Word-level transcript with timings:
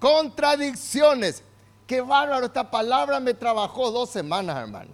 Contradicciones. 0.00 1.44
Qué 1.86 2.00
bárbaro, 2.00 2.46
esta 2.46 2.70
palabra 2.70 3.20
me 3.20 3.34
trabajó 3.34 3.90
dos 3.90 4.10
semanas, 4.10 4.56
hermano. 4.56 4.90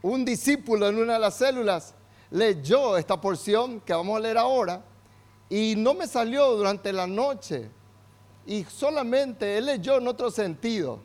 Un 0.00 0.24
discípulo 0.24 0.88
en 0.88 0.98
una 0.98 1.12
de 1.14 1.18
las 1.18 1.36
células 1.36 1.94
leyó 2.30 2.96
esta 2.96 3.20
porción 3.20 3.80
que 3.80 3.92
vamos 3.92 4.16
a 4.16 4.20
leer 4.20 4.38
ahora 4.38 4.82
y 5.48 5.74
no 5.76 5.94
me 5.94 6.06
salió 6.06 6.56
durante 6.56 6.92
la 6.92 7.06
noche. 7.06 7.70
Y 8.46 8.64
solamente 8.64 9.58
él 9.58 9.66
leyó 9.66 9.98
en 9.98 10.08
otro 10.08 10.30
sentido. 10.30 10.98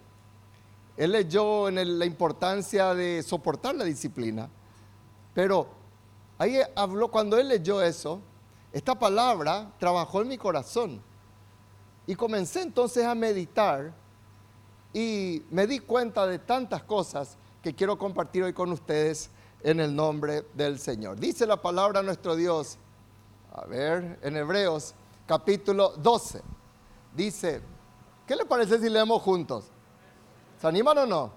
Él 0.96 1.12
leyó 1.12 1.68
en 1.68 2.00
la 2.00 2.06
importancia 2.06 2.96
de 2.96 3.22
soportar 3.24 3.76
la 3.76 3.84
disciplina. 3.84 4.50
Pero 5.34 5.68
ahí 6.38 6.60
habló, 6.76 7.10
cuando 7.10 7.38
él 7.38 7.50
leyó 7.50 7.82
eso, 7.82 8.22
esta 8.72 8.98
palabra 8.98 9.72
trabajó 9.80 10.22
en 10.22 10.30
mi 10.30 10.38
corazón. 10.38 11.02
Y 12.08 12.16
comencé 12.16 12.62
entonces 12.62 13.06
a 13.06 13.14
meditar 13.14 13.94
y 14.94 15.44
me 15.52 15.68
di 15.68 15.80
cuenta 15.80 16.26
de 16.26 16.40
tantas 16.40 16.82
cosas 16.84 17.38
que 17.62 17.76
quiero 17.76 17.98
compartir 17.98 18.44
hoy 18.44 18.54
con 18.54 18.72
ustedes 18.72 19.30
en 19.62 19.82
el 19.82 19.94
nombre 19.94 20.46
del 20.54 20.80
Señor. 20.80 21.20
Dice 21.20 21.46
la 21.46 21.62
palabra 21.62 22.02
nuestro 22.02 22.36
Dios, 22.38 22.78
a 23.54 23.66
ver, 23.66 24.18
en 24.22 24.38
Hebreos 24.38 24.96
capítulo 25.26 25.90
12, 25.98 26.42
dice, 27.14 27.62
¿qué 28.26 28.36
le 28.38 28.46
parece 28.46 28.80
si 28.80 28.90
leemos 28.90 29.22
juntos? 29.22 29.66
¿Se 30.62 30.68
animan 30.68 31.00
o 31.00 31.06
no? 31.06 31.32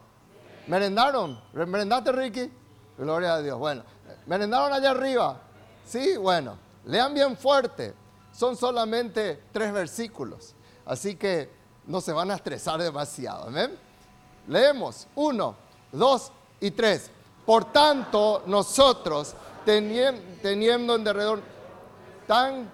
¿Merendaron? 0.68 1.40
¿Merendaste, 1.52 2.12
Ricky? 2.12 2.50
Gloria 2.96 3.34
a 3.34 3.42
Dios. 3.42 3.58
Bueno, 3.58 3.82
¿merendaron 4.26 4.72
allá 4.72 4.90
arriba? 4.90 5.40
Sí, 5.84 6.16
bueno, 6.16 6.56
lean 6.84 7.12
bien 7.12 7.36
fuerte. 7.36 7.94
Son 8.32 8.56
solamente 8.56 9.42
tres 9.50 9.72
versículos. 9.72 10.54
Así 10.90 11.14
que 11.14 11.48
no 11.86 12.00
se 12.00 12.12
van 12.12 12.32
a 12.32 12.34
estresar 12.34 12.82
demasiado. 12.82 13.48
Leemos 14.48 15.06
uno, 15.14 15.54
dos 15.92 16.32
y 16.58 16.72
tres. 16.72 17.12
Por 17.46 17.66
tanto, 17.66 18.42
nosotros, 18.46 19.34
teniendo 19.64 20.96
en 20.96 21.04
derredor 21.04 21.42
tan, 22.26 22.68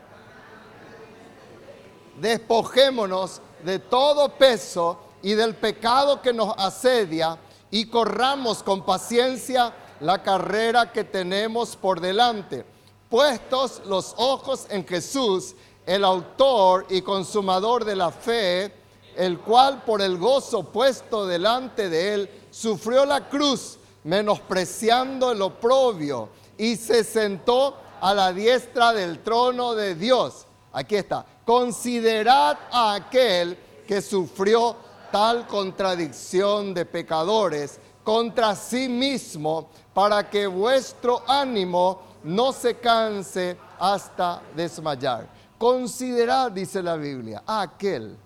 despojémonos 2.19 3.43
de 3.63 3.81
todo 3.81 4.31
peso 4.31 4.99
y 5.21 5.35
del 5.35 5.55
pecado 5.55 6.23
que 6.23 6.33
nos 6.33 6.55
asedia 6.57 7.37
y 7.71 7.85
corramos 7.85 8.63
con 8.63 8.83
paciencia 8.83 9.75
la 10.01 10.23
carrera 10.23 10.91
que 10.91 11.05
tenemos 11.05 11.77
por 11.77 12.01
delante, 12.01 12.65
puestos 13.11 13.83
los 13.85 14.15
ojos 14.17 14.67
en 14.71 14.87
Jesús, 14.87 15.55
el 15.87 16.05
autor 16.05 16.87
y 16.91 17.01
consumador 17.01 17.85
de 17.85 17.97
la 17.97 18.11
fe, 18.11 18.73
el 19.17 19.39
cual 19.39 19.85
por 19.85 20.03
el 20.03 20.19
gozo 20.19 20.65
puesto 20.65 21.27
delante 21.27 21.89
de 21.89 22.15
él 22.15 22.31
sufrió 22.51 23.07
la 23.07 23.29
cruz 23.29 23.79
menospreciando 24.05 25.33
el 25.33 25.43
oprobio, 25.43 26.29
y 26.59 26.77
se 26.77 27.03
sentó 27.05 27.77
a 28.01 28.15
la 28.15 28.33
diestra 28.33 28.93
del 28.93 29.23
trono 29.23 29.75
de 29.75 29.95
Dios. 29.95 30.47
Aquí 30.73 30.97
está. 30.97 31.25
Considerad 31.45 32.57
a 32.71 32.95
aquel 32.95 33.57
que 33.87 34.01
sufrió 34.03 34.77
tal 35.11 35.47
contradicción 35.47 36.75
de 36.75 36.85
pecadores 36.85 37.79
contra 38.05 38.55
sí 38.55 38.89
mismo, 38.89 39.69
para 39.93 40.29
que 40.29 40.47
vuestro 40.47 41.23
ánimo 41.27 42.03
no 42.23 42.53
se 42.53 42.77
canse 42.77 43.57
hasta 43.79 44.43
desmayar. 44.55 45.36
Considerad, 45.59 46.53
dice 46.53 46.83
la 46.83 46.97
Biblia, 46.97 47.43
a 47.47 47.63
aquel 47.63 48.17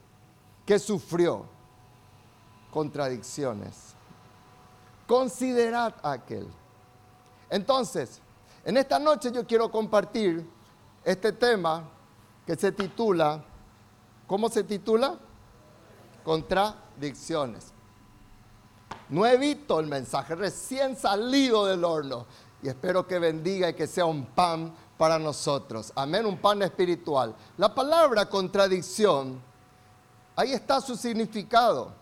que 0.66 0.78
sufrió 0.78 1.44
contradicciones 2.72 3.90
Considerad 5.10 5.92
a 6.04 6.12
aquel. 6.12 6.46
Entonces, 7.48 8.20
en 8.64 8.76
esta 8.76 9.00
noche 9.00 9.32
yo 9.32 9.44
quiero 9.44 9.68
compartir 9.68 10.48
este 11.02 11.32
tema 11.32 11.82
que 12.46 12.54
se 12.54 12.70
titula, 12.70 13.42
¿cómo 14.28 14.48
se 14.48 14.62
titula? 14.62 15.18
Contradicciones. 16.22 17.72
Nuevito 19.08 19.80
el 19.80 19.88
mensaje, 19.88 20.36
recién 20.36 20.94
salido 20.94 21.66
del 21.66 21.82
horno. 21.82 22.26
Y 22.62 22.68
espero 22.68 23.04
que 23.04 23.18
bendiga 23.18 23.70
y 23.70 23.74
que 23.74 23.88
sea 23.88 24.04
un 24.04 24.26
pan 24.26 24.72
para 25.00 25.18
nosotros. 25.18 25.94
Amén, 25.96 26.26
un 26.26 26.36
pan 26.36 26.60
espiritual. 26.60 27.34
La 27.56 27.74
palabra 27.74 28.28
contradicción, 28.28 29.40
ahí 30.36 30.52
está 30.52 30.78
su 30.82 30.94
significado. 30.94 31.94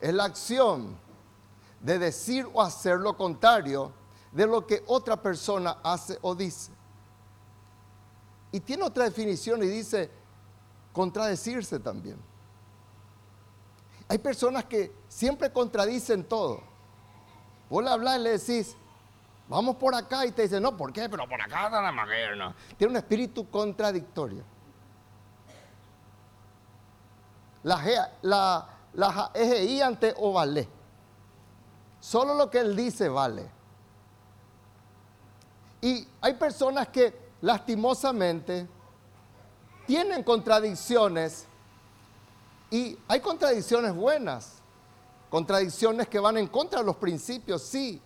Es 0.00 0.14
la 0.14 0.26
acción 0.26 0.96
de 1.80 1.98
decir 1.98 2.48
o 2.54 2.62
hacer 2.62 3.00
lo 3.00 3.16
contrario 3.16 3.90
de 4.30 4.46
lo 4.46 4.64
que 4.64 4.84
otra 4.86 5.20
persona 5.20 5.78
hace 5.82 6.20
o 6.22 6.36
dice. 6.36 6.70
Y 8.52 8.60
tiene 8.60 8.84
otra 8.84 9.06
definición 9.06 9.60
y 9.64 9.66
dice 9.66 10.08
contradecirse 10.92 11.80
también. 11.80 12.16
Hay 14.06 14.18
personas 14.18 14.66
que 14.66 14.92
siempre 15.08 15.52
contradicen 15.52 16.22
todo. 16.22 16.60
Vos 17.68 17.82
le 17.82 17.90
hablas 17.90 18.20
y 18.20 18.22
le 18.22 18.38
decís, 18.38 18.76
vamos 19.48 19.76
por 19.76 19.94
acá 19.94 20.26
y 20.26 20.32
te 20.32 20.42
dice, 20.42 20.60
no, 20.60 20.76
¿por 20.76 20.92
qué? 20.92 21.08
Pero 21.08 21.28
por 21.28 21.40
acá 21.40 21.66
está 21.66 21.80
la 21.80 21.92
maguera. 21.92 22.54
Tiene 22.76 22.90
un 22.92 22.96
espíritu 22.96 23.48
contradictorio. 23.50 24.44
La, 27.62 28.10
la, 28.22 28.68
la 28.94 29.30
EGI 29.34 29.82
ante 29.82 30.14
Ovalé. 30.16 30.68
Solo 32.00 32.34
lo 32.34 32.48
que 32.48 32.58
Él 32.58 32.76
dice 32.76 33.08
vale. 33.08 33.50
Y 35.80 36.06
hay 36.20 36.34
personas 36.34 36.88
que 36.88 37.26
lastimosamente 37.40 38.68
tienen 39.86 40.22
contradicciones 40.22 41.46
y 42.70 42.98
hay 43.06 43.20
contradicciones 43.20 43.94
buenas, 43.94 44.54
contradicciones 45.30 46.08
que 46.08 46.18
van 46.18 46.36
en 46.36 46.48
contra 46.48 46.80
de 46.80 46.86
los 46.86 46.96
principios, 46.96 47.62
sí. 47.62 48.02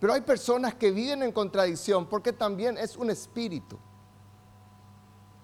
Pero 0.00 0.14
hay 0.14 0.22
personas 0.22 0.74
que 0.74 0.90
viven 0.90 1.22
en 1.22 1.30
contradicción 1.30 2.06
porque 2.06 2.32
también 2.32 2.78
es 2.78 2.96
un 2.96 3.10
espíritu, 3.10 3.78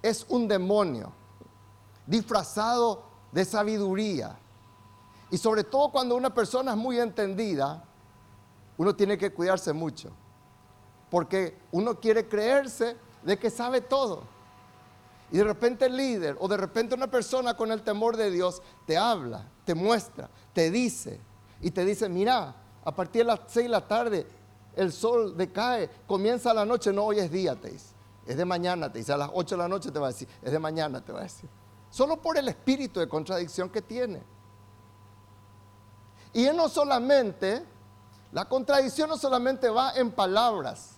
es 0.02 0.24
un 0.28 0.48
demonio 0.48 1.12
disfrazado 2.06 3.04
de 3.32 3.44
sabiduría 3.44 4.38
y 5.30 5.38
sobre 5.38 5.64
todo 5.64 5.90
cuando 5.90 6.16
una 6.16 6.32
persona 6.32 6.72
es 6.72 6.76
muy 6.76 6.98
entendida, 6.98 7.84
uno 8.78 8.94
tiene 8.94 9.18
que 9.18 9.32
cuidarse 9.32 9.72
mucho. 9.72 10.10
Porque 11.10 11.58
uno 11.72 11.98
quiere 11.98 12.28
creerse 12.28 12.96
de 13.22 13.38
que 13.38 13.50
sabe 13.50 13.80
todo. 13.80 14.22
Y 15.32 15.38
de 15.38 15.44
repente 15.44 15.86
el 15.86 15.96
líder 15.96 16.36
o 16.38 16.46
de 16.46 16.56
repente 16.56 16.94
una 16.94 17.10
persona 17.10 17.56
con 17.56 17.72
el 17.72 17.82
temor 17.82 18.16
de 18.16 18.30
Dios 18.30 18.62
te 18.86 18.96
habla, 18.96 19.48
te 19.64 19.74
muestra, 19.74 20.30
te 20.52 20.70
dice 20.70 21.20
y 21.60 21.72
te 21.72 21.84
dice, 21.84 22.08
mira, 22.08 22.54
a 22.84 22.94
partir 22.94 23.22
de 23.22 23.32
las 23.32 23.40
6 23.48 23.64
de 23.64 23.68
la 23.68 23.88
tarde 23.88 24.26
el 24.76 24.92
sol 24.92 25.36
decae, 25.36 25.90
comienza 26.06 26.52
la 26.54 26.64
noche, 26.64 26.92
no 26.92 27.04
hoy 27.04 27.18
es 27.18 27.30
día, 27.30 27.56
te 27.56 27.70
dice. 27.70 27.94
Es 28.26 28.36
de 28.36 28.44
mañana, 28.44 28.92
te 28.92 28.98
dice, 28.98 29.12
a 29.12 29.16
las 29.16 29.30
8 29.32 29.56
de 29.56 29.62
la 29.62 29.68
noche 29.68 29.90
te 29.90 29.98
va 29.98 30.08
a 30.08 30.10
decir, 30.10 30.28
es 30.42 30.52
de 30.52 30.58
mañana, 30.58 31.00
te 31.00 31.12
va 31.12 31.20
a 31.20 31.22
decir. 31.22 31.48
Solo 31.90 32.16
por 32.16 32.36
el 32.36 32.48
espíritu 32.48 33.00
de 33.00 33.08
contradicción 33.08 33.70
que 33.70 33.80
tiene. 33.80 34.22
Y 36.34 36.44
no 36.50 36.68
solamente, 36.68 37.64
la 38.32 38.44
contradicción 38.44 39.08
no 39.08 39.16
solamente 39.16 39.70
va 39.70 39.92
en 39.94 40.10
palabras. 40.10 40.90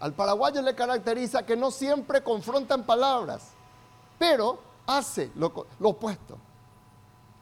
Al 0.00 0.12
paraguayo 0.12 0.60
le 0.60 0.74
caracteriza 0.74 1.46
que 1.46 1.56
no 1.56 1.70
siempre 1.70 2.22
confronta 2.22 2.74
en 2.74 2.82
palabras, 2.82 3.48
pero 4.18 4.58
hace 4.86 5.30
lo 5.36 5.52
opuesto. 5.80 6.36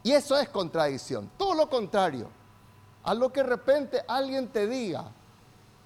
Y 0.03 0.13
eso 0.13 0.39
es 0.39 0.49
contradicción. 0.51 1.31
Todo 1.37 1.55
lo 1.55 1.69
contrario. 1.69 2.29
A 3.07 3.15
lo 3.15 3.33
que 3.33 3.41
de 3.43 3.49
repente 3.49 4.05
alguien 4.09 4.49
te 4.49 4.67
diga 4.67 5.05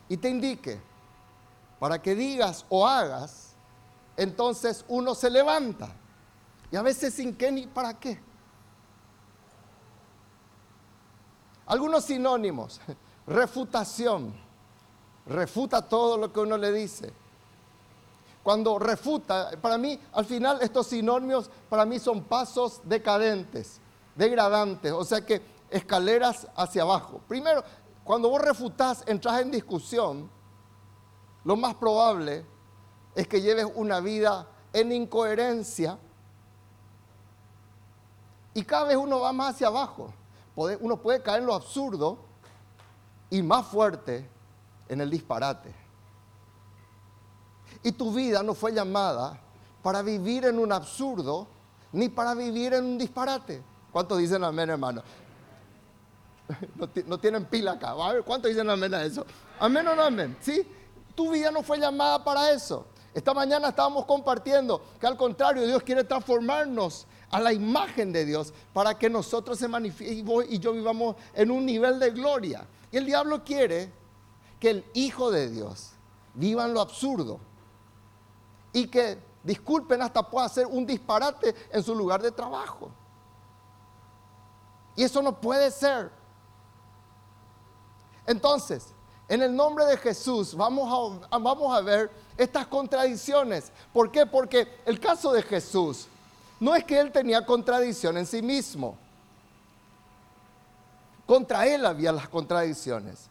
y 0.09 0.17
te 0.17 0.31
indique 0.31 0.81
para 1.79 2.01
que 2.01 2.15
digas 2.15 2.65
o 2.71 2.87
hagas, 2.87 3.55
entonces 4.17 4.87
uno 4.89 5.15
se 5.15 5.29
levanta. 5.29 5.91
Y 6.73 6.77
a 6.77 6.83
veces 6.83 7.13
sin 7.13 7.37
qué 7.37 7.53
ni 7.53 7.67
para 7.67 7.99
qué. 7.99 8.19
Algunos 11.67 12.05
sinónimos. 12.05 12.81
Refutación. 13.27 14.35
Refuta 15.27 15.83
todo 15.83 16.17
lo 16.17 16.33
que 16.33 16.41
uno 16.41 16.57
le 16.57 16.73
dice. 16.73 17.13
Cuando 18.43 18.79
refuta, 18.79 19.51
para 19.61 19.77
mí, 19.77 20.01
al 20.15 20.25
final 20.25 20.63
estos 20.63 20.87
sinónimos, 20.87 21.51
para 21.69 21.85
mí 21.85 21.99
son 21.99 22.25
pasos 22.25 22.81
decadentes, 22.85 23.79
degradantes, 24.17 24.93
o 24.93 25.05
sea 25.05 25.25
que 25.27 25.60
escaleras 25.71 26.49
hacia 26.57 26.83
abajo. 26.83 27.21
Primero, 27.29 27.63
cuando 28.05 28.29
vos 28.29 28.41
refutás, 28.43 29.05
entras 29.07 29.41
en 29.41 29.51
discusión, 29.51 30.31
lo 31.45 31.57
más 31.57 31.75
probable 31.75 32.45
es 33.15 33.27
que 33.27 33.41
lleves 33.41 33.67
una 33.75 34.01
vida 34.01 34.47
en 34.73 34.93
incoherencia 34.93 35.99
Y 38.53 38.63
cada 38.63 38.85
vez 38.85 38.97
uno 38.97 39.21
va 39.21 39.33
más 39.33 39.55
hacia 39.55 39.69
abajo. 39.69 40.13
Uno 40.57 41.01
puede 41.01 41.23
caer 41.23 41.41
en 41.41 41.47
lo 41.47 41.55
absurdo 41.55 42.19
y 43.31 43.43
más 43.43 43.67
fuerte 43.67 44.29
en 44.89 45.01
el 45.01 45.09
disparate. 45.09 45.73
Y 47.83 47.93
tu 47.93 48.13
vida 48.13 48.43
no 48.43 48.55
fue 48.55 48.73
llamada 48.73 49.41
para 49.83 50.03
vivir 50.03 50.45
en 50.45 50.59
un 50.59 50.73
absurdo 50.73 51.47
ni 51.93 52.09
para 52.09 52.35
vivir 52.35 52.75
en 52.75 52.85
un 52.85 52.99
disparate. 52.99 53.63
¿Cuántos 53.93 54.19
dicen 54.19 54.45
amén, 54.45 54.71
hermano? 54.71 55.03
No, 57.07 57.19
tienen 57.19 57.45
pila 57.45 57.73
acá. 57.73 57.91
A 57.91 58.13
ver, 58.13 58.23
¿cuántos 58.23 58.51
dicen 58.51 58.69
amén 58.69 58.95
a 58.95 59.05
eso? 59.05 59.27
Amén 59.59 59.87
o 59.89 59.95
no 59.95 60.03
amén. 60.03 60.37
¿Sí? 60.41 60.67
Tu 61.15 61.31
vida 61.31 61.51
no 61.51 61.63
fue 61.63 61.79
llamada 61.79 62.23
para 62.23 62.51
eso. 62.51 62.87
Esta 63.13 63.35
mañana 63.35 63.69
estábamos 63.69 64.05
compartiendo 64.07 64.83
que 65.01 65.07
al 65.07 65.17
contrario, 65.17 65.67
Dios 65.67 65.83
quiere 65.83 66.05
transformarnos 66.05 67.07
a 67.31 67.41
la 67.41 67.53
imagen 67.53 68.13
de 68.13 68.25
Dios 68.25 68.53
para 68.73 68.97
que 68.99 69.11
nosotros 69.11 69.59
se 69.59 69.69
manifieste 69.69 70.25
y 70.49 70.59
yo 70.59 70.73
vivamos 70.73 71.17
en 71.35 71.51
un 71.51 71.67
nivel 71.67 71.99
de 71.99 72.11
gloria. 72.11 72.67
Y 72.93 72.97
el 72.97 73.07
diablo 73.07 73.45
quiere 73.45 73.93
que 74.59 74.71
el 74.71 74.85
Hijo 74.95 75.31
de 75.31 75.51
Dios 75.51 75.93
viva 76.35 76.65
en 76.65 76.75
lo 76.75 76.81
absurdo 76.81 77.41
y 78.73 78.87
que, 78.87 79.19
disculpen, 79.43 80.03
hasta 80.03 80.23
pueda 80.23 80.47
hacer 80.47 80.67
un 80.67 80.87
disparate 80.87 81.55
en 81.73 81.83
su 81.83 81.95
lugar 81.95 82.23
de 82.23 82.31
trabajo. 82.31 82.91
Y 84.97 85.03
eso 85.03 85.23
no 85.23 85.41
puede 85.41 85.71
ser. 85.71 86.20
Entonces, 88.31 88.87
en 89.29 89.43
el 89.43 89.57
nombre 89.57 89.85
de 89.87 89.97
Jesús 89.97 90.55
vamos 90.55 91.21
a, 91.29 91.39
vamos 91.39 91.77
a 91.77 91.81
ver 91.81 92.09
estas 92.37 92.65
contradicciones. 92.69 93.73
¿Por 93.93 94.13
qué? 94.13 94.25
Porque 94.25 94.69
el 94.87 95.01
caso 95.01 95.33
de 95.33 95.43
Jesús 95.43 96.07
no 96.61 96.77
es 96.77 96.85
que 96.85 97.01
él 97.01 97.11
tenía 97.11 97.45
contradicción 97.45 98.17
en 98.19 98.25
sí 98.25 98.41
mismo. 98.41 98.97
Contra 101.27 101.67
él 101.67 101.85
había 101.85 102.13
las 102.13 102.29
contradicciones. 102.29 103.29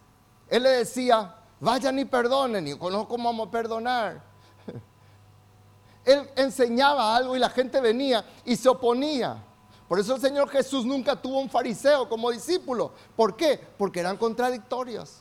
Él 0.50 0.64
le 0.64 0.70
decía, 0.70 1.34
vayan 1.62 1.98
y 1.98 2.04
perdonen, 2.04 2.68
y 2.68 2.78
conozco 2.78 3.08
cómo 3.08 3.30
vamos 3.30 3.48
a 3.48 3.52
perdonar. 3.52 4.22
Él 6.04 6.30
enseñaba 6.36 7.16
algo 7.16 7.38
y 7.38 7.40
la 7.40 7.50
gente 7.50 7.80
venía 7.80 8.26
y 8.44 8.58
se 8.58 8.68
oponía. 8.68 9.46
Por 9.90 10.00
eso 10.00 10.14
el 10.14 10.22
Señor 10.22 10.50
Jesús 10.50 10.86
nunca 10.86 11.20
tuvo 11.20 11.40
un 11.40 11.50
fariseo 11.50 12.08
como 12.08 12.30
discípulo. 12.30 12.94
¿Por 13.16 13.36
qué? 13.36 13.60
Porque 13.76 14.00
eran 14.00 14.18
contradictorios. 14.18 15.18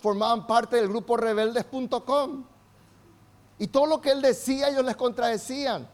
Formaban 0.00 0.48
parte 0.48 0.74
del 0.76 0.88
grupo 0.88 1.16
rebeldes.com. 1.16 2.44
Y 3.60 3.68
todo 3.68 3.86
lo 3.86 4.00
que 4.00 4.10
él 4.10 4.20
decía, 4.20 4.68
ellos 4.68 4.84
les 4.84 4.96
contradecían. 4.96 5.88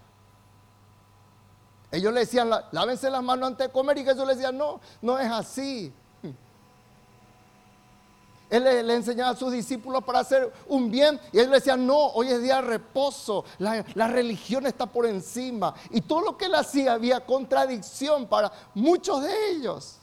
Ellos 1.90 2.10
le 2.14 2.20
decían, 2.20 2.48
lávense 2.72 3.10
las 3.10 3.22
manos 3.22 3.48
antes 3.48 3.66
de 3.66 3.72
comer 3.72 3.98
y 3.98 4.04
Jesús 4.04 4.26
les 4.26 4.38
decía, 4.38 4.50
no, 4.50 4.80
no 5.02 5.18
es 5.18 5.30
así. 5.30 5.92
Él 8.50 8.64
le, 8.64 8.94
enseñaba 8.94 9.30
a 9.30 9.36
sus 9.36 9.52
discípulos 9.52 10.02
para 10.02 10.18
hacer 10.18 10.52
un 10.66 10.90
bien 10.90 11.20
y 11.32 11.38
él 11.38 11.48
le 11.48 11.56
decía, 11.56 11.76
no, 11.76 11.96
hoy 11.96 12.28
es 12.28 12.42
día 12.42 12.56
de 12.56 12.62
reposo, 12.62 13.44
la, 13.58 13.84
la 13.94 14.08
religión 14.08 14.66
está 14.66 14.86
por 14.86 15.06
encima. 15.06 15.72
Y 15.90 16.00
todo 16.00 16.20
lo 16.22 16.36
que 16.36 16.46
él 16.46 16.54
hacía 16.56 16.94
había 16.94 17.24
contradicción 17.24 18.26
para 18.26 18.50
muchos 18.74 19.22
de 19.22 19.50
ellos. 19.52 19.98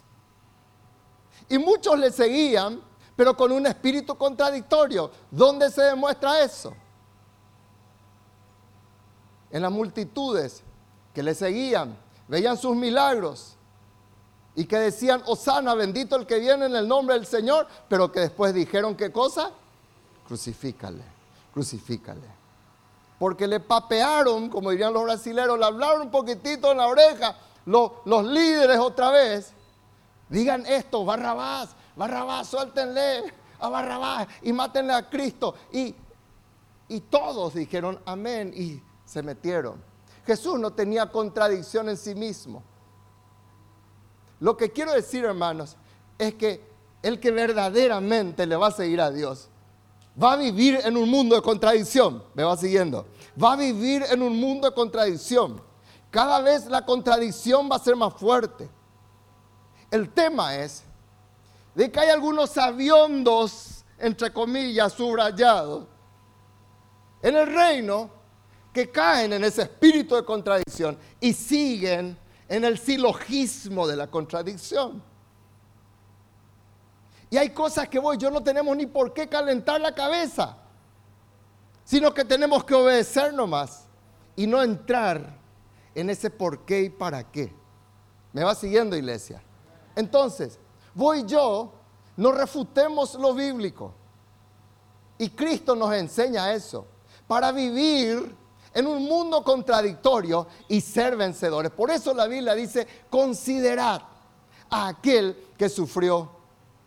Y 1.50 1.58
muchos 1.58 2.00
le 2.00 2.10
seguían, 2.10 2.82
pero 3.18 3.36
con 3.36 3.52
un 3.52 3.66
espíritu 3.66 4.16
contradictorio. 4.16 5.12
¿Dónde 5.30 5.70
se 5.70 5.82
demuestra 5.82 6.42
eso? 6.42 6.74
En 9.52 9.62
las 9.62 9.72
multitudes 9.72 10.64
que 11.14 11.22
le 11.22 11.36
seguían, 11.36 11.98
veían 12.30 12.58
sus 12.58 12.76
milagros 12.76 13.57
y 14.58 14.66
que 14.66 14.78
decían, 14.78 15.22
Osana, 15.28 15.76
bendito 15.76 16.16
el 16.16 16.26
que 16.26 16.40
viene 16.40 16.66
en 16.66 16.76
el 16.76 16.88
nombre 16.88 17.14
del 17.14 17.28
Señor, 17.28 17.68
pero 17.88 18.12
que 18.12 18.22
después 18.22 18.56
dijeron 18.56 18.96
qué 18.96 19.12
cosa? 19.12 19.52
Crucifícale, 20.28 21.04
crucifícale. 21.54 22.28
Porque 23.20 23.46
le 23.46 23.60
papearon, 23.60 24.50
como 24.50 24.72
dirían 24.72 24.94
los 24.94 25.04
brasileños, 25.04 25.60
le 25.60 25.66
hablaron 25.66 26.02
un 26.02 26.10
poquitito 26.10 26.72
en 26.72 26.80
la 26.80 26.88
oreja 26.88 27.36
los, 27.68 27.92
los 28.06 28.26
líderes 28.26 28.80
otra 28.80 29.12
vez. 29.12 29.54
Digan 30.28 30.66
esto, 30.66 31.06
Barrabás, 31.06 31.76
Barrabás, 31.96 32.48
suéltenle 32.48 33.32
a 33.60 33.70
Barrabás 33.70 34.28
y 34.42 34.54
mátenle 34.54 34.94
a 34.94 35.08
Cristo. 35.08 35.54
Y, 35.72 35.94
y 36.88 37.00
todos 37.02 37.54
dijeron 37.54 38.00
amén 38.08 38.52
y 38.56 38.82
se 39.06 39.22
metieron. 39.22 39.80
Jesús 40.26 40.60
no 40.60 40.72
tenía 40.74 41.12
contradicción 41.12 41.90
en 41.90 41.98
sí 41.98 42.16
mismo. 42.16 42.64
Lo 44.40 44.56
que 44.56 44.72
quiero 44.72 44.94
decir, 44.94 45.26
hermanos, 45.26 45.76
es 46.18 46.34
que 46.36 46.62
el 47.02 47.20
que 47.20 47.32
verdaderamente 47.32 48.46
le 48.46 48.56
va 48.56 48.68
a 48.68 48.72
seguir 48.72 49.02
a 49.02 49.12
Dios 49.12 49.50
va 50.22 50.34
a 50.34 50.36
vivir 50.36 50.80
en 50.84 50.98
un 50.98 51.10
mundo 51.10 51.36
de 51.36 51.42
contradicción. 51.42 52.24
¿Me 52.34 52.44
va 52.44 52.58
siguiendo? 52.58 53.06
Va 53.42 53.54
a 53.54 53.56
vivir 53.56 54.04
en 54.10 54.22
un 54.22 54.40
mundo 54.40 54.68
de 54.70 54.76
contradicción. 54.76 55.62
Cada 56.10 56.42
vez 56.42 56.66
la 56.66 56.86
contradicción 56.86 57.70
va 57.72 57.76
a 57.76 57.80
ser 57.80 57.96
más 57.96 58.14
fuerte. 58.14 58.70
El 59.92 60.10
tema 60.10 60.56
es 60.56 60.84
de 61.76 61.92
que 61.92 62.00
hay 62.00 62.10
algunos 62.10 62.58
aviondos, 62.58 63.86
entre 64.00 64.34
comillas, 64.34 64.94
subrayados, 64.94 65.86
en 67.22 67.36
el 67.36 67.48
reino 67.48 68.10
que 68.74 68.90
caen 68.90 69.34
en 69.34 69.44
ese 69.44 69.64
espíritu 69.64 70.16
de 70.16 70.26
contradicción 70.26 70.98
y 71.20 71.34
siguen 71.34 72.18
en 72.50 72.64
el 72.64 72.78
silogismo 72.78 73.88
de 73.88 73.96
la 73.96 74.08
contradicción. 74.08 75.04
Y 77.30 77.38
hay 77.38 77.50
cosas 77.50 77.90
que 77.90 78.00
voy, 78.00 78.18
yo 78.18 78.32
no 78.32 78.42
tenemos 78.42 78.76
ni 78.78 78.86
por 78.86 79.14
qué 79.14 79.28
calentar 79.28 79.82
la 79.82 79.94
cabeza, 79.94 80.58
sino 81.84 82.14
que 82.14 82.24
tenemos 82.24 82.64
que 82.64 82.74
obedecer 82.74 83.34
nomás 83.34 83.86
y 84.36 84.48
no 84.48 84.62
entrar 84.62 85.38
en 85.94 86.10
ese 86.10 86.30
por 86.30 86.66
qué 86.66 86.84
y 86.84 86.90
para 86.90 87.30
qué. 87.30 87.54
¿Me 88.32 88.44
va 88.44 88.56
siguiendo, 88.56 88.96
iglesia? 88.96 89.42
Entonces, 89.96 90.60
voy 90.94 91.26
yo, 91.26 91.74
no 92.16 92.32
refutemos 92.32 93.16
lo 93.16 93.34
bíblico. 93.34 93.94
Y 95.18 95.30
Cristo 95.30 95.76
nos 95.76 95.94
enseña 95.94 96.54
eso. 96.54 96.86
Para 97.28 97.52
vivir 97.52 98.36
en 98.74 98.88
un 98.88 99.04
mundo 99.04 99.44
contradictorio 99.44 100.48
y 100.68 100.82
ser 100.82 101.16
vencedores. 101.16 101.72
Por 101.72 101.92
eso 101.92 102.14
la 102.14 102.28
Biblia 102.28 102.56
dice, 102.56 102.88
considerad 103.10 104.02
a 104.70 104.88
aquel 104.88 105.36
que 105.58 105.70
sufrió 105.70 106.30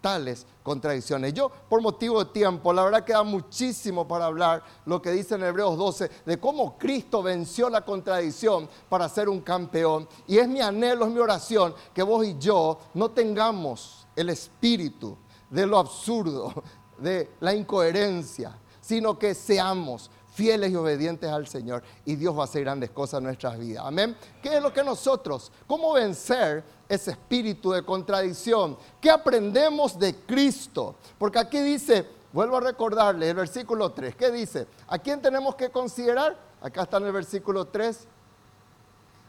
tales 0.00 0.46
contradicciones. 0.62 1.32
Yo, 1.34 1.50
por 1.68 1.80
motivo 1.80 2.24
de 2.24 2.30
tiempo, 2.32 2.72
la 2.72 2.84
verdad 2.84 3.04
queda 3.04 3.22
muchísimo 3.22 4.06
para 4.06 4.26
hablar 4.26 4.62
lo 4.86 5.00
que 5.00 5.10
dice 5.10 5.34
en 5.34 5.44
Hebreos 5.44 5.76
12 5.76 6.10
de 6.24 6.40
cómo 6.40 6.78
Cristo 6.78 7.22
venció 7.22 7.68
la 7.68 7.84
contradicción 7.84 8.68
para 8.88 9.08
ser 9.08 9.28
un 9.28 9.40
campeón. 9.40 10.08
Y 10.26 10.38
es 10.38 10.48
mi 10.48 10.60
anhelo, 10.60 11.06
es 11.06 11.12
mi 11.12 11.20
oración 11.20 11.74
que 11.94 12.02
vos 12.02 12.24
y 12.24 12.36
yo 12.38 12.78
no 12.94 13.10
tengamos 13.10 14.06
el 14.16 14.30
espíritu 14.30 15.16
de 15.48 15.66
lo 15.66 15.78
absurdo, 15.78 16.62
de 16.98 17.30
la 17.40 17.54
incoherencia, 17.54 18.56
sino 18.80 19.18
que 19.18 19.34
seamos 19.34 20.10
fieles 20.40 20.72
y 20.72 20.76
obedientes 20.76 21.30
al 21.30 21.46
Señor 21.46 21.82
y 22.06 22.16
Dios 22.16 22.34
va 22.34 22.40
a 22.40 22.44
hacer 22.44 22.62
grandes 22.62 22.88
cosas 22.88 23.18
en 23.18 23.24
nuestras 23.24 23.58
vidas. 23.58 23.84
Amén. 23.86 24.16
¿Qué 24.42 24.56
es 24.56 24.62
lo 24.62 24.72
que 24.72 24.82
nosotros, 24.82 25.52
cómo 25.66 25.92
vencer 25.92 26.64
ese 26.88 27.10
espíritu 27.10 27.72
de 27.72 27.84
contradicción? 27.84 28.78
¿Qué 29.02 29.10
aprendemos 29.10 29.98
de 29.98 30.16
Cristo? 30.16 30.94
Porque 31.18 31.38
aquí 31.38 31.60
dice, 31.60 32.08
vuelvo 32.32 32.56
a 32.56 32.60
recordarle 32.60 33.28
el 33.28 33.36
versículo 33.36 33.92
3, 33.92 34.16
¿qué 34.16 34.30
dice? 34.30 34.66
¿A 34.88 34.98
quién 34.98 35.20
tenemos 35.20 35.56
que 35.56 35.68
considerar? 35.68 36.38
Acá 36.62 36.84
está 36.84 36.96
en 36.96 37.04
el 37.04 37.12
versículo 37.12 37.66
3. 37.66 38.08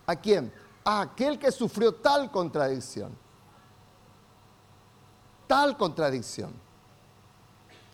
¿A 0.06 0.16
quién? 0.16 0.54
A 0.86 1.02
aquel 1.02 1.38
que 1.38 1.52
sufrió 1.52 1.94
tal 1.94 2.32
contradicción. 2.32 3.12
Tal 5.46 5.76
contradicción. 5.76 6.54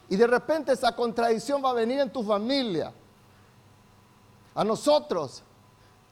Y 0.07 0.15
de 0.15 0.27
repente 0.27 0.71
esa 0.71 0.95
contradicción 0.95 1.65
va 1.65 1.71
a 1.71 1.73
venir 1.73 1.99
en 1.99 2.13
tu 2.13 2.21
familia. 2.21 2.93
A 4.57 4.63
nosotros, 4.63 5.43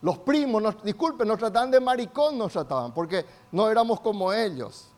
los 0.02 0.20
primos, 0.20 0.62
nos, 0.62 0.84
disculpen, 0.84 1.28
nos 1.28 1.40
trataban 1.40 1.72
de 1.72 1.80
maricón, 1.80 2.38
nos 2.38 2.54
trataban, 2.54 2.94
porque 2.94 3.26
no 3.52 3.68
éramos 3.68 4.00
como 4.02 4.32
ellos. 4.32 4.92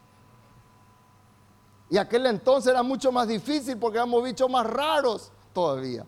Y 1.89 1.97
aquel 1.97 2.25
entonces 2.25 2.69
era 2.69 2.83
mucho 2.83 3.09
más 3.09 3.25
difícil 3.25 3.77
porque 3.77 3.99
éramos 3.99 4.21
bichos 4.21 4.51
más 4.51 4.67
raros 4.67 5.31
todavía. 5.53 6.05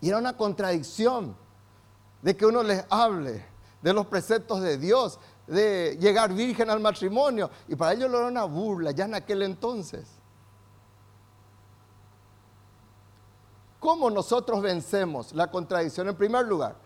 Y 0.00 0.10
era 0.10 0.18
una 0.18 0.36
contradicción 0.36 1.36
de 2.22 2.36
que 2.36 2.46
uno 2.46 2.62
les 2.62 2.84
hable 2.88 3.44
de 3.82 3.92
los 3.92 4.06
preceptos 4.06 4.60
de 4.60 4.78
Dios, 4.78 5.18
de 5.48 5.98
llegar 6.00 6.32
virgen 6.32 6.70
al 6.70 6.78
matrimonio. 6.78 7.50
Y 7.66 7.74
para 7.74 7.94
ellos 7.94 8.08
lo 8.08 8.18
era 8.18 8.28
una 8.28 8.44
burla 8.44 8.92
ya 8.92 9.06
en 9.06 9.16
aquel 9.16 9.42
entonces. 9.42 10.21
¿Cómo 13.82 14.08
nosotros 14.10 14.62
vencemos 14.62 15.32
la 15.32 15.50
contradicción? 15.50 16.08
En 16.08 16.14
primer 16.14 16.46
lugar, 16.46 16.76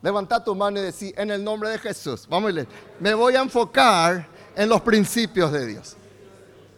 Levanta 0.00 0.42
tu 0.42 0.54
mano 0.54 0.78
y 0.78 0.82
decir, 0.82 1.12
en 1.18 1.30
el 1.30 1.42
nombre 1.42 1.70
de 1.70 1.78
Jesús, 1.78 2.26
vamos 2.28 2.54
me 3.00 3.14
voy 3.14 3.34
a 3.34 3.40
enfocar 3.40 4.28
en 4.54 4.68
los 4.68 4.80
principios 4.80 5.50
de 5.50 5.66
Dios. 5.66 5.96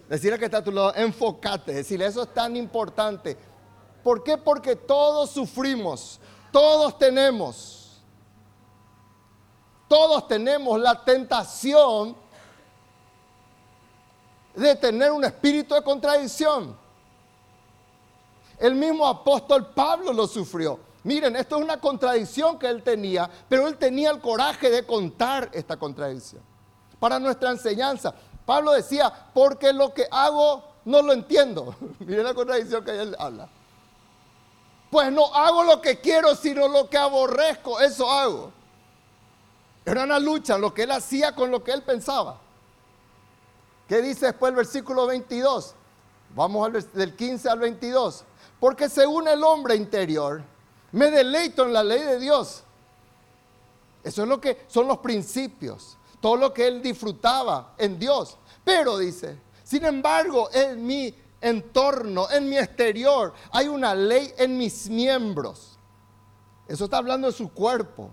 Decirle 0.08 0.38
que 0.38 0.46
está 0.46 0.58
a 0.58 0.64
tu 0.64 0.72
lado, 0.72 0.94
enfócate, 0.96 1.72
decirle, 1.72 2.06
eso 2.06 2.22
es 2.22 2.34
tan 2.34 2.56
importante. 2.56 3.36
¿Por 4.02 4.24
qué? 4.24 4.38
Porque 4.38 4.74
todos 4.74 5.30
sufrimos, 5.30 6.18
todos 6.50 6.98
tenemos, 6.98 8.02
todos 9.86 10.26
tenemos 10.26 10.80
la 10.80 11.04
tentación 11.04 12.16
de 14.56 14.74
tener 14.76 15.12
un 15.12 15.24
espíritu 15.24 15.74
de 15.74 15.82
contradicción. 15.82 16.79
El 18.60 18.74
mismo 18.74 19.06
apóstol 19.06 19.72
Pablo 19.74 20.12
lo 20.12 20.26
sufrió. 20.26 20.78
Miren, 21.02 21.34
esto 21.34 21.56
es 21.56 21.62
una 21.62 21.80
contradicción 21.80 22.58
que 22.58 22.68
él 22.68 22.82
tenía, 22.82 23.28
pero 23.48 23.66
él 23.66 23.78
tenía 23.78 24.10
el 24.10 24.20
coraje 24.20 24.68
de 24.68 24.84
contar 24.84 25.48
esta 25.54 25.78
contradicción. 25.78 26.42
Para 26.98 27.18
nuestra 27.18 27.50
enseñanza, 27.50 28.14
Pablo 28.44 28.72
decía, 28.72 29.10
porque 29.32 29.72
lo 29.72 29.94
que 29.94 30.06
hago 30.10 30.62
no 30.84 31.00
lo 31.00 31.14
entiendo. 31.14 31.74
Miren 32.00 32.22
la 32.22 32.34
contradicción 32.34 32.84
que 32.84 33.00
él 33.00 33.16
habla. 33.18 33.48
Pues 34.90 35.10
no 35.10 35.34
hago 35.34 35.64
lo 35.64 35.80
que 35.80 35.98
quiero, 36.00 36.34
sino 36.36 36.68
lo 36.68 36.90
que 36.90 36.98
aborrezco, 36.98 37.80
eso 37.80 38.10
hago. 38.10 38.52
Era 39.86 40.04
una 40.04 40.18
lucha 40.18 40.58
lo 40.58 40.74
que 40.74 40.82
él 40.82 40.90
hacía 40.90 41.34
con 41.34 41.50
lo 41.50 41.64
que 41.64 41.72
él 41.72 41.82
pensaba. 41.82 42.38
¿Qué 43.88 44.02
dice 44.02 44.26
después 44.26 44.50
el 44.50 44.56
versículo 44.56 45.06
22? 45.06 45.74
Vamos 46.34 46.92
del 46.92 47.16
15 47.16 47.48
al 47.48 47.58
22. 47.58 48.24
Porque 48.60 48.90
según 48.90 49.26
el 49.26 49.42
hombre 49.42 49.74
interior, 49.74 50.42
me 50.92 51.10
deleito 51.10 51.64
en 51.64 51.72
la 51.72 51.82
ley 51.82 52.02
de 52.02 52.18
Dios. 52.18 52.62
Eso 54.04 54.22
es 54.22 54.28
lo 54.28 54.40
que 54.40 54.64
son 54.68 54.86
los 54.86 54.98
principios, 54.98 55.96
todo 56.20 56.36
lo 56.36 56.52
que 56.52 56.68
él 56.68 56.82
disfrutaba 56.82 57.74
en 57.78 57.98
Dios. 57.98 58.36
Pero 58.62 58.98
dice, 58.98 59.38
sin 59.64 59.84
embargo, 59.84 60.50
en 60.52 60.86
mi 60.86 61.14
entorno, 61.40 62.30
en 62.30 62.48
mi 62.48 62.58
exterior, 62.58 63.32
hay 63.50 63.68
una 63.68 63.94
ley 63.94 64.32
en 64.36 64.58
mis 64.58 64.90
miembros. 64.90 65.78
Eso 66.68 66.84
está 66.84 66.98
hablando 66.98 67.28
de 67.28 67.32
su 67.32 67.50
cuerpo, 67.52 68.10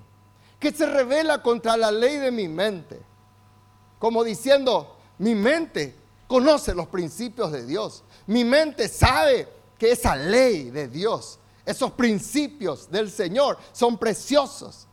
que 0.60 0.72
se 0.72 0.86
revela 0.86 1.42
contra 1.44 1.76
la 1.78 1.92
ley 1.92 2.18
de 2.18 2.32
mi 2.32 2.48
mente. 2.48 3.00
Como 4.00 4.24
diciendo, 4.24 4.98
mi 5.18 5.36
mente 5.36 5.96
conoce 6.28 6.74
los 6.74 6.88
principios 6.88 7.52
de 7.52 7.66
Dios. 7.66 8.04
Mi 8.26 8.44
mente 8.44 8.88
sabe 8.88 9.57
que 9.78 9.92
esa 9.92 10.16
ley 10.16 10.70
de 10.70 10.88
Dios 10.88 11.40
esos 11.68 11.92
principios 11.92 12.90
del 12.90 13.12
Señor 13.12 13.58
son 13.74 13.98
preciosos. 13.98 14.88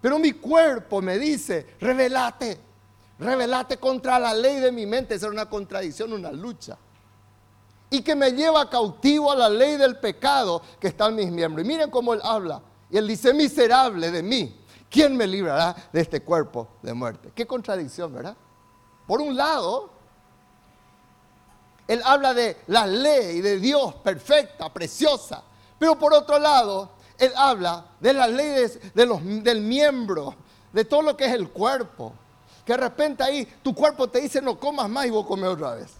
Pero 0.00 0.18
mi 0.18 0.32
cuerpo 0.32 1.00
me 1.00 1.16
dice, 1.16 1.76
revelate, 1.78 2.58
revelate 3.20 3.76
contra 3.76 4.18
la 4.18 4.34
ley 4.34 4.56
de 4.56 4.72
mi 4.72 4.84
mente. 4.84 5.14
Esa 5.14 5.26
es 5.26 5.32
una 5.32 5.48
contradicción, 5.48 6.12
una 6.12 6.32
lucha. 6.32 6.76
Y 7.88 8.02
que 8.02 8.16
me 8.16 8.32
lleva 8.32 8.68
cautivo 8.68 9.30
a 9.30 9.36
la 9.36 9.48
ley 9.48 9.76
del 9.76 10.00
pecado 10.00 10.60
que 10.80 10.88
está 10.88 11.06
en 11.06 11.14
mis 11.14 11.30
miembros. 11.30 11.64
Y 11.64 11.68
miren 11.68 11.88
cómo 11.88 12.14
él 12.14 12.20
habla. 12.24 12.60
Y 12.90 12.96
él 12.96 13.06
dice, 13.06 13.32
miserable 13.32 14.10
de 14.10 14.24
mí. 14.24 14.56
¿Quién 14.90 15.16
me 15.16 15.24
librará 15.24 15.76
de 15.92 16.00
este 16.00 16.20
cuerpo 16.20 16.66
de 16.82 16.92
muerte? 16.94 17.30
Qué 17.32 17.46
contradicción, 17.46 18.12
¿verdad? 18.12 18.36
Por 19.06 19.20
un 19.20 19.36
lado, 19.36 19.92
él 21.90 22.02
habla 22.04 22.32
de 22.32 22.56
la 22.68 22.86
ley 22.86 23.40
de 23.40 23.58
Dios 23.58 23.96
perfecta, 23.96 24.72
preciosa. 24.72 25.42
Pero 25.76 25.98
por 25.98 26.14
otro 26.14 26.38
lado, 26.38 26.90
él 27.18 27.32
habla 27.34 27.84
de 27.98 28.12
las 28.12 28.30
leyes 28.30 28.78
del 28.94 29.60
miembro, 29.60 30.36
de 30.72 30.84
todo 30.84 31.02
lo 31.02 31.16
que 31.16 31.24
es 31.24 31.32
el 31.32 31.50
cuerpo. 31.50 32.12
Que 32.64 32.74
de 32.74 32.78
repente 32.78 33.24
ahí 33.24 33.44
tu 33.60 33.74
cuerpo 33.74 34.08
te 34.08 34.20
dice 34.20 34.40
no 34.40 34.56
comas 34.56 34.88
más 34.88 35.06
y 35.06 35.10
vos 35.10 35.26
comes 35.26 35.50
otra 35.50 35.74
vez. 35.74 35.90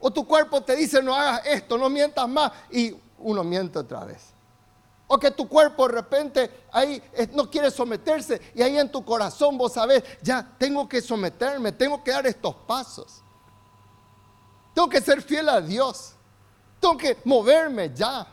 O 0.00 0.10
tu 0.10 0.26
cuerpo 0.26 0.62
te 0.62 0.74
dice 0.74 1.00
no 1.00 1.14
hagas 1.14 1.46
esto, 1.46 1.78
no 1.78 1.88
mientas 1.88 2.28
más 2.28 2.50
y 2.72 2.96
uno 3.18 3.44
miente 3.44 3.78
otra 3.78 4.04
vez. 4.04 4.32
O 5.06 5.16
que 5.16 5.30
tu 5.30 5.48
cuerpo 5.48 5.86
de 5.86 5.94
repente 5.94 6.50
ahí 6.72 7.00
no 7.34 7.48
quiere 7.48 7.70
someterse 7.70 8.40
y 8.52 8.62
ahí 8.62 8.76
en 8.76 8.90
tu 8.90 9.04
corazón 9.04 9.56
vos 9.56 9.74
sabés, 9.74 10.02
ya 10.22 10.44
tengo 10.58 10.88
que 10.88 11.00
someterme, 11.00 11.70
tengo 11.70 12.02
que 12.02 12.10
dar 12.10 12.26
estos 12.26 12.56
pasos. 12.66 13.23
Tengo 14.74 14.88
que 14.88 15.00
ser 15.00 15.22
fiel 15.22 15.48
a 15.48 15.60
Dios. 15.60 16.14
Tengo 16.80 16.96
que 16.96 17.16
moverme 17.24 17.92
ya 17.94 18.26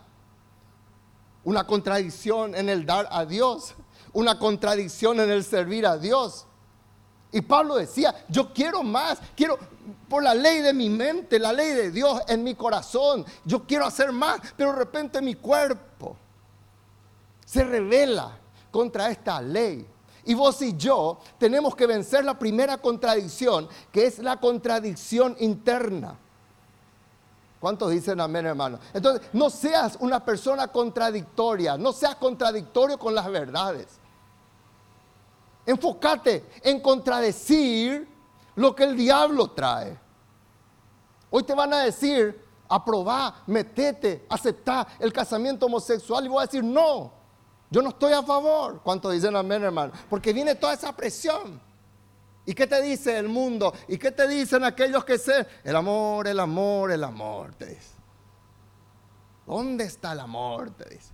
una 1.44 1.66
contradicción 1.66 2.56
en 2.56 2.70
el 2.70 2.86
dar 2.86 3.08
a 3.12 3.26
Dios, 3.26 3.74
una 4.14 4.38
contradicción 4.38 5.20
en 5.20 5.32
el 5.32 5.44
servir 5.44 5.86
a 5.86 5.98
Dios. 5.98 6.46
Y 7.32 7.42
Pablo 7.42 7.76
decía, 7.76 8.14
yo 8.28 8.54
quiero 8.54 8.84
más, 8.84 9.20
quiero 9.36 9.58
por 10.10 10.22
la 10.22 10.34
ley 10.34 10.60
de 10.60 10.74
mi 10.74 10.90
mente, 10.90 11.40
la 11.40 11.54
ley 11.54 11.70
de 11.70 11.92
Dios 11.92 12.22
en 12.28 12.44
mi 12.44 12.56
corazón, 12.56 13.26
yo 13.46 13.66
quiero 13.66 13.86
hacer 13.86 14.12
más, 14.12 14.42
pero 14.58 14.72
de 14.72 14.80
repente 14.80 15.22
mi 15.22 15.36
cuerpo 15.36 16.18
se 17.46 17.64
revela 17.64 18.38
contra 18.70 19.10
esta 19.10 19.42
ley. 19.42 19.88
Y 20.26 20.34
vos 20.34 20.62
y 20.62 20.76
yo 20.76 21.20
tenemos 21.38 21.76
que 21.76 21.88
vencer 21.88 22.26
la 22.26 22.38
primera 22.38 22.78
contradicción, 22.78 23.68
que 23.92 24.06
es 24.06 24.20
la 24.20 24.40
contradicción 24.40 25.36
interna. 25.40 26.18
¿Cuántos 27.62 27.92
dicen 27.92 28.20
amén, 28.20 28.48
hermano? 28.48 28.80
Entonces, 28.92 29.28
no 29.34 29.52
seas 29.52 29.96
una 30.00 30.26
persona 30.26 30.68
contradictoria, 30.70 31.78
no 31.78 31.94
seas 31.94 32.16
contradictorio 32.16 32.98
con 32.98 33.14
las 33.14 33.30
verdades. 33.30 34.00
Enfócate 35.64 36.44
en 36.64 36.82
contradecir 36.82 38.10
lo 38.56 38.76
que 38.76 38.84
el 38.84 38.98
diablo 38.98 39.52
trae. 39.52 39.96
Hoy 41.30 41.44
te 41.44 41.54
van 41.54 41.72
a 41.72 41.84
decir, 41.84 42.44
aprobá, 42.68 43.44
metete, 43.46 44.26
aceptá 44.28 44.88
el 44.98 45.14
casamiento 45.14 45.68
homosexual 45.68 46.26
y 46.26 46.30
voy 46.30 46.40
a 46.40 46.48
decir, 46.48 46.64
no, 46.64 47.12
yo 47.70 47.84
no 47.84 47.90
estoy 47.90 48.14
a 48.14 48.24
favor. 48.24 48.82
¿Cuántos 48.84 49.14
dicen 49.14 49.36
amén, 49.36 49.64
hermano? 49.64 49.94
Porque 50.10 50.34
viene 50.34 50.56
toda 50.56 50.74
esa 50.74 50.92
presión. 50.96 51.62
¿Y 52.46 52.54
qué 52.54 52.66
te 52.66 52.82
dice 52.82 53.18
el 53.18 53.30
mundo? 53.30 53.74
¿Y 53.88 53.98
qué 53.98 54.12
te 54.12 54.28
dicen 54.28 54.64
aquellos 54.64 55.06
que 55.06 55.18
se... 55.18 55.46
El 55.64 55.76
amor, 55.76 56.28
el 56.28 56.40
amor, 56.40 56.92
el 56.92 57.04
amor, 57.04 57.54
te 57.54 57.68
dice. 57.68 57.96
¿Dónde 59.46 59.86
está 59.86 60.14
el 60.14 60.22
amor? 60.22 60.72
Te 60.72 60.90
dice. 60.90 61.12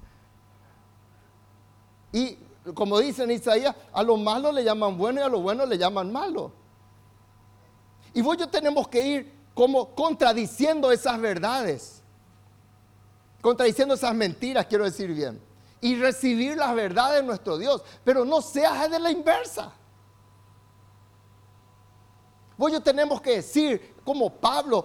Y 2.13 2.37
como 2.73 2.99
dice 2.99 3.23
en 3.23 3.31
Isaías, 3.31 3.75
a 3.91 4.03
lo 4.03 4.17
malo 4.17 4.51
le 4.51 4.63
llaman 4.63 4.97
bueno 4.97 5.19
y 5.19 5.23
a 5.23 5.29
lo 5.29 5.41
bueno 5.41 5.65
le 5.65 5.77
llaman 5.77 6.11
malo. 6.11 6.51
Y 8.13 8.21
vos 8.21 8.37
tenemos 8.49 8.87
que 8.87 9.05
ir 9.05 9.33
como 9.53 9.93
contradiciendo 9.93 10.91
esas 10.91 11.19
verdades. 11.19 12.01
Contradiciendo 13.41 13.93
esas 13.93 14.15
mentiras, 14.15 14.65
quiero 14.65 14.85
decir 14.85 15.13
bien. 15.13 15.41
Y 15.81 15.95
recibir 15.95 16.57
las 16.57 16.73
verdades 16.73 17.21
de 17.21 17.27
nuestro 17.27 17.57
Dios. 17.57 17.83
Pero 18.03 18.25
no 18.25 18.41
seas 18.41 18.89
de 18.89 18.99
la 18.99 19.11
inversa. 19.11 19.73
Vos 22.57 22.83
tenemos 22.83 23.21
que 23.21 23.35
decir, 23.35 23.95
como 24.03 24.31
Pablo, 24.31 24.83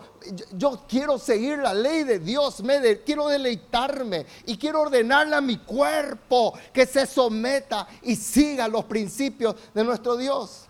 yo, 0.53 0.81
quiero 0.87 1.19
seguir 1.19 1.59
la 1.59 1.73
ley 1.73 2.05
de 2.05 2.19
Dios, 2.19 2.63
quiero 3.05 3.29
deleitarme 3.29 4.27
y 4.45 4.59
quiero 4.59 4.83
ordenarle 4.83 5.37
a 5.37 5.41
mi 5.41 5.57
cuerpo 5.57 6.53
que 6.71 6.85
se 6.85 7.07
someta 7.07 7.89
y 8.03 8.15
siga 8.15 8.69
los 8.69 8.85
principios 8.85 9.55
de 9.73 9.85
nuestro 9.85 10.17
Dios. 10.17 10.67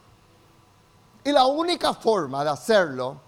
Y 1.24 1.32
la 1.32 1.46
única 1.46 1.92
forma 1.92 2.44
de 2.44 2.50
hacerlo 2.50 3.20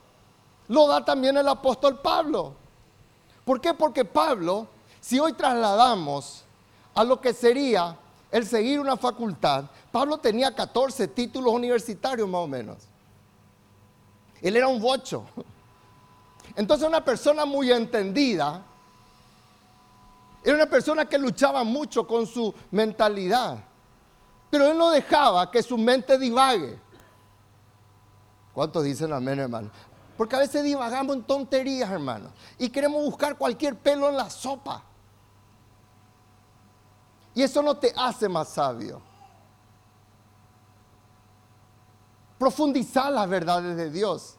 lo 0.68 0.86
da 0.86 1.04
también 1.04 1.36
el 1.36 1.48
apóstol 1.48 2.00
Pablo. 2.00 2.54
¿Por 3.44 3.60
qué? 3.60 3.74
Porque 3.74 4.04
Pablo, 4.04 4.68
si 5.00 5.18
hoy 5.18 5.32
trasladamos 5.32 6.44
a 6.94 7.02
lo 7.02 7.20
que 7.20 7.34
sería 7.34 7.96
el 8.30 8.46
seguir 8.46 8.78
una 8.78 8.96
facultad, 8.96 9.64
Pablo 9.90 10.18
tenía 10.18 10.54
14 10.54 11.08
títulos 11.08 11.52
universitarios 11.52 12.28
más 12.28 12.40
o 12.40 12.46
menos. 12.46 12.93
Él 14.44 14.58
era 14.58 14.68
un 14.68 14.78
bocho. 14.78 15.24
Entonces 16.54 16.86
una 16.86 17.02
persona 17.02 17.46
muy 17.46 17.72
entendida, 17.72 18.62
era 20.44 20.54
una 20.54 20.66
persona 20.66 21.06
que 21.06 21.16
luchaba 21.16 21.64
mucho 21.64 22.06
con 22.06 22.26
su 22.26 22.54
mentalidad, 22.70 23.64
pero 24.50 24.66
él 24.66 24.76
no 24.76 24.90
dejaba 24.90 25.50
que 25.50 25.62
su 25.62 25.78
mente 25.78 26.18
divague. 26.18 26.78
¿Cuántos 28.52 28.84
dicen 28.84 29.14
amén, 29.14 29.40
hermano? 29.40 29.70
Porque 30.18 30.36
a 30.36 30.40
veces 30.40 30.62
divagamos 30.62 31.16
en 31.16 31.22
tonterías, 31.22 31.90
hermano, 31.90 32.30
y 32.58 32.68
queremos 32.68 33.02
buscar 33.02 33.38
cualquier 33.38 33.76
pelo 33.76 34.10
en 34.10 34.16
la 34.18 34.28
sopa. 34.28 34.82
Y 37.34 37.42
eso 37.42 37.62
no 37.62 37.78
te 37.78 37.94
hace 37.96 38.28
más 38.28 38.50
sabio. 38.50 39.00
Profundizar 42.44 43.10
las 43.10 43.26
verdades 43.26 43.74
de 43.74 43.90
Dios. 43.90 44.34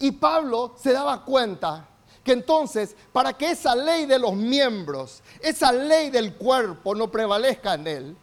Y 0.00 0.10
Pablo 0.10 0.74
se 0.76 0.92
daba 0.92 1.24
cuenta 1.24 1.86
que 2.24 2.32
entonces, 2.32 2.96
para 3.12 3.32
que 3.32 3.52
esa 3.52 3.76
ley 3.76 4.04
de 4.04 4.18
los 4.18 4.34
miembros, 4.34 5.22
esa 5.40 5.70
ley 5.70 6.10
del 6.10 6.34
cuerpo 6.34 6.96
no 6.96 7.08
prevalezca 7.12 7.74
en 7.74 7.86
él, 7.86 8.16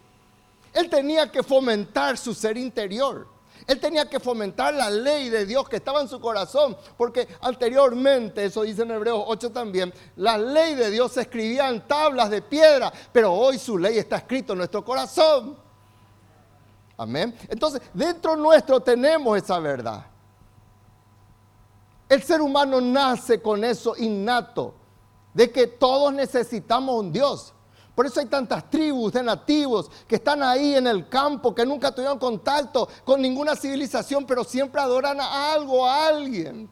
él 0.74 0.90
tenía 0.90 1.32
que 1.32 1.42
fomentar 1.42 2.18
su 2.18 2.34
ser 2.34 2.58
interior. 2.58 3.26
Él 3.66 3.80
tenía 3.80 4.06
que 4.06 4.20
fomentar 4.20 4.74
la 4.74 4.90
ley 4.90 5.30
de 5.30 5.46
Dios 5.46 5.66
que 5.66 5.76
estaba 5.76 6.02
en 6.02 6.08
su 6.08 6.20
corazón, 6.20 6.76
porque 6.98 7.26
anteriormente, 7.40 8.44
eso 8.44 8.64
dice 8.64 8.82
en 8.82 8.90
Hebreos 8.90 9.24
8 9.26 9.50
también, 9.50 9.94
la 10.16 10.36
ley 10.36 10.74
de 10.74 10.90
Dios 10.90 11.12
se 11.12 11.22
escribía 11.22 11.70
en 11.70 11.88
tablas 11.88 12.28
de 12.28 12.42
piedra, 12.42 12.92
pero 13.12 13.32
hoy 13.32 13.58
su 13.58 13.78
ley 13.78 13.96
está 13.96 14.16
escrita 14.16 14.52
en 14.52 14.58
nuestro 14.58 14.84
corazón. 14.84 15.64
Amén. 16.96 17.34
Entonces, 17.48 17.82
dentro 17.92 18.36
nuestro 18.36 18.80
tenemos 18.80 19.36
esa 19.36 19.58
verdad. 19.58 20.06
El 22.08 22.22
ser 22.22 22.40
humano 22.40 22.80
nace 22.80 23.42
con 23.42 23.64
eso 23.64 23.94
innato, 23.96 24.74
de 25.34 25.50
que 25.50 25.66
todos 25.66 26.12
necesitamos 26.12 26.94
un 26.98 27.12
Dios. 27.12 27.52
Por 27.94 28.06
eso 28.06 28.20
hay 28.20 28.26
tantas 28.26 28.68
tribus 28.70 29.12
de 29.14 29.22
nativos 29.22 29.90
que 30.06 30.16
están 30.16 30.42
ahí 30.42 30.74
en 30.74 30.86
el 30.86 31.08
campo, 31.08 31.54
que 31.54 31.64
nunca 31.66 31.90
tuvieron 31.92 32.18
contacto 32.18 32.88
con 33.04 33.20
ninguna 33.20 33.56
civilización, 33.56 34.26
pero 34.26 34.44
siempre 34.44 34.80
adoran 34.80 35.20
a 35.20 35.52
algo, 35.52 35.86
a 35.86 36.06
alguien. 36.06 36.68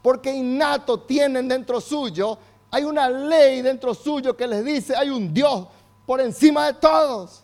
Porque 0.00 0.32
innato 0.32 1.00
tienen 1.00 1.48
dentro 1.48 1.80
suyo, 1.80 2.38
hay 2.70 2.84
una 2.84 3.08
ley 3.08 3.62
dentro 3.62 3.94
suyo 3.94 4.36
que 4.36 4.46
les 4.46 4.64
dice, 4.64 4.96
hay 4.96 5.10
un 5.10 5.34
Dios 5.34 5.66
por 6.06 6.20
encima 6.20 6.66
de 6.66 6.74
todos. 6.74 7.42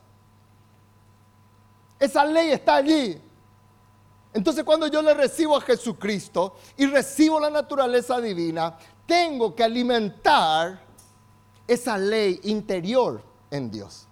Esa 1.98 2.24
ley 2.24 2.50
está 2.50 2.76
allí. 2.76 3.20
Entonces 4.32 4.64
cuando 4.64 4.86
yo 4.86 5.02
le 5.02 5.14
recibo 5.14 5.56
a 5.56 5.60
Jesucristo 5.60 6.56
y 6.76 6.86
recibo 6.86 7.40
la 7.40 7.50
naturaleza 7.50 8.20
divina, 8.20 8.76
tengo 9.06 9.54
que 9.54 9.64
alimentar 9.64 10.80
esa 11.66 11.96
ley 11.96 12.40
interior 12.44 13.22
en 13.50 13.70
Dios. 13.70 14.07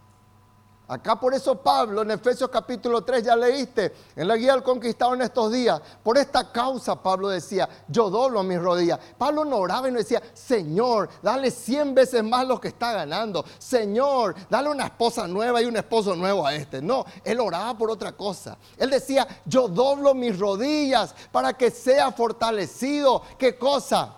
Acá 0.88 1.18
por 1.18 1.34
eso 1.34 1.56
Pablo 1.56 2.02
en 2.02 2.12
Efesios 2.12 2.48
capítulo 2.48 3.02
3 3.02 3.24
ya 3.24 3.34
leíste, 3.34 3.92
en 4.14 4.28
la 4.28 4.36
guía 4.36 4.52
del 4.52 4.62
conquistado 4.62 5.14
en 5.14 5.22
estos 5.22 5.50
días, 5.50 5.80
por 6.04 6.16
esta 6.16 6.52
causa 6.52 7.02
Pablo 7.02 7.28
decía, 7.28 7.68
yo 7.88 8.08
doblo 8.08 8.44
mis 8.44 8.60
rodillas. 8.60 9.00
Pablo 9.18 9.44
no 9.44 9.56
oraba 9.56 9.88
y 9.88 9.92
no 9.92 9.98
decía, 9.98 10.22
Señor, 10.32 11.08
dale 11.22 11.50
100 11.50 11.92
veces 11.92 12.22
más 12.22 12.46
lo 12.46 12.60
que 12.60 12.68
está 12.68 12.92
ganando. 12.92 13.44
Señor, 13.58 14.36
dale 14.48 14.68
una 14.68 14.84
esposa 14.86 15.26
nueva 15.26 15.60
y 15.60 15.64
un 15.64 15.76
esposo 15.76 16.14
nuevo 16.14 16.46
a 16.46 16.54
este. 16.54 16.80
No, 16.80 17.04
él 17.24 17.40
oraba 17.40 17.76
por 17.76 17.90
otra 17.90 18.12
cosa. 18.12 18.56
Él 18.76 18.90
decía, 18.90 19.26
yo 19.44 19.66
doblo 19.66 20.14
mis 20.14 20.38
rodillas 20.38 21.16
para 21.32 21.54
que 21.54 21.72
sea 21.72 22.12
fortalecido. 22.12 23.22
¿Qué 23.36 23.58
cosa? 23.58 24.14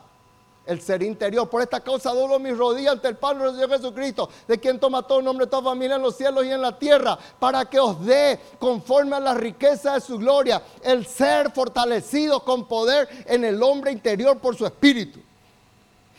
El 0.69 0.83
ser 0.83 1.03
interior. 1.03 1.49
Por 1.49 1.63
esta 1.63 1.81
causa 1.81 2.13
doblo 2.13 2.39
mis 2.39 2.57
rodillas 2.57 2.93
ante 2.93 3.09
el 3.09 3.17
Padre 3.17 3.51
de 3.51 3.57
Dios 3.57 3.71
Jesucristo, 3.71 4.29
de 4.47 4.61
quien 4.61 4.79
toma 4.79 5.03
todo 5.03 5.23
nombre, 5.23 5.47
toda 5.47 5.63
familia 5.63 5.97
en 5.97 6.03
los 6.03 6.15
cielos 6.15 6.45
y 6.45 6.51
en 6.51 6.61
la 6.61 6.79
tierra, 6.79 7.19
para 7.41 7.65
que 7.65 7.81
os 7.81 8.05
dé, 8.05 8.39
conforme 8.59 9.17
a 9.17 9.21
la 9.21 9.35
riqueza 9.35 9.95
de 9.95 10.01
su 10.03 10.19
gloria, 10.19 10.63
el 10.83 11.07
ser 11.07 11.51
fortalecido 11.51 12.45
con 12.45 12.69
poder 12.69 13.09
en 13.27 13.45
el 13.45 13.63
hombre 13.63 13.91
interior 13.91 14.39
por 14.39 14.55
su 14.57 14.67
espíritu. 14.67 15.21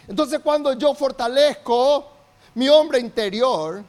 Entonces 0.07 0.39
cuando 0.39 0.73
yo 0.73 0.95
fortalezco 0.95 2.07
mi 2.55 2.67
hombre 2.67 2.99
interior, 2.99 3.83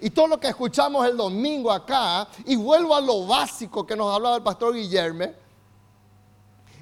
y 0.00 0.10
todo 0.10 0.26
lo 0.26 0.38
que 0.38 0.48
escuchamos 0.48 1.06
el 1.06 1.16
domingo 1.16 1.72
acá, 1.72 2.28
y 2.44 2.56
vuelvo 2.56 2.94
a 2.94 3.00
lo 3.00 3.26
básico 3.26 3.86
que 3.86 3.96
nos 3.96 4.14
hablaba 4.14 4.36
el 4.36 4.42
pastor 4.42 4.74
Guillermo, 4.74 5.32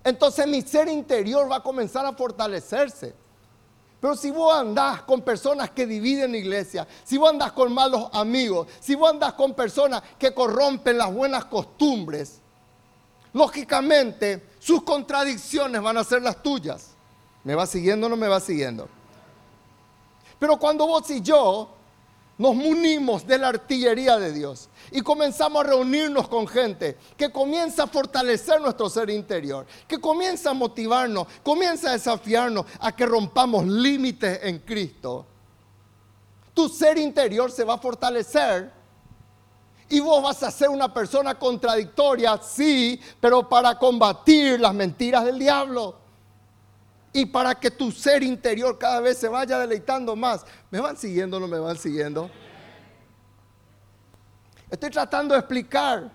entonces 0.04 0.46
mi 0.46 0.62
ser 0.62 0.88
interior 0.88 1.50
va 1.50 1.56
a 1.56 1.62
comenzar 1.62 2.04
a 2.06 2.12
fortalecerse. 2.12 3.14
Pero 4.00 4.16
si 4.16 4.32
vos 4.32 4.52
andás 4.52 5.02
con 5.02 5.22
personas 5.22 5.70
que 5.70 5.86
dividen 5.86 6.32
la 6.32 6.38
iglesia, 6.38 6.88
si 7.04 7.16
vos 7.16 7.30
andás 7.30 7.52
con 7.52 7.72
malos 7.72 8.08
amigos, 8.12 8.66
si 8.80 8.96
vos 8.96 9.08
andás 9.08 9.34
con 9.34 9.54
personas 9.54 10.02
que 10.18 10.34
corrompen 10.34 10.98
las 10.98 11.14
buenas 11.14 11.44
costumbres, 11.44 12.40
lógicamente 13.32 14.48
sus 14.58 14.82
contradicciones 14.82 15.80
van 15.80 15.98
a 15.98 16.04
ser 16.04 16.20
las 16.20 16.42
tuyas. 16.42 16.90
¿Me 17.44 17.54
va 17.54 17.64
siguiendo 17.64 18.06
o 18.06 18.10
no 18.10 18.16
me 18.16 18.26
va 18.26 18.40
siguiendo? 18.40 18.88
Pero 20.38 20.56
cuando 20.56 20.84
vos 20.88 21.08
y 21.10 21.20
yo 21.20 21.68
nos 22.42 22.56
munimos 22.56 23.24
de 23.24 23.38
la 23.38 23.50
artillería 23.50 24.18
de 24.18 24.32
Dios 24.32 24.68
y 24.90 25.00
comenzamos 25.00 25.64
a 25.64 25.68
reunirnos 25.68 26.26
con 26.26 26.48
gente 26.48 26.98
que 27.16 27.30
comienza 27.30 27.84
a 27.84 27.86
fortalecer 27.86 28.60
nuestro 28.60 28.90
ser 28.90 29.10
interior, 29.10 29.64
que 29.86 30.00
comienza 30.00 30.50
a 30.50 30.52
motivarnos, 30.52 31.28
comienza 31.44 31.90
a 31.90 31.92
desafiarnos 31.92 32.66
a 32.80 32.90
que 32.96 33.06
rompamos 33.06 33.64
límites 33.64 34.40
en 34.42 34.58
Cristo. 34.58 35.24
Tu 36.52 36.68
ser 36.68 36.98
interior 36.98 37.48
se 37.48 37.62
va 37.62 37.74
a 37.74 37.78
fortalecer 37.78 38.72
y 39.88 40.00
vos 40.00 40.20
vas 40.20 40.42
a 40.42 40.50
ser 40.50 40.68
una 40.68 40.92
persona 40.92 41.38
contradictoria, 41.38 42.40
sí, 42.42 43.00
pero 43.20 43.48
para 43.48 43.78
combatir 43.78 44.58
las 44.58 44.74
mentiras 44.74 45.24
del 45.24 45.38
diablo 45.38 46.01
y 47.12 47.26
para 47.26 47.54
que 47.54 47.70
tu 47.70 47.92
ser 47.92 48.22
interior 48.22 48.78
cada 48.78 49.00
vez 49.00 49.18
se 49.18 49.28
vaya 49.28 49.58
deleitando 49.58 50.16
más. 50.16 50.44
¿Me 50.70 50.80
van 50.80 50.96
siguiendo 50.96 51.36
o 51.36 51.40
no 51.40 51.46
me 51.46 51.58
van 51.58 51.76
siguiendo? 51.76 52.30
Estoy 54.70 54.90
tratando 54.90 55.34
de 55.34 55.40
explicar. 55.40 56.10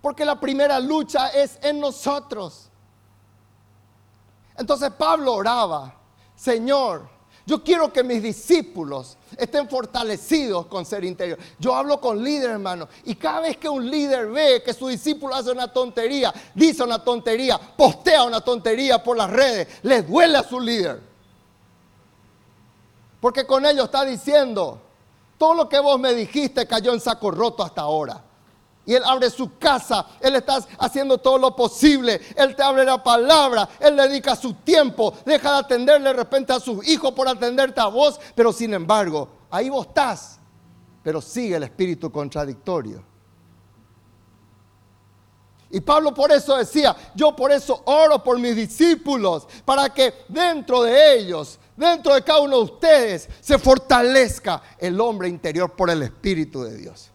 Porque 0.00 0.24
la 0.24 0.38
primera 0.38 0.78
lucha 0.78 1.28
es 1.28 1.58
en 1.62 1.80
nosotros. 1.80 2.68
Entonces 4.56 4.90
Pablo 4.92 5.34
oraba, 5.34 5.94
Señor, 6.36 7.08
yo 7.44 7.62
quiero 7.62 7.92
que 7.92 8.04
mis 8.04 8.22
discípulos 8.22 9.16
estén 9.36 9.68
fortalecidos 9.68 10.66
con 10.66 10.86
ser 10.86 11.04
interior. 11.04 11.38
Yo 11.58 11.74
hablo 11.74 12.00
con 12.00 12.22
líderes, 12.22 12.52
hermano, 12.52 12.88
y 13.04 13.14
cada 13.16 13.40
vez 13.40 13.56
que 13.56 13.68
un 13.68 13.88
líder 13.90 14.28
ve 14.28 14.62
que 14.64 14.72
su 14.72 14.88
discípulo 14.88 15.34
hace 15.34 15.50
una 15.50 15.72
tontería, 15.72 16.32
dice 16.54 16.82
una 16.82 17.02
tontería, 17.02 17.58
postea 17.58 18.22
una 18.24 18.40
tontería 18.40 19.02
por 19.02 19.16
las 19.16 19.30
redes, 19.30 19.68
les 19.82 20.08
duele 20.08 20.38
a 20.38 20.44
su 20.44 20.60
líder. 20.60 21.00
Porque 23.20 23.46
con 23.46 23.66
ello 23.66 23.84
está 23.84 24.04
diciendo, 24.04 24.80
todo 25.36 25.54
lo 25.54 25.68
que 25.68 25.80
vos 25.80 25.98
me 25.98 26.14
dijiste 26.14 26.66
cayó 26.66 26.92
en 26.92 27.00
saco 27.00 27.30
roto 27.30 27.64
hasta 27.64 27.82
ahora. 27.82 28.22
Y 28.84 28.94
Él 28.94 29.02
abre 29.04 29.30
su 29.30 29.58
casa, 29.58 30.06
Él 30.20 30.34
está 30.34 30.58
haciendo 30.78 31.18
todo 31.18 31.38
lo 31.38 31.54
posible, 31.54 32.20
Él 32.34 32.56
te 32.56 32.62
abre 32.62 32.84
la 32.84 33.02
palabra, 33.02 33.68
Él 33.78 33.96
dedica 33.96 34.34
su 34.34 34.54
tiempo, 34.54 35.14
deja 35.24 35.52
de 35.52 35.58
atenderle 35.58 36.08
de 36.08 36.14
repente 36.14 36.52
a 36.52 36.58
sus 36.58 36.86
hijos 36.88 37.12
por 37.12 37.28
atenderte 37.28 37.80
a 37.80 37.86
vos, 37.86 38.20
pero 38.34 38.52
sin 38.52 38.74
embargo, 38.74 39.28
ahí 39.50 39.68
vos 39.68 39.86
estás, 39.86 40.40
pero 41.02 41.20
sigue 41.20 41.56
el 41.56 41.62
espíritu 41.62 42.10
contradictorio. 42.10 43.04
Y 45.70 45.80
Pablo 45.80 46.12
por 46.12 46.30
eso 46.32 46.56
decía, 46.56 46.94
yo 47.14 47.34
por 47.36 47.52
eso 47.52 47.82
oro 47.86 48.22
por 48.22 48.38
mis 48.38 48.56
discípulos, 48.56 49.46
para 49.64 49.88
que 49.88 50.12
dentro 50.28 50.82
de 50.82 51.18
ellos, 51.18 51.58
dentro 51.76 52.14
de 52.14 52.22
cada 52.22 52.40
uno 52.40 52.58
de 52.58 52.64
ustedes, 52.64 53.28
se 53.40 53.58
fortalezca 53.58 54.60
el 54.76 55.00
hombre 55.00 55.28
interior 55.28 55.72
por 55.72 55.88
el 55.88 56.02
Espíritu 56.02 56.62
de 56.62 56.76
Dios. 56.76 57.11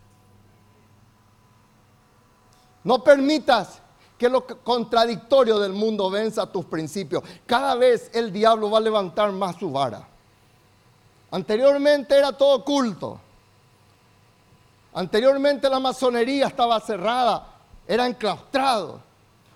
No 2.88 3.04
permitas 3.04 3.82
que 4.18 4.30
lo 4.30 4.48
contradictorio 4.48 5.60
del 5.60 5.74
mundo 5.74 6.10
venza 6.10 6.50
tus 6.50 6.64
principios. 6.64 7.22
Cada 7.46 7.76
vez 7.76 8.10
el 8.14 8.32
diablo 8.32 8.72
va 8.72 8.78
a 8.78 8.82
levantar 8.82 9.30
más 9.34 9.58
su 9.58 9.70
vara. 9.70 10.08
Anteriormente 11.30 12.18
era 12.18 12.32
todo 12.32 12.60
oculto. 12.60 13.20
Anteriormente 14.94 15.70
la 15.70 15.82
masonería 15.82 16.48
estaba 16.48 16.80
cerrada, 16.80 17.56
era 17.86 18.08
enclaustrado. 18.08 19.02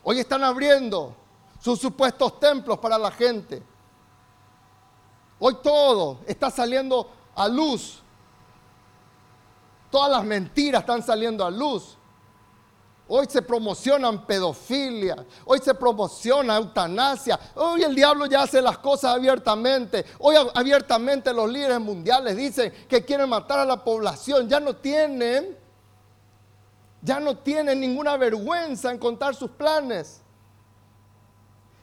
Hoy 0.04 0.20
están 0.20 0.44
abriendo 0.44 1.16
sus 1.62 1.80
supuestos 1.80 2.38
templos 2.38 2.80
para 2.80 2.98
la 2.98 3.12
gente. 3.12 3.64
Hoy 5.40 5.56
todo 5.64 6.18
está 6.28 6.52
saliendo 6.52 7.10
a 7.34 7.48
luz. 7.48 8.02
Todas 9.90 10.12
las 10.12 10.26
mentiras 10.26 10.82
están 10.82 11.02
saliendo 11.02 11.46
a 11.46 11.50
luz. 11.50 11.98
Hoy 13.14 13.26
se 13.28 13.42
promocionan 13.42 14.26
pedofilia, 14.26 15.26
hoy 15.44 15.60
se 15.60 15.74
promociona 15.74 16.56
eutanasia, 16.56 17.38
hoy 17.56 17.84
el 17.84 17.94
diablo 17.94 18.26
ya 18.26 18.44
hace 18.44 18.62
las 18.62 18.78
cosas 18.78 19.16
abiertamente, 19.16 20.06
hoy 20.20 20.38
abiertamente 20.54 21.34
los 21.34 21.52
líderes 21.52 21.82
mundiales 21.82 22.38
dicen 22.38 22.72
que 22.88 23.04
quieren 23.04 23.28
matar 23.28 23.60
a 23.60 23.66
la 23.66 23.84
población, 23.84 24.48
ya 24.48 24.62
no 24.62 24.78
tienen, 24.78 25.58
ya 27.02 27.20
no 27.20 27.38
tienen 27.38 27.82
ninguna 27.82 28.16
vergüenza 28.16 28.90
en 28.90 28.98
contar 28.98 29.36
sus 29.36 29.52
planes. 29.52 30.22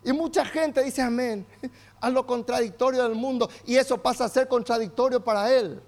Y 0.03 0.15
mucha 0.15 0.47
gente 0.47 0.83
dice 0.83 1.03
amén 1.03 1.47
a 2.01 2.09
lo 2.09 2.27
contradictorio 2.27 3.03
del 3.03 3.15
mundo 3.15 3.51
y 3.67 3.77
eso 3.77 3.99
pasa 3.99 4.25
a 4.25 4.29
ser 4.31 4.49
contradictorio 4.49 5.23
para 5.23 5.53
él. 5.53 5.83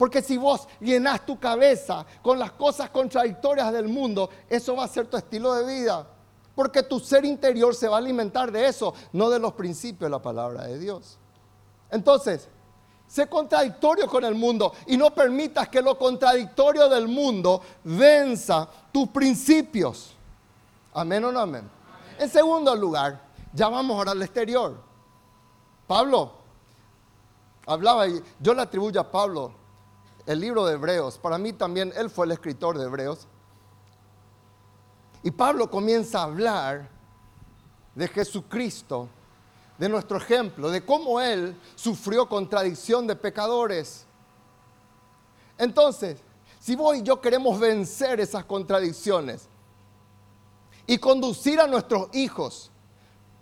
Porque 0.00 0.22
si 0.22 0.38
vos 0.38 0.66
llenas 0.80 1.26
tu 1.26 1.38
cabeza 1.38 2.06
con 2.22 2.38
las 2.38 2.52
cosas 2.52 2.88
contradictorias 2.88 3.70
del 3.70 3.86
mundo, 3.86 4.30
eso 4.48 4.74
va 4.74 4.84
a 4.84 4.88
ser 4.88 5.06
tu 5.08 5.18
estilo 5.18 5.52
de 5.52 5.74
vida. 5.74 6.06
Porque 6.54 6.82
tu 6.82 6.98
ser 6.98 7.26
interior 7.26 7.74
se 7.74 7.86
va 7.86 7.96
a 7.96 7.98
alimentar 7.98 8.50
de 8.50 8.66
eso, 8.66 8.94
no 9.12 9.28
de 9.28 9.38
los 9.38 9.52
principios 9.52 10.08
de 10.08 10.08
la 10.08 10.22
palabra 10.22 10.64
de 10.64 10.78
Dios. 10.78 11.18
Entonces, 11.90 12.48
sé 13.06 13.28
contradictorio 13.28 14.06
con 14.06 14.24
el 14.24 14.34
mundo 14.34 14.72
y 14.86 14.96
no 14.96 15.10
permitas 15.10 15.68
que 15.68 15.82
lo 15.82 15.98
contradictorio 15.98 16.88
del 16.88 17.06
mundo 17.06 17.60
venza 17.84 18.66
tus 18.90 19.06
principios. 19.08 20.14
Amén 20.94 21.22
o 21.26 21.30
no 21.30 21.40
amén. 21.40 21.70
En 22.18 22.30
segundo 22.30 22.74
lugar, 22.74 23.20
ya 23.52 23.68
vamos 23.68 23.98
ahora 23.98 24.12
al 24.12 24.22
exterior. 24.22 24.78
Pablo 25.86 26.32
hablaba 27.66 28.08
y 28.08 28.18
yo 28.38 28.54
le 28.54 28.62
atribuyo 28.62 28.98
a 28.98 29.10
Pablo 29.10 29.59
el 30.26 30.40
libro 30.40 30.66
de 30.66 30.74
Hebreos. 30.74 31.18
Para 31.18 31.38
mí 31.38 31.52
también 31.52 31.92
él 31.96 32.10
fue 32.10 32.26
el 32.26 32.32
escritor 32.32 32.78
de 32.78 32.84
Hebreos. 32.84 33.26
Y 35.22 35.30
Pablo 35.30 35.70
comienza 35.70 36.20
a 36.20 36.24
hablar 36.24 36.88
de 37.94 38.08
Jesucristo, 38.08 39.08
de 39.78 39.88
nuestro 39.88 40.16
ejemplo, 40.16 40.70
de 40.70 40.84
cómo 40.84 41.20
Él 41.20 41.56
sufrió 41.74 42.28
contradicción 42.28 43.06
de 43.06 43.16
pecadores. 43.16 44.06
Entonces, 45.58 46.18
si 46.58 46.76
vos 46.76 46.96
y 46.96 47.02
yo 47.02 47.20
queremos 47.20 47.58
vencer 47.58 48.20
esas 48.20 48.44
contradicciones 48.44 49.48
y 50.86 50.98
conducir 50.98 51.60
a 51.60 51.66
nuestros 51.66 52.08
hijos 52.14 52.70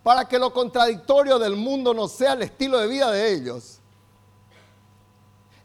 para 0.03 0.27
que 0.27 0.39
lo 0.39 0.53
contradictorio 0.53 1.39
del 1.39 1.55
mundo 1.55 1.93
no 1.93 2.07
sea 2.07 2.33
el 2.33 2.41
estilo 2.41 2.77
de 2.79 2.87
vida 2.87 3.11
de 3.11 3.33
ellos, 3.33 3.79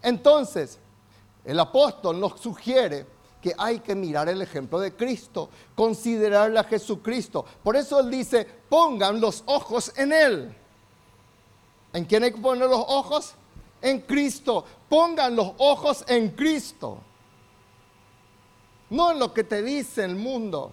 entonces 0.02 0.78
el 1.44 1.60
apóstol 1.60 2.18
nos 2.18 2.40
sugiere 2.40 3.06
que 3.40 3.54
hay 3.58 3.80
que 3.80 3.94
mirar 3.94 4.28
el 4.30 4.40
ejemplo 4.40 4.80
de 4.80 4.96
Cristo, 4.96 5.50
considerarle 5.74 6.58
a 6.58 6.64
Jesucristo. 6.64 7.44
Por 7.62 7.76
eso 7.76 8.00
Él 8.00 8.10
dice, 8.10 8.46
pongan 8.68 9.20
los 9.20 9.42
ojos 9.44 9.92
en 9.96 10.12
Él. 10.12 10.56
¿En 11.92 12.06
quién 12.06 12.24
hay 12.24 12.32
que 12.32 12.40
poner 12.40 12.68
los 12.68 12.84
ojos? 12.88 13.34
En 13.82 14.00
Cristo. 14.00 14.64
Pongan 14.88 15.36
los 15.36 15.52
ojos 15.58 16.04
en 16.08 16.30
Cristo. 16.30 16.98
No 18.88 19.12
en 19.12 19.18
lo 19.18 19.34
que 19.34 19.44
te 19.44 19.62
dice 19.62 20.04
el 20.04 20.16
mundo. 20.16 20.72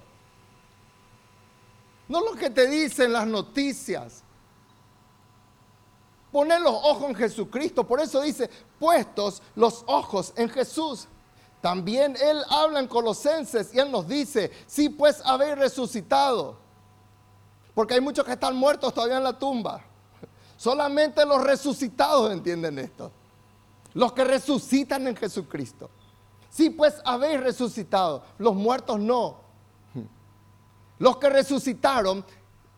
No 2.07 2.21
lo 2.21 2.33
que 2.33 2.49
te 2.49 2.67
dicen 2.67 3.11
las 3.11 3.27
noticias. 3.27 4.23
Poner 6.31 6.61
los 6.61 6.73
ojos 6.73 7.09
en 7.09 7.15
Jesucristo. 7.15 7.85
Por 7.85 7.99
eso 7.99 8.21
dice, 8.21 8.49
puestos 8.79 9.41
los 9.55 9.83
ojos 9.87 10.33
en 10.35 10.49
Jesús. 10.49 11.07
También 11.59 12.15
Él 12.19 12.41
habla 12.49 12.79
en 12.79 12.87
Colosenses 12.87 13.73
y 13.73 13.79
Él 13.79 13.91
nos 13.91 14.07
dice, 14.07 14.51
sí 14.65 14.89
pues 14.89 15.21
habéis 15.25 15.57
resucitado. 15.57 16.57
Porque 17.75 17.93
hay 17.95 18.01
muchos 18.01 18.25
que 18.25 18.33
están 18.33 18.55
muertos 18.55 18.93
todavía 18.93 19.17
en 19.17 19.23
la 19.23 19.37
tumba. 19.37 19.83
Solamente 20.57 21.25
los 21.25 21.43
resucitados 21.43 22.31
entienden 22.31 22.79
esto. 22.79 23.11
Los 23.93 24.13
que 24.13 24.23
resucitan 24.23 25.07
en 25.07 25.15
Jesucristo. 25.15 25.89
Sí 26.49 26.69
pues 26.69 26.95
habéis 27.03 27.41
resucitado. 27.41 28.23
Los 28.37 28.55
muertos 28.55 28.99
no. 28.99 29.37
Los 30.97 31.17
que 31.17 31.29
resucitaron 31.29 32.23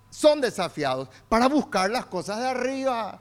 son 0.09 0.41
desafiados 0.41 1.09
para 1.27 1.47
buscar 1.47 1.89
las 1.89 2.05
cosas 2.05 2.39
de 2.39 2.47
arriba 2.47 3.19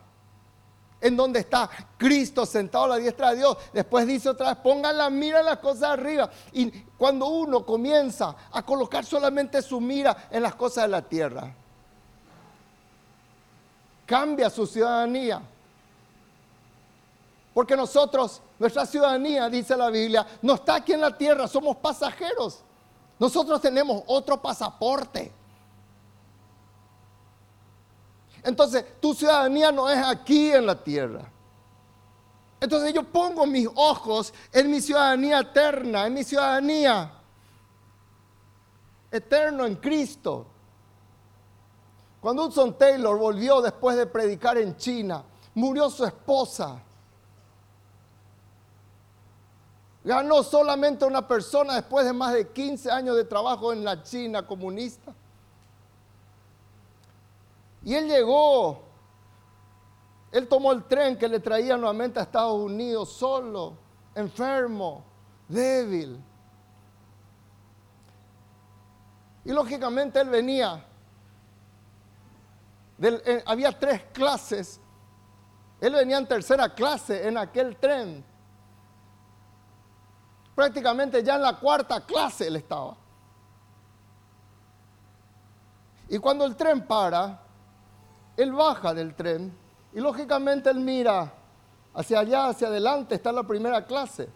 en 1.03 1.17
donde 1.17 1.41
está 1.41 1.69
Cristo 1.99 2.47
sentado 2.47 2.85
a 2.85 2.89
la 2.89 2.97
diestra 2.97 3.31
de 3.31 3.39
Dios. 3.39 3.59
Después 3.73 4.07
dice 4.07 4.31
otra 4.31 4.51
vez, 4.51 4.59
pongan 4.63 4.97
la 4.97 5.11
mira 5.11 5.41
en 5.41 5.47
las 5.47 5.59
cosas 5.59 5.91
arriba. 5.91 6.31
Y 6.53 6.71
cuando 6.97 7.27
uno 7.27 7.67
comienza 7.67 8.35
a 8.53 8.63
colocar 8.63 9.05
solamente 9.05 9.61
su 9.61 9.81
mira 9.81 10.29
en 10.31 10.43
las 10.43 10.55
cosas 10.55 10.85
de 10.85 10.89
la 10.89 11.03
tierra, 11.03 11.53
cambia 14.07 14.49
su 14.49 14.67
ciudadanía. 14.67 15.43
Porque 17.53 17.77
nosotros, 17.77 18.41
nuestra 18.59 18.87
ciudadanía, 18.87 19.49
dice 19.49 19.77
la 19.77 19.91
Biblia, 19.91 20.27
no 20.41 20.55
está 20.55 20.77
aquí 20.77 20.93
en 20.93 21.01
la 21.01 21.17
tierra, 21.17 21.49
somos 21.49 21.77
pasajeros. 21.77 22.61
Nosotros 23.19 23.61
tenemos 23.61 24.05
otro 24.07 24.41
pasaporte. 24.41 25.33
Entonces, 28.43 28.85
tu 29.01 29.15
ciudadanía 29.15 29.71
no 29.71 29.89
es 29.89 29.99
aquí 30.05 30.51
en 30.51 30.67
la 30.67 30.83
tierra. 30.83 31.31
Entonces 32.63 32.95
yo 32.95 33.03
pongo 33.03 33.45
mis 33.45 33.69
ojos 33.75 34.33
en 34.53 34.71
mi 34.71 34.81
ciudadanía 34.81 35.41
eterna, 35.41 36.07
en 36.07 36.15
mi 36.15 36.23
ciudadanía 36.23 37.13
eterno 39.11 39.67
en 39.67 39.75
Cristo. 39.77 40.47
Cuando 42.21 42.47
Hudson 42.47 42.79
Taylor 42.79 43.19
volvió 43.19 43.61
después 43.61 43.97
de 43.97 44.07
predicar 44.07 44.59
en 44.59 44.77
China, 44.77 45.25
murió 45.55 45.91
su 45.91 46.05
esposa. 46.05 46.81
Ganó 50.05 50.45
solamente 50.45 51.05
una 51.05 51.27
persona 51.27 51.75
después 51.75 52.07
de 52.07 52.13
más 52.13 52.33
de 52.33 52.49
15 52.49 52.91
años 52.93 53.17
de 53.17 53.25
trabajo 53.25 53.73
en 53.73 53.85
la 53.85 54.05
China 54.05 54.47
comunista. 54.47 55.13
Y 57.85 57.95
él 57.95 58.07
llegó, 58.07 58.83
él 60.31 60.49
tomó 60.49 60.73
el 60.73 60.85
tren 60.85 61.17
que 61.17 61.29
le 61.29 61.41
traía 61.41 61.77
nuevamente 61.77 62.21
a 62.21 62.23
Estados 62.23 62.59
Unidos 62.59 63.13
solo, 63.13 63.77
enfermo, 64.15 65.05
débil. 65.49 66.23
Y 69.45 69.53
lógicamente 69.53 70.21
él 70.21 70.29
venía, 70.29 70.85
eh, 73.01 73.43
había 73.45 73.77
tres 73.77 74.05
clases, 74.13 74.81
él 75.81 75.93
venía 75.93 76.19
en 76.19 76.29
tercera 76.29 76.73
clase 76.73 77.27
en 77.27 77.37
aquel 77.37 77.77
tren. 77.77 78.25
Prácticamente 80.55 81.23
ya 81.25 81.35
en 81.35 81.43
la 81.43 81.59
cuarta 81.59 82.01
clase 82.07 82.47
él 82.47 82.57
estaba. 82.57 82.97
Y 86.09 86.19
cuando 86.19 86.45
el 86.45 86.55
tren 86.55 86.87
para, 86.87 87.42
él 88.37 88.53
baja 88.53 88.95
del 88.95 89.15
tren 89.15 89.53
y 89.93 90.01
lógicamente 90.01 90.71
él 90.71 90.81
mira 90.81 91.33
hacia 91.95 92.21
allá, 92.21 92.49
hacia 92.49 92.69
adelante, 92.69 93.15
está 93.15 93.33
la 93.33 93.43
primera 93.43 93.85
clase. 93.85 94.29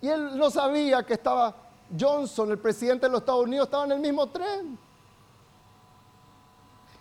Y 0.00 0.08
él 0.08 0.36
no 0.36 0.50
sabía 0.50 1.02
que 1.04 1.14
estaba 1.14 1.54
Johnson, 1.98 2.50
el 2.50 2.58
presidente 2.58 3.06
de 3.06 3.12
los 3.12 3.20
Estados 3.20 3.44
Unidos, 3.44 3.66
estaba 3.66 3.84
en 3.84 3.92
el 3.92 4.00
mismo 4.00 4.26
tren. 4.28 4.78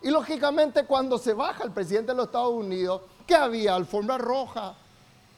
Y 0.02 0.10
lógicamente 0.10 0.86
cuando 0.86 1.17
se 1.17 1.34
baja 1.34 1.63
el 1.63 1.71
presidente 1.71 2.12
de 2.12 2.17
los 2.17 2.28
Estados 2.28 2.54
Unidos, 2.54 3.02
¿qué 3.28 3.36
había? 3.36 3.75
Alfombra 3.75 4.17
roja. 4.17 4.75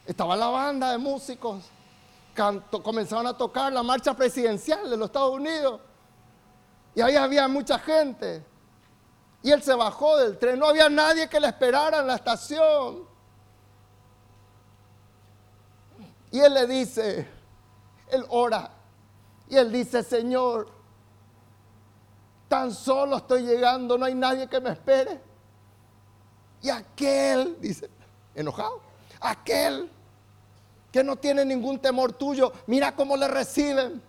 Estaba 0.05 0.35
la 0.35 0.47
banda 0.47 0.91
de 0.91 0.97
músicos. 0.97 1.63
comenzaron 2.83 3.27
a 3.27 3.33
tocar 3.37 3.71
la 3.73 3.83
marcha 3.83 4.13
presidencial 4.13 4.89
de 4.89 4.97
los 4.97 5.07
Estados 5.07 5.33
Unidos. 5.33 5.79
Y 6.93 7.01
ahí 7.01 7.15
había 7.15 7.47
mucha 7.47 7.79
gente. 7.79 8.43
Y 9.43 9.51
él 9.51 9.63
se 9.63 9.73
bajó 9.73 10.17
del 10.17 10.37
tren. 10.37 10.59
No 10.59 10.67
había 10.67 10.89
nadie 10.89 11.27
que 11.27 11.39
le 11.39 11.47
esperara 11.47 11.99
en 11.99 12.07
la 12.07 12.15
estación. 12.15 13.05
Y 16.31 16.39
él 16.39 16.53
le 16.53 16.67
dice, 16.67 17.27
él 18.09 18.25
ora. 18.29 18.71
Y 19.49 19.57
él 19.57 19.71
dice, 19.71 20.03
Señor, 20.03 20.69
tan 22.47 22.73
solo 22.73 23.17
estoy 23.17 23.43
llegando, 23.43 23.97
no 23.97 24.05
hay 24.05 24.15
nadie 24.15 24.47
que 24.47 24.59
me 24.61 24.71
espere. 24.71 25.19
Y 26.61 26.69
aquel, 26.69 27.57
dice, 27.59 27.89
enojado, 28.35 28.81
aquel 29.19 29.89
que 30.91 31.03
no 31.03 31.15
tiene 31.15 31.43
ningún 31.45 31.79
temor 31.79 32.13
tuyo, 32.13 32.51
mira 32.67 32.95
cómo 32.95 33.17
le 33.17 33.27
reciben. 33.27 34.01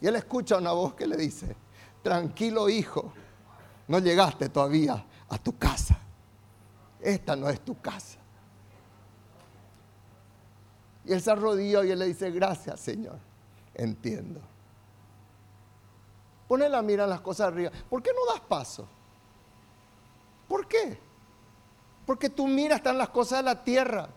Y 0.00 0.06
él 0.06 0.16
escucha 0.16 0.56
una 0.56 0.72
voz 0.72 0.94
que 0.94 1.06
le 1.06 1.16
dice, 1.16 1.56
tranquilo 2.02 2.68
hijo, 2.68 3.12
no 3.88 3.98
llegaste 3.98 4.48
todavía 4.48 5.04
a 5.28 5.38
tu 5.38 5.56
casa. 5.58 5.98
Esta 7.00 7.36
no 7.36 7.48
es 7.48 7.60
tu 7.60 7.78
casa. 7.80 8.18
Y 11.04 11.12
él 11.12 11.20
se 11.20 11.30
arrodilló 11.30 11.84
y 11.84 11.90
él 11.90 11.98
le 11.98 12.06
dice, 12.06 12.30
gracias 12.30 12.80
Señor, 12.80 13.18
entiendo. 13.74 14.40
Pone 16.48 16.68
la 16.68 16.82
mira 16.82 17.04
en 17.04 17.10
las 17.10 17.20
cosas 17.20 17.48
arriba. 17.48 17.70
¿Por 17.90 18.02
qué 18.02 18.10
no 18.12 18.32
das 18.32 18.40
paso? 18.40 18.88
¿Por 20.48 20.66
qué? 20.66 20.98
Porque 22.06 22.30
tu 22.30 22.46
mira 22.46 22.76
está 22.76 22.90
en 22.90 22.98
las 22.98 23.08
cosas 23.10 23.38
de 23.38 23.44
la 23.44 23.64
tierra. 23.64 24.08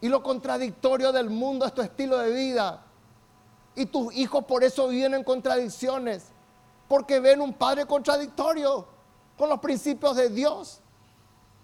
Y 0.00 0.08
lo 0.08 0.22
contradictorio 0.22 1.12
del 1.12 1.30
mundo 1.30 1.66
es 1.66 1.74
tu 1.74 1.82
estilo 1.82 2.18
de 2.18 2.32
vida. 2.32 2.84
Y 3.74 3.86
tus 3.86 4.14
hijos 4.14 4.44
por 4.44 4.62
eso 4.62 4.88
viven 4.88 5.14
en 5.14 5.24
contradicciones 5.24 6.33
porque 6.88 7.20
ven 7.20 7.40
un 7.40 7.54
padre 7.54 7.86
contradictorio 7.86 8.86
con 9.36 9.48
los 9.48 9.60
principios 9.60 10.16
de 10.16 10.28
Dios. 10.30 10.80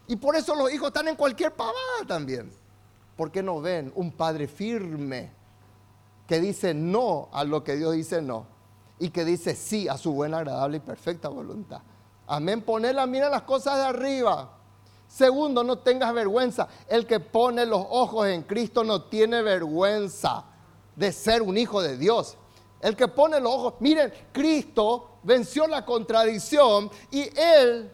Y 0.07 0.17
por 0.17 0.35
eso 0.37 0.55
los 0.55 0.73
hijos 0.73 0.89
están 0.89 1.09
en 1.09 1.17
cualquier 1.17 1.55
pavada 1.55 2.05
también. 2.07 2.53
Porque 3.17 3.43
no 3.43 3.61
ven 3.61 3.93
un 3.95 4.13
padre 4.13 4.49
firme 4.49 5.33
que 6.27 6.41
dice 6.41 6.75
no 6.75 7.29
a 7.33 7.45
lo 7.45 7.63
que 7.63 7.77
Dios 7.77 7.93
dice 7.95 8.23
no. 8.23 8.47
y 8.99 9.11
que 9.11 9.25
dice 9.25 9.55
sí 9.55 9.89
a 9.89 9.97
su 9.97 10.13
buena, 10.13 10.39
agradable 10.39 10.77
y 10.77 10.81
perfecta 10.81 11.29
voluntad. 11.29 11.81
Amén. 12.27 12.63
Poner 12.63 12.95
la 12.95 13.07
mira 13.07 13.29
las 13.29 13.43
cosas 13.43 13.77
de 13.79 13.85
arriba. 13.85 14.57
Segundo, 15.09 15.65
no 15.65 15.79
tengas 15.79 16.15
vergüenza. 16.15 16.69
El 16.87 17.07
que 17.07 17.19
pone 17.19 17.67
los 17.67 17.85
ojos 17.91 18.29
en 18.29 18.43
Cristo 18.43 18.85
no 18.85 19.03
tiene 19.05 19.43
vergüenza 19.43 20.45
de 20.95 21.11
ser 21.11 21.43
un 21.43 21.59
hijo 21.59 21.83
de 21.83 21.97
Dios. 21.97 22.37
El 22.81 22.95
que 22.95 23.09
pone 23.09 23.41
los 23.41 23.53
ojos, 23.53 23.75
miren, 23.81 24.13
Cristo 24.33 25.10
venció 25.23 25.67
la 25.67 25.85
contradicción 25.85 26.91
y 27.11 27.31
él 27.39 27.91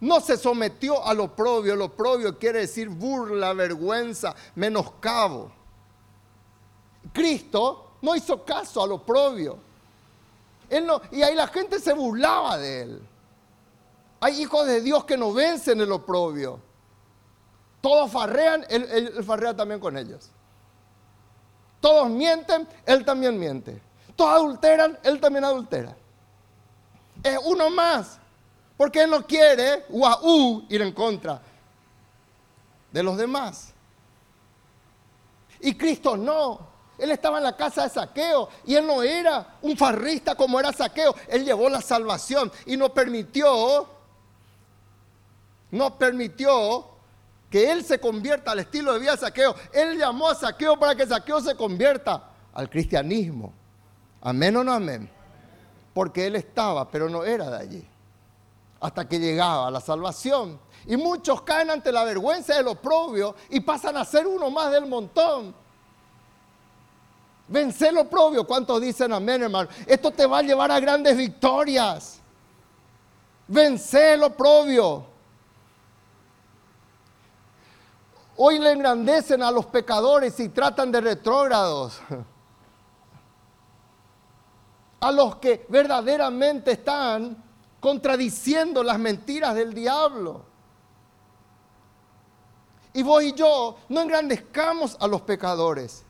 no 0.00 0.20
se 0.20 0.36
sometió 0.36 1.04
a 1.04 1.14
lo 1.14 1.34
propio. 1.34 1.76
Lo 1.76 1.88
propio 1.88 2.38
quiere 2.38 2.60
decir 2.60 2.88
burla, 2.88 3.52
vergüenza, 3.52 4.34
menoscabo. 4.54 5.50
Cristo 7.12 7.92
no 8.02 8.14
hizo 8.14 8.44
caso 8.44 8.82
a 8.82 8.86
lo 8.86 9.02
propio. 9.02 9.58
Él 10.68 10.86
no, 10.86 11.00
y 11.10 11.22
ahí 11.22 11.34
la 11.34 11.46
gente 11.46 11.78
se 11.78 11.92
burlaba 11.92 12.58
de 12.58 12.82
él. 12.82 13.08
Hay 14.20 14.42
hijos 14.42 14.66
de 14.66 14.80
Dios 14.80 15.04
que 15.04 15.16
no 15.16 15.32
vencen 15.32 15.80
el 15.80 15.92
oprobio. 15.92 16.60
Todos 17.80 18.10
farrean, 18.10 18.64
él, 18.68 19.22
farrea 19.24 19.54
también 19.54 19.78
con 19.78 19.96
ellos. 19.96 20.30
Todos 21.80 22.08
mienten, 22.08 22.66
él 22.84 23.04
también 23.04 23.38
miente. 23.38 23.80
Todos 24.16 24.32
adulteran, 24.32 24.98
él 25.04 25.20
también 25.20 25.44
adultera. 25.44 25.96
Es 27.32 27.38
uno 27.44 27.70
más. 27.70 28.18
Porque 28.76 29.02
él 29.02 29.10
no 29.10 29.26
quiere, 29.26 29.86
ir 30.68 30.82
en 30.82 30.92
contra 30.92 31.40
de 32.92 33.02
los 33.02 33.16
demás. 33.16 33.72
Y 35.60 35.74
Cristo 35.74 36.16
no. 36.16 36.74
Él 36.98 37.10
estaba 37.10 37.38
en 37.38 37.44
la 37.44 37.56
casa 37.56 37.84
de 37.84 37.90
saqueo 37.90 38.48
y 38.64 38.74
él 38.74 38.86
no 38.86 39.02
era 39.02 39.58
un 39.62 39.76
farrista 39.76 40.34
como 40.34 40.58
era 40.58 40.72
saqueo. 40.72 41.14
Él 41.28 41.44
llevó 41.44 41.68
la 41.68 41.82
salvación 41.82 42.50
y 42.64 42.76
no 42.76 42.92
permitió 42.92 43.88
no 45.70 45.98
permitió 45.98 46.86
que 47.50 47.70
él 47.70 47.84
se 47.84 48.00
convierta 48.00 48.52
al 48.52 48.60
estilo 48.60 48.92
de 48.92 49.00
vida 49.00 49.12
de 49.12 49.18
saqueo. 49.18 49.54
Él 49.72 49.98
llamó 49.98 50.28
a 50.28 50.34
saqueo 50.34 50.78
para 50.78 50.94
que 50.94 51.06
saqueo 51.06 51.40
se 51.40 51.54
convierta 51.54 52.30
al 52.52 52.68
cristianismo. 52.68 53.52
Amén 54.20 54.56
o 54.56 54.64
no 54.64 54.72
amén. 54.72 55.10
Porque 55.96 56.26
él 56.26 56.36
estaba, 56.36 56.86
pero 56.90 57.08
no 57.08 57.24
era 57.24 57.48
de 57.48 57.56
allí. 57.56 57.88
Hasta 58.80 59.08
que 59.08 59.18
llegaba 59.18 59.70
la 59.70 59.80
salvación. 59.80 60.60
Y 60.84 60.94
muchos 60.94 61.40
caen 61.40 61.70
ante 61.70 61.90
la 61.90 62.04
vergüenza 62.04 62.54
del 62.54 62.68
oprobio 62.68 63.34
y 63.48 63.60
pasan 63.60 63.96
a 63.96 64.04
ser 64.04 64.26
uno 64.26 64.50
más 64.50 64.70
del 64.70 64.84
montón. 64.84 65.54
Vencer 67.48 67.94
lo 67.94 68.02
oprobio. 68.02 68.46
¿Cuántos 68.46 68.78
dicen 68.78 69.10
amén, 69.10 69.44
hermano? 69.44 69.70
Esto 69.86 70.10
te 70.10 70.26
va 70.26 70.40
a 70.40 70.42
llevar 70.42 70.70
a 70.70 70.78
grandes 70.80 71.16
victorias. 71.16 72.20
Vencer 73.48 74.18
lo 74.18 74.26
oprobio. 74.26 75.06
Hoy 78.36 78.58
le 78.58 78.72
engrandecen 78.72 79.42
a 79.42 79.50
los 79.50 79.64
pecadores 79.64 80.38
y 80.40 80.50
tratan 80.50 80.92
de 80.92 81.00
retrógrados. 81.00 81.98
A 85.00 85.12
los 85.12 85.36
que 85.36 85.66
verdaderamente 85.68 86.72
están 86.72 87.36
contradiciendo 87.80 88.82
las 88.82 88.98
mentiras 88.98 89.54
del 89.54 89.74
diablo. 89.74 90.44
Y 92.92 93.02
vos 93.02 93.22
y 93.22 93.32
yo 93.34 93.76
no 93.90 94.00
engrandezcamos 94.00 94.96
a 94.98 95.06
los 95.06 95.20
pecadores, 95.20 96.02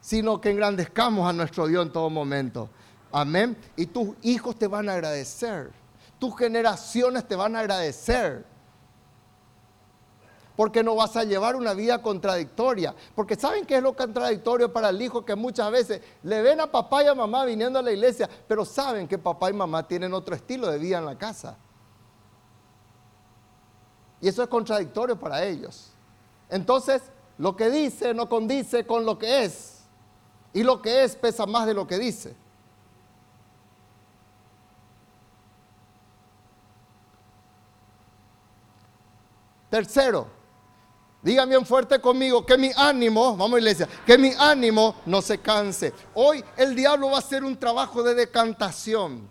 sino 0.00 0.40
que 0.40 0.50
engrandezcamos 0.50 1.28
a 1.28 1.32
nuestro 1.32 1.66
Dios 1.66 1.86
en 1.86 1.92
todo 1.92 2.08
momento. 2.08 2.70
Amén. 3.12 3.56
Y 3.76 3.86
tus 3.86 4.16
hijos 4.22 4.56
te 4.56 4.66
van 4.66 4.88
a 4.88 4.94
agradecer. 4.94 5.70
Tus 6.18 6.36
generaciones 6.36 7.28
te 7.28 7.36
van 7.36 7.54
a 7.54 7.60
agradecer 7.60 8.46
porque 10.60 10.84
no 10.84 10.94
vas 10.94 11.16
a 11.16 11.24
llevar 11.24 11.56
una 11.56 11.72
vida 11.72 12.02
contradictoria. 12.02 12.94
Porque 13.14 13.34
¿saben 13.34 13.64
qué 13.64 13.78
es 13.78 13.82
lo 13.82 13.96
contradictorio 13.96 14.70
para 14.70 14.90
el 14.90 15.00
hijo? 15.00 15.24
Que 15.24 15.34
muchas 15.34 15.70
veces 15.70 16.02
le 16.22 16.42
ven 16.42 16.60
a 16.60 16.70
papá 16.70 17.02
y 17.02 17.06
a 17.06 17.14
mamá 17.14 17.46
viniendo 17.46 17.78
a 17.78 17.82
la 17.82 17.90
iglesia, 17.90 18.28
pero 18.46 18.66
saben 18.66 19.08
que 19.08 19.16
papá 19.16 19.48
y 19.48 19.54
mamá 19.54 19.88
tienen 19.88 20.12
otro 20.12 20.34
estilo 20.34 20.70
de 20.70 20.76
vida 20.76 20.98
en 20.98 21.06
la 21.06 21.16
casa. 21.16 21.56
Y 24.20 24.28
eso 24.28 24.42
es 24.42 24.50
contradictorio 24.50 25.18
para 25.18 25.42
ellos. 25.44 25.94
Entonces, 26.50 27.04
lo 27.38 27.56
que 27.56 27.70
dice 27.70 28.12
no 28.12 28.28
condice 28.28 28.84
con 28.86 29.06
lo 29.06 29.18
que 29.18 29.44
es. 29.44 29.84
Y 30.52 30.62
lo 30.62 30.82
que 30.82 31.04
es 31.04 31.16
pesa 31.16 31.46
más 31.46 31.64
de 31.64 31.72
lo 31.72 31.86
que 31.86 31.96
dice. 31.98 32.36
Tercero, 39.70 40.39
Digan 41.22 41.48
bien 41.50 41.66
fuerte 41.66 42.00
conmigo 42.00 42.46
que 42.46 42.56
mi 42.56 42.70
ánimo, 42.74 43.36
vamos 43.36 43.58
iglesia, 43.58 43.86
que 44.06 44.16
mi 44.16 44.32
ánimo 44.38 44.96
no 45.04 45.20
se 45.20 45.38
canse. 45.38 45.92
Hoy 46.14 46.42
el 46.56 46.74
diablo 46.74 47.10
va 47.10 47.16
a 47.16 47.18
hacer 47.18 47.44
un 47.44 47.58
trabajo 47.58 48.02
de 48.02 48.14
decantación. 48.14 49.28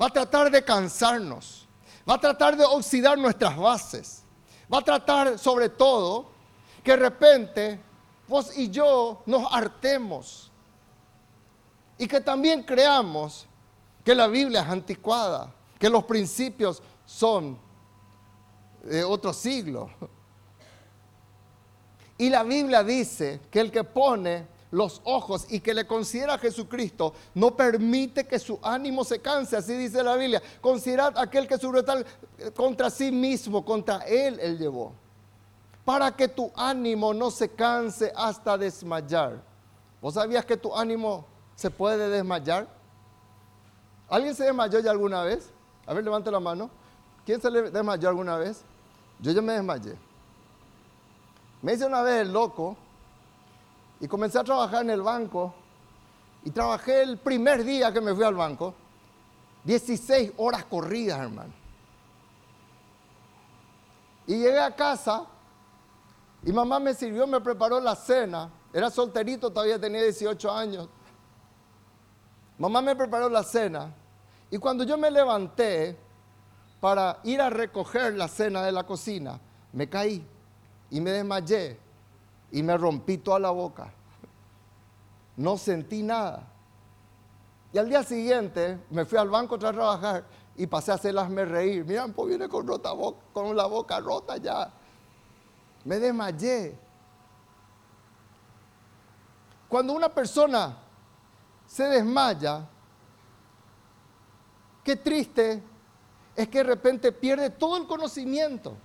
Va 0.00 0.06
a 0.06 0.10
tratar 0.10 0.50
de 0.50 0.64
cansarnos. 0.64 1.68
Va 2.08 2.14
a 2.14 2.20
tratar 2.20 2.56
de 2.56 2.64
oxidar 2.64 3.16
nuestras 3.16 3.56
bases. 3.56 4.24
Va 4.72 4.78
a 4.78 4.82
tratar 4.82 5.38
sobre 5.38 5.68
todo 5.68 6.26
que 6.82 6.90
de 6.92 6.96
repente 6.96 7.80
vos 8.26 8.56
y 8.56 8.68
yo 8.68 9.22
nos 9.26 9.46
hartemos. 9.52 10.50
Y 11.98 12.08
que 12.08 12.20
también 12.20 12.64
creamos 12.64 13.46
que 14.04 14.12
la 14.12 14.26
Biblia 14.26 14.62
es 14.62 14.68
anticuada, 14.68 15.54
que 15.78 15.88
los 15.88 16.04
principios 16.04 16.82
son 17.04 17.56
de 18.82 19.04
otro 19.04 19.32
siglo 19.32 19.88
y 22.18 22.30
la 22.30 22.42
Biblia 22.42 22.82
dice 22.82 23.40
que 23.50 23.60
el 23.60 23.70
que 23.70 23.84
pone 23.84 24.46
los 24.70 25.00
ojos 25.04 25.46
y 25.48 25.60
que 25.60 25.74
le 25.74 25.86
considera 25.86 26.34
a 26.34 26.38
Jesucristo 26.38 27.14
no 27.34 27.56
permite 27.56 28.26
que 28.26 28.38
su 28.38 28.58
ánimo 28.62 29.04
se 29.04 29.20
canse, 29.20 29.56
así 29.56 29.74
dice 29.74 30.02
la 30.02 30.16
Biblia. 30.16 30.42
Considerad 30.60 31.16
aquel 31.18 31.46
que 31.46 31.58
sobre 31.58 31.82
tal 31.82 32.04
contra 32.54 32.90
sí 32.90 33.12
mismo, 33.12 33.64
contra 33.64 33.98
él 34.00 34.38
él 34.40 34.58
llevó. 34.58 34.92
Para 35.84 36.10
que 36.10 36.26
tu 36.26 36.50
ánimo 36.56 37.14
no 37.14 37.30
se 37.30 37.48
canse 37.50 38.12
hasta 38.16 38.58
desmayar. 38.58 39.40
¿Vos 40.00 40.14
sabías 40.14 40.44
que 40.44 40.56
tu 40.56 40.74
ánimo 40.74 41.24
se 41.54 41.70
puede 41.70 42.08
desmayar? 42.08 42.66
¿Alguien 44.08 44.34
se 44.34 44.44
desmayó 44.44 44.80
ya 44.80 44.90
alguna 44.90 45.22
vez? 45.22 45.50
A 45.86 45.94
ver, 45.94 46.02
levante 46.02 46.30
la 46.30 46.40
mano. 46.40 46.70
¿Quién 47.24 47.40
se 47.40 47.50
desmayó 47.50 48.08
alguna 48.08 48.36
vez? 48.36 48.62
Yo 49.20 49.32
ya 49.32 49.42
me 49.42 49.52
desmayé. 49.52 49.96
Me 51.62 51.74
hice 51.74 51.86
una 51.86 52.02
vez 52.02 52.22
el 52.22 52.32
loco 52.32 52.76
y 54.00 54.08
comencé 54.08 54.38
a 54.38 54.44
trabajar 54.44 54.82
en 54.82 54.90
el 54.90 55.02
banco. 55.02 55.54
Y 56.44 56.50
trabajé 56.50 57.02
el 57.02 57.18
primer 57.18 57.64
día 57.64 57.92
que 57.92 58.00
me 58.00 58.14
fui 58.14 58.24
al 58.24 58.34
banco, 58.34 58.72
16 59.64 60.32
horas 60.36 60.64
corridas, 60.64 61.18
hermano. 61.18 61.52
Y 64.28 64.36
llegué 64.36 64.60
a 64.60 64.74
casa 64.74 65.26
y 66.44 66.52
mamá 66.52 66.78
me 66.78 66.94
sirvió, 66.94 67.26
me 67.26 67.40
preparó 67.40 67.80
la 67.80 67.96
cena. 67.96 68.48
Era 68.72 68.90
solterito, 68.90 69.50
todavía 69.50 69.80
tenía 69.80 70.02
18 70.02 70.52
años. 70.52 70.88
Mamá 72.58 72.80
me 72.80 72.94
preparó 72.94 73.28
la 73.28 73.42
cena. 73.42 73.92
Y 74.50 74.58
cuando 74.58 74.84
yo 74.84 74.96
me 74.96 75.10
levanté 75.10 75.96
para 76.80 77.18
ir 77.24 77.40
a 77.40 77.50
recoger 77.50 78.14
la 78.14 78.28
cena 78.28 78.62
de 78.62 78.70
la 78.70 78.84
cocina, 78.84 79.40
me 79.72 79.88
caí 79.88 80.24
y 80.96 81.00
me 81.02 81.10
desmayé 81.10 81.78
y 82.50 82.62
me 82.62 82.74
rompí 82.78 83.18
toda 83.18 83.38
la 83.38 83.50
boca. 83.50 83.92
No 85.36 85.58
sentí 85.58 86.02
nada. 86.02 86.48
Y 87.70 87.76
al 87.76 87.86
día 87.86 88.02
siguiente 88.02 88.80
me 88.88 89.04
fui 89.04 89.18
al 89.18 89.28
banco 89.28 89.56
a 89.56 89.58
trabajar 89.58 90.24
y 90.56 90.66
pasé 90.66 90.92
a 90.92 90.94
hacerlasme 90.94 91.44
reír. 91.44 91.84
Miran, 91.84 92.14
pues 92.14 92.30
viene 92.30 92.48
con, 92.48 92.66
rota 92.66 92.92
con 93.30 93.54
la 93.54 93.66
boca 93.66 94.00
rota 94.00 94.38
ya. 94.38 94.72
Me 95.84 95.98
desmayé. 95.98 96.78
Cuando 99.68 99.92
una 99.92 100.08
persona 100.08 100.78
se 101.66 101.84
desmaya, 101.88 102.66
qué 104.82 104.96
triste 104.96 105.62
es 106.34 106.48
que 106.48 106.56
de 106.56 106.64
repente 106.64 107.12
pierde 107.12 107.50
todo 107.50 107.76
el 107.76 107.86
conocimiento 107.86 108.78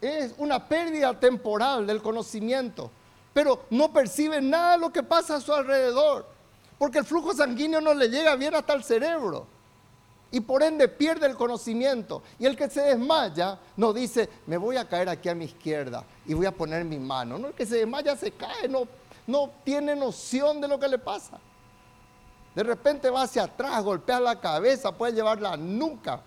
es 0.00 0.34
una 0.38 0.68
pérdida 0.68 1.18
temporal 1.18 1.86
del 1.86 2.02
conocimiento, 2.02 2.90
pero 3.32 3.64
no 3.70 3.92
percibe 3.92 4.40
nada 4.40 4.72
de 4.72 4.78
lo 4.78 4.92
que 4.92 5.02
pasa 5.02 5.36
a 5.36 5.40
su 5.40 5.52
alrededor, 5.52 6.26
porque 6.78 6.98
el 6.98 7.04
flujo 7.04 7.34
sanguíneo 7.34 7.80
no 7.80 7.94
le 7.94 8.08
llega 8.08 8.34
bien 8.36 8.54
hasta 8.54 8.72
el 8.72 8.82
cerebro 8.82 9.46
y 10.32 10.40
por 10.40 10.62
ende 10.62 10.88
pierde 10.88 11.26
el 11.26 11.34
conocimiento. 11.34 12.22
Y 12.38 12.46
el 12.46 12.56
que 12.56 12.70
se 12.70 12.82
desmaya 12.82 13.58
no 13.76 13.92
dice, 13.92 14.28
me 14.46 14.56
voy 14.56 14.76
a 14.76 14.88
caer 14.88 15.08
aquí 15.08 15.28
a 15.28 15.34
mi 15.34 15.46
izquierda 15.46 16.04
y 16.26 16.34
voy 16.34 16.46
a 16.46 16.52
poner 16.52 16.84
mi 16.84 16.98
mano. 16.98 17.38
No, 17.38 17.48
el 17.48 17.54
que 17.54 17.66
se 17.66 17.78
desmaya 17.78 18.16
se 18.16 18.32
cae, 18.32 18.68
no, 18.68 18.86
no 19.26 19.50
tiene 19.64 19.96
noción 19.96 20.60
de 20.60 20.68
lo 20.68 20.78
que 20.78 20.88
le 20.88 20.98
pasa. 20.98 21.38
De 22.54 22.62
repente 22.62 23.10
va 23.10 23.22
hacia 23.22 23.44
atrás, 23.44 23.82
golpea 23.82 24.20
la 24.20 24.40
cabeza, 24.40 24.92
puede 24.92 25.12
llevar 25.12 25.40
la 25.40 25.56
nuca. 25.56 26.20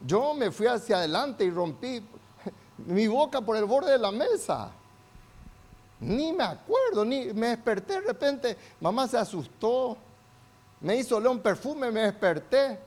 Yo 0.00 0.34
me 0.34 0.50
fui 0.50 0.66
hacia 0.66 0.96
adelante 0.96 1.44
y 1.44 1.50
rompí 1.50 2.02
mi 2.78 3.06
boca 3.06 3.40
por 3.40 3.56
el 3.56 3.64
borde 3.64 3.92
de 3.92 3.98
la 3.98 4.10
mesa. 4.10 4.70
Ni 6.00 6.32
me 6.32 6.44
acuerdo, 6.44 7.04
ni 7.04 7.26
me 7.34 7.48
desperté 7.48 7.94
de 7.94 8.00
repente. 8.00 8.56
Mamá 8.80 9.06
se 9.06 9.18
asustó, 9.18 9.96
me 10.80 10.96
hizo 10.96 11.16
oler 11.16 11.28
un 11.28 11.40
perfume, 11.40 11.90
me 11.90 12.00
desperté. 12.00 12.78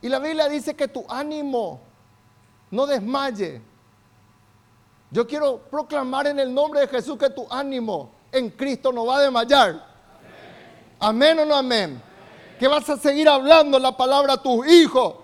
Y 0.00 0.08
la 0.08 0.18
Biblia 0.18 0.48
dice 0.48 0.74
que 0.74 0.88
tu 0.88 1.04
ánimo 1.08 1.80
no 2.70 2.86
desmaye. 2.86 3.60
Yo 5.10 5.26
quiero 5.26 5.58
proclamar 5.58 6.26
en 6.28 6.38
el 6.38 6.52
nombre 6.52 6.80
de 6.80 6.88
Jesús 6.88 7.18
que 7.18 7.30
tu 7.30 7.46
ánimo 7.50 8.10
en 8.30 8.50
Cristo 8.50 8.92
no 8.92 9.06
va 9.06 9.16
a 9.16 9.22
desmayar. 9.22 9.86
Amén, 11.00 11.38
o 11.38 11.44
no 11.44 11.54
amén. 11.54 12.07
Que 12.58 12.68
vas 12.68 12.88
a 12.90 12.96
seguir 12.96 13.28
hablando 13.28 13.78
la 13.78 13.96
palabra 13.96 14.34
a 14.34 14.42
tus 14.42 14.66
hijos. 14.66 15.14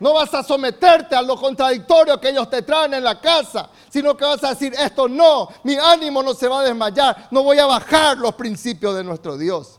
No 0.00 0.14
vas 0.14 0.32
a 0.32 0.42
someterte 0.42 1.14
a 1.14 1.20
lo 1.20 1.36
contradictorio 1.36 2.18
que 2.18 2.30
ellos 2.30 2.48
te 2.48 2.62
traen 2.62 2.94
en 2.94 3.04
la 3.04 3.20
casa, 3.20 3.68
sino 3.90 4.16
que 4.16 4.24
vas 4.24 4.42
a 4.42 4.50
decir, 4.50 4.72
esto 4.78 5.06
no, 5.06 5.48
mi 5.62 5.76
ánimo 5.76 6.22
no 6.22 6.32
se 6.32 6.48
va 6.48 6.60
a 6.60 6.64
desmayar, 6.64 7.28
no 7.30 7.42
voy 7.42 7.58
a 7.58 7.66
bajar 7.66 8.16
los 8.16 8.34
principios 8.34 8.96
de 8.96 9.04
nuestro 9.04 9.36
Dios. 9.36 9.78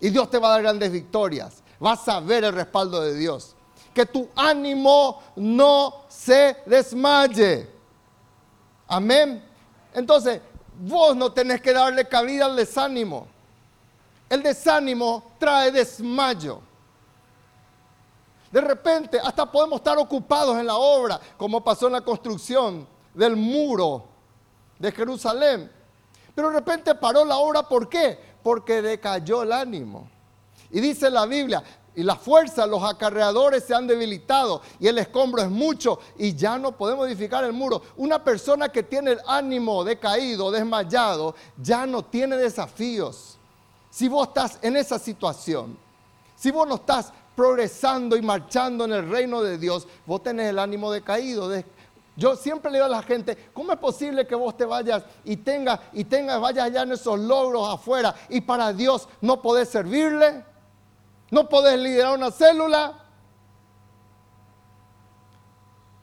Y 0.00 0.08
Dios 0.08 0.30
te 0.30 0.38
va 0.38 0.48
a 0.48 0.50
dar 0.52 0.62
grandes 0.62 0.90
victorias. 0.90 1.62
Vas 1.78 2.08
a 2.08 2.20
ver 2.20 2.44
el 2.44 2.54
respaldo 2.54 3.02
de 3.02 3.14
Dios. 3.14 3.54
Que 3.92 4.06
tu 4.06 4.28
ánimo 4.34 5.22
no 5.36 6.04
se 6.08 6.56
desmaye. 6.64 7.68
Amén. 8.88 9.42
Entonces, 9.92 10.40
vos 10.78 11.14
no 11.16 11.32
tenés 11.32 11.60
que 11.60 11.72
darle 11.72 12.06
cabida 12.08 12.46
al 12.46 12.56
desánimo. 12.56 13.26
El 14.28 14.42
desánimo 14.42 15.32
trae 15.38 15.70
desmayo. 15.70 16.60
De 18.50 18.60
repente, 18.60 19.18
hasta 19.22 19.50
podemos 19.50 19.78
estar 19.78 19.98
ocupados 19.98 20.58
en 20.58 20.66
la 20.66 20.76
obra, 20.76 21.20
como 21.36 21.62
pasó 21.62 21.86
en 21.86 21.94
la 21.94 22.00
construcción 22.00 22.86
del 23.14 23.36
muro 23.36 24.04
de 24.78 24.92
Jerusalén. 24.92 25.70
Pero 26.34 26.50
de 26.50 26.56
repente 26.56 26.94
paró 26.94 27.24
la 27.24 27.36
obra, 27.36 27.62
¿por 27.62 27.88
qué? 27.88 28.18
Porque 28.42 28.82
decayó 28.82 29.42
el 29.42 29.52
ánimo. 29.52 30.08
Y 30.70 30.80
dice 30.80 31.10
la 31.10 31.26
Biblia, 31.26 31.62
y 31.96 32.02
la 32.02 32.14
fuerza, 32.14 32.66
los 32.66 32.82
acarreadores 32.84 33.64
se 33.64 33.74
han 33.74 33.86
debilitado 33.86 34.60
y 34.78 34.86
el 34.86 34.98
escombro 34.98 35.40
es 35.40 35.48
mucho 35.48 35.98
y 36.18 36.34
ya 36.34 36.58
no 36.58 36.76
podemos 36.76 37.06
edificar 37.08 37.42
el 37.44 37.54
muro. 37.54 37.80
Una 37.96 38.22
persona 38.22 38.68
que 38.68 38.82
tiene 38.82 39.12
el 39.12 39.20
ánimo 39.26 39.82
decaído, 39.82 40.50
desmayado, 40.50 41.34
ya 41.56 41.86
no 41.86 42.04
tiene 42.04 42.36
desafíos. 42.36 43.35
Si 43.96 44.08
vos 44.08 44.28
estás 44.28 44.58
en 44.60 44.76
esa 44.76 44.98
situación, 44.98 45.74
si 46.34 46.50
vos 46.50 46.68
no 46.68 46.74
estás 46.74 47.14
progresando 47.34 48.14
y 48.14 48.20
marchando 48.20 48.84
en 48.84 48.92
el 48.92 49.08
reino 49.08 49.40
de 49.40 49.56
Dios, 49.56 49.88
vos 50.04 50.22
tenés 50.22 50.50
el 50.50 50.58
ánimo 50.58 50.92
decaído. 50.92 51.50
Yo 52.14 52.36
siempre 52.36 52.70
le 52.70 52.76
digo 52.76 52.84
a 52.84 52.90
la 52.90 53.02
gente, 53.02 53.48
¿cómo 53.54 53.72
es 53.72 53.78
posible 53.78 54.26
que 54.26 54.34
vos 54.34 54.54
te 54.54 54.66
vayas 54.66 55.02
y 55.24 55.38
tengas 55.38 55.80
y 55.94 56.04
tengas, 56.04 56.38
vayas 56.38 56.66
allá 56.66 56.82
en 56.82 56.92
esos 56.92 57.18
logros 57.18 57.72
afuera 57.72 58.14
y 58.28 58.42
para 58.42 58.70
Dios 58.74 59.08
no 59.22 59.40
podés 59.40 59.70
servirle? 59.70 60.44
No 61.30 61.48
podés 61.48 61.78
liderar 61.78 62.18
una 62.18 62.30
célula. 62.30 63.02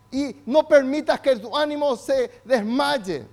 Y 0.09 0.37
no 0.47 0.67
permitas 0.67 1.19
que 1.19 1.35
tu 1.35 1.55
ánimo 1.55 1.95
se 1.95 2.41
desmaye. 2.43 3.27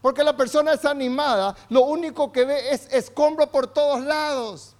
Porque 0.00 0.24
la 0.24 0.36
persona 0.36 0.72
desanimada 0.72 1.54
lo 1.68 1.82
único 1.82 2.32
que 2.32 2.44
ve 2.44 2.70
es 2.70 2.88
escombro 2.90 3.50
por 3.50 3.66
todos 3.66 4.00
lados. 4.00 4.74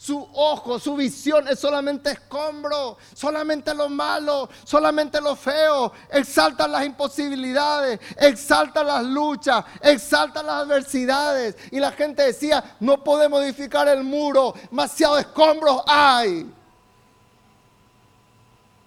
Su 0.00 0.26
ojo, 0.32 0.78
su 0.78 0.96
visión 0.96 1.46
es 1.46 1.58
solamente 1.58 2.12
escombro, 2.12 2.96
solamente 3.12 3.74
lo 3.74 3.90
malo, 3.90 4.48
solamente 4.64 5.20
lo 5.20 5.36
feo. 5.36 5.92
Exalta 6.10 6.66
las 6.66 6.86
imposibilidades, 6.86 8.00
exalta 8.16 8.82
las 8.82 9.04
luchas, 9.04 9.62
exalta 9.82 10.42
las 10.42 10.62
adversidades. 10.62 11.54
Y 11.70 11.80
la 11.80 11.92
gente 11.92 12.22
decía, 12.22 12.76
no 12.80 13.04
podemos 13.04 13.42
edificar 13.42 13.88
el 13.88 14.02
muro, 14.02 14.54
demasiado 14.70 15.18
escombros 15.18 15.82
hay. 15.86 16.50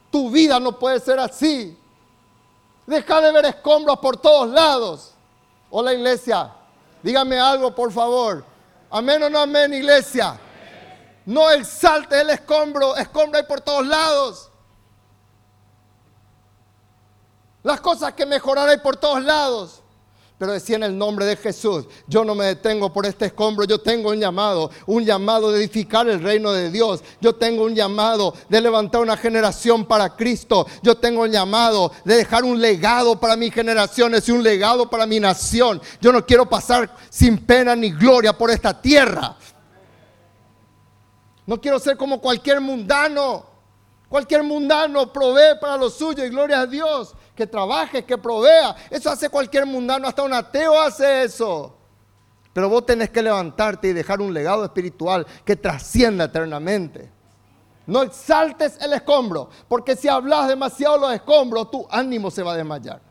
Tu 0.10 0.32
vida 0.32 0.60
no 0.60 0.80
puede 0.80 1.00
ser 1.00 1.20
así. 1.20 1.78
Deja 2.88 3.22
de 3.22 3.32
ver 3.32 3.46
escombros 3.46 4.00
por 4.00 4.18
todos 4.18 4.50
lados. 4.50 5.13
Hola 5.76 5.92
iglesia, 5.92 6.54
dígame 7.02 7.40
algo 7.40 7.74
por 7.74 7.92
favor. 7.92 8.46
Amén 8.92 9.24
o 9.24 9.28
no 9.28 9.40
amén 9.40 9.74
iglesia. 9.74 10.40
No 11.26 11.50
exalte 11.50 12.22
el 12.22 12.30
escombro, 12.30 12.96
escombro 12.96 13.40
hay 13.40 13.46
por 13.46 13.60
todos 13.60 13.88
lados. 13.88 14.52
Las 17.64 17.82
cosas 17.82 18.14
que 18.14 18.24
mejorar 18.24 18.70
hay 18.70 18.78
por 18.78 18.98
todos 18.98 19.24
lados. 19.24 19.82
Pero 20.38 20.52
decía 20.52 20.76
en 20.76 20.84
el 20.84 20.98
nombre 20.98 21.26
de 21.26 21.36
Jesús, 21.36 21.86
yo 22.08 22.26
no 22.26 22.36
me 22.36 22.46
detengo 22.46 22.92
por 22.92 23.06
este 23.06 23.28
escombro, 23.28 23.66
yo 23.66 23.80
tengo 23.80 24.10
un 24.10 24.20
llamado, 24.20 24.72
un 24.88 25.06
llamado 25.06 25.52
de 25.52 25.60
edificar 25.60 26.08
el 26.10 26.22
reino 26.22 26.52
de 26.52 26.72
Dios. 26.72 27.02
Yo 27.22 27.36
tengo 27.36 27.64
un 27.64 27.76
llamado 27.76 28.34
de 28.50 28.60
levantar 28.60 29.02
una 29.02 29.16
generación 29.16 29.86
para 29.86 30.16
Cristo. 30.16 30.66
Yo 30.82 30.98
tengo 30.98 31.22
un 31.22 31.32
llamado 31.32 31.92
de 32.04 32.16
dejar 32.16 32.44
un 32.44 32.60
legado 32.60 33.20
para 33.20 33.38
mis 33.38 33.54
generaciones 33.54 34.28
y 34.28 34.32
un 34.32 34.44
legado 34.44 34.90
para 34.90 35.06
mi 35.06 35.20
nación. 35.20 35.82
Yo 36.02 36.12
no 36.12 36.26
quiero 36.26 36.50
pasar 36.50 36.94
sin 37.10 37.38
pena 37.38 37.76
ni 37.76 37.92
gloria 37.92 38.38
por 38.38 38.50
esta 38.50 38.82
tierra. 38.82 39.38
No 41.46 41.62
quiero 41.62 41.80
ser 41.80 41.96
como 41.96 42.20
cualquier 42.20 42.60
mundano. 42.60 43.46
Cualquier 44.10 44.44
mundano 44.44 45.12
provee 45.12 45.58
para 45.60 45.78
lo 45.78 45.90
suyo 45.90 46.24
y 46.24 46.30
gloria 46.30 46.62
a 46.62 46.68
Dios. 46.68 47.16
Que 47.36 47.48
trabaje, 47.48 48.06
que 48.06 48.18
provea. 48.18 48.76
Eso 48.90 49.10
hace 49.10 49.30
cualquier 49.30 49.66
mundano, 49.66 50.08
hasta 50.08 50.24
un 50.24 50.34
ateo 50.34 50.80
hace 50.80 51.24
eso. 51.24 51.76
Pero 52.54 52.70
vos 52.70 52.86
tenés 52.86 53.10
que 53.10 53.22
levantarte 53.22 53.88
y 53.88 53.94
dejar 53.94 54.22
un 54.22 54.34
legado 54.34 54.64
espiritual 54.64 55.26
que 55.44 55.56
trascienda 55.56 56.26
eternamente. 56.26 57.12
No 57.86 58.04
exaltes 58.04 58.78
el 58.80 58.94
escombro, 58.94 59.50
porque 59.68 59.96
si 59.96 60.08
hablas 60.08 60.48
demasiado 60.48 60.98
los 60.98 61.14
escombros, 61.14 61.72
tu 61.72 61.88
ánimo 61.90 62.32
se 62.32 62.44
va 62.44 62.54
a 62.54 62.58
desmayar. 62.58 63.02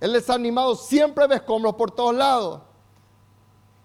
El 0.00 0.12
desanimado 0.12 0.76
siempre 0.76 1.26
ve 1.26 1.36
escombros 1.36 1.74
por 1.74 1.90
todos 1.90 2.14
lados. 2.14 2.60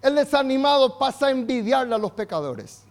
El 0.00 0.14
desanimado 0.14 0.98
pasa 0.98 1.26
a 1.26 1.30
envidiarle 1.30 1.94
a 1.94 1.98
los 1.98 2.12
pecadores. 2.12 2.84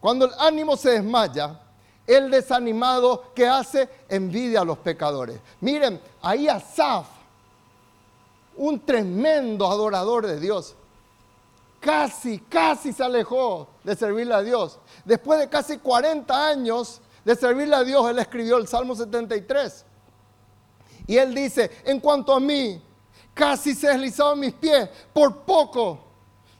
Cuando 0.00 0.26
el 0.26 0.32
ánimo 0.38 0.76
se 0.76 0.90
desmaya, 0.90 1.60
el 2.06 2.30
desanimado 2.30 3.32
que 3.34 3.46
hace 3.46 3.88
envidia 4.08 4.60
a 4.60 4.64
los 4.64 4.78
pecadores. 4.78 5.40
Miren, 5.60 6.00
ahí 6.22 6.48
Asaf, 6.48 7.06
un 8.56 8.80
tremendo 8.80 9.66
adorador 9.66 10.26
de 10.26 10.38
Dios, 10.38 10.74
casi, 11.80 12.38
casi 12.38 12.92
se 12.92 13.02
alejó 13.02 13.68
de 13.84 13.96
servirle 13.96 14.34
a 14.34 14.42
Dios. 14.42 14.78
Después 15.04 15.40
de 15.40 15.48
casi 15.48 15.78
40 15.78 16.48
años 16.48 17.00
de 17.24 17.34
servirle 17.34 17.76
a 17.76 17.84
Dios, 17.84 18.08
él 18.08 18.18
escribió 18.18 18.56
el 18.56 18.68
Salmo 18.68 18.94
73. 18.94 19.84
Y 21.08 21.16
él 21.16 21.34
dice, 21.34 21.70
en 21.84 22.00
cuanto 22.00 22.32
a 22.32 22.40
mí, 22.40 22.82
casi 23.34 23.74
se 23.74 23.88
deslizaron 23.88 24.40
mis 24.40 24.54
pies, 24.54 24.88
por 25.12 25.42
poco 25.42 26.06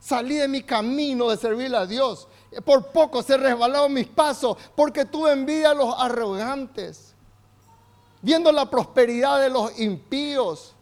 Salí 0.06 0.36
de 0.36 0.46
mi 0.46 0.62
camino 0.62 1.28
de 1.30 1.36
servirle 1.36 1.76
a 1.78 1.84
Dios. 1.84 2.28
Por 2.64 2.86
poco 2.86 3.22
se 3.22 3.36
resbalaron 3.36 3.92
mis 3.92 4.06
pasos 4.06 4.56
porque 4.74 5.04
tuve 5.04 5.32
envidia 5.32 5.70
a 5.70 5.74
los 5.74 5.94
arrogantes. 5.98 7.14
Viendo 8.22 8.50
la 8.52 8.68
prosperidad 8.70 9.40
de 9.40 9.50
los 9.50 9.78
impíos. 9.78 10.74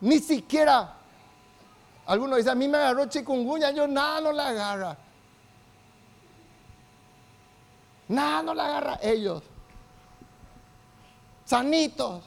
Ni 0.00 0.18
siquiera, 0.18 0.94
algunos 2.06 2.36
dicen, 2.36 2.52
a 2.52 2.54
mí 2.54 2.68
me 2.68 2.76
agarró 2.76 3.06
chikungunya, 3.06 3.70
yo 3.70 3.88
nada 3.88 4.20
no 4.20 4.32
le 4.32 4.42
agarra. 4.42 4.96
Nada 8.08 8.42
no 8.42 8.54
le 8.54 8.60
agarra 8.60 8.98
ellos. 9.02 9.42
Sanitos. 11.44 12.24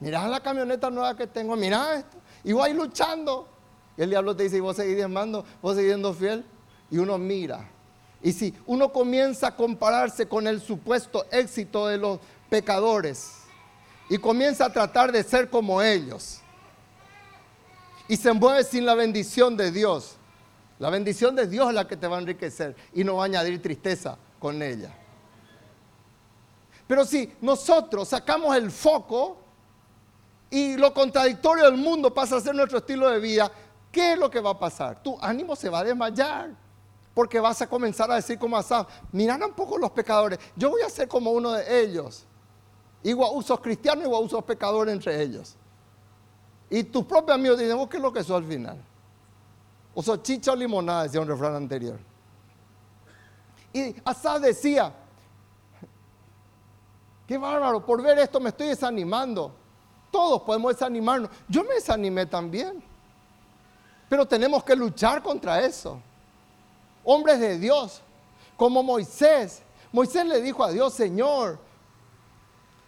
Mirá 0.00 0.26
la 0.26 0.40
camioneta 0.40 0.90
nueva 0.90 1.16
que 1.16 1.26
tengo, 1.26 1.54
mirá 1.54 1.94
esto. 1.94 2.16
Y 2.44 2.52
voy 2.52 2.72
luchando. 2.72 3.51
Y 3.96 4.02
el 4.02 4.10
diablo 4.10 4.34
te 4.34 4.44
dice, 4.44 4.56
y 4.56 4.60
vos 4.60 4.76
seguís 4.76 4.96
diezmando, 4.96 5.44
vos 5.60 5.74
seguís 5.74 5.90
siendo 5.90 6.14
fiel. 6.14 6.44
Y 6.90 6.98
uno 6.98 7.18
mira. 7.18 7.68
Y 8.22 8.32
si 8.32 8.54
uno 8.66 8.92
comienza 8.92 9.48
a 9.48 9.56
compararse 9.56 10.26
con 10.28 10.46
el 10.46 10.60
supuesto 10.60 11.26
éxito 11.30 11.88
de 11.88 11.98
los 11.98 12.20
pecadores 12.48 13.32
y 14.08 14.18
comienza 14.18 14.66
a 14.66 14.72
tratar 14.72 15.10
de 15.10 15.24
ser 15.24 15.50
como 15.50 15.82
ellos 15.82 16.40
y 18.06 18.16
se 18.16 18.32
mueve 18.32 18.62
sin 18.62 18.86
la 18.86 18.94
bendición 18.94 19.56
de 19.56 19.72
Dios, 19.72 20.16
la 20.78 20.90
bendición 20.90 21.34
de 21.34 21.46
Dios 21.46 21.68
es 21.68 21.74
la 21.74 21.88
que 21.88 21.96
te 21.96 22.06
va 22.06 22.16
a 22.16 22.20
enriquecer 22.20 22.76
y 22.94 23.02
no 23.02 23.16
va 23.16 23.22
a 23.22 23.26
añadir 23.26 23.60
tristeza 23.60 24.16
con 24.38 24.62
ella. 24.62 24.94
Pero 26.86 27.04
si 27.04 27.32
nosotros 27.40 28.08
sacamos 28.08 28.54
el 28.56 28.70
foco 28.70 29.38
y 30.50 30.76
lo 30.76 30.92
contradictorio 30.92 31.64
del 31.64 31.78
mundo 31.78 32.12
pasa 32.12 32.36
a 32.36 32.40
ser 32.40 32.54
nuestro 32.54 32.78
estilo 32.78 33.08
de 33.08 33.18
vida, 33.18 33.50
¿qué 33.92 34.14
es 34.14 34.18
lo 34.18 34.28
que 34.28 34.40
va 34.40 34.50
a 34.50 34.58
pasar? 34.58 35.00
Tu 35.02 35.16
ánimo 35.20 35.54
se 35.54 35.68
va 35.68 35.80
a 35.80 35.84
desmayar. 35.84 36.50
Porque 37.14 37.38
vas 37.38 37.60
a 37.60 37.68
comenzar 37.68 38.10
a 38.10 38.14
decir 38.14 38.38
como 38.38 38.56
Asaf, 38.56 38.88
miran 39.12 39.42
un 39.42 39.52
poco 39.52 39.76
los 39.76 39.90
pecadores, 39.90 40.38
yo 40.56 40.70
voy 40.70 40.80
a 40.80 40.88
ser 40.88 41.08
como 41.08 41.30
uno 41.30 41.52
de 41.52 41.82
ellos. 41.82 42.24
Igual 43.02 43.32
usos 43.34 43.60
cristianos, 43.60 44.04
igual 44.04 44.24
usos 44.24 44.42
pecadores 44.44 44.94
entre 44.94 45.20
ellos. 45.20 45.56
Y 46.70 46.84
tus 46.84 47.04
propios 47.04 47.34
amigos 47.34 47.58
dicen, 47.58 47.76
¿vos 47.76 47.88
qué 47.88 47.98
es 47.98 48.02
lo 48.02 48.12
que 48.12 48.24
sos 48.24 48.38
al 48.38 48.44
final? 48.44 48.82
O 49.94 50.02
sos 50.02 50.22
chicha 50.22 50.52
o 50.52 50.56
limonada, 50.56 51.02
decía 51.02 51.20
un 51.20 51.28
refrán 51.28 51.54
anterior. 51.54 51.98
Y 53.74 53.94
Asaf 54.04 54.40
decía, 54.40 54.94
qué 57.26 57.36
bárbaro, 57.36 57.84
por 57.84 58.02
ver 58.02 58.18
esto 58.20 58.40
me 58.40 58.48
estoy 58.48 58.68
desanimando. 58.68 59.54
Todos 60.10 60.42
podemos 60.42 60.72
desanimarnos. 60.72 61.30
Yo 61.46 61.62
me 61.64 61.74
desanimé 61.74 62.24
también. 62.24 62.82
Pero 64.12 64.26
tenemos 64.26 64.62
que 64.62 64.76
luchar 64.76 65.22
contra 65.22 65.62
eso. 65.62 65.98
Hombres 67.02 67.40
de 67.40 67.58
Dios, 67.58 68.02
como 68.58 68.82
Moisés. 68.82 69.62
Moisés 69.90 70.26
le 70.26 70.42
dijo 70.42 70.62
a 70.62 70.70
Dios, 70.70 70.92
Señor, 70.92 71.58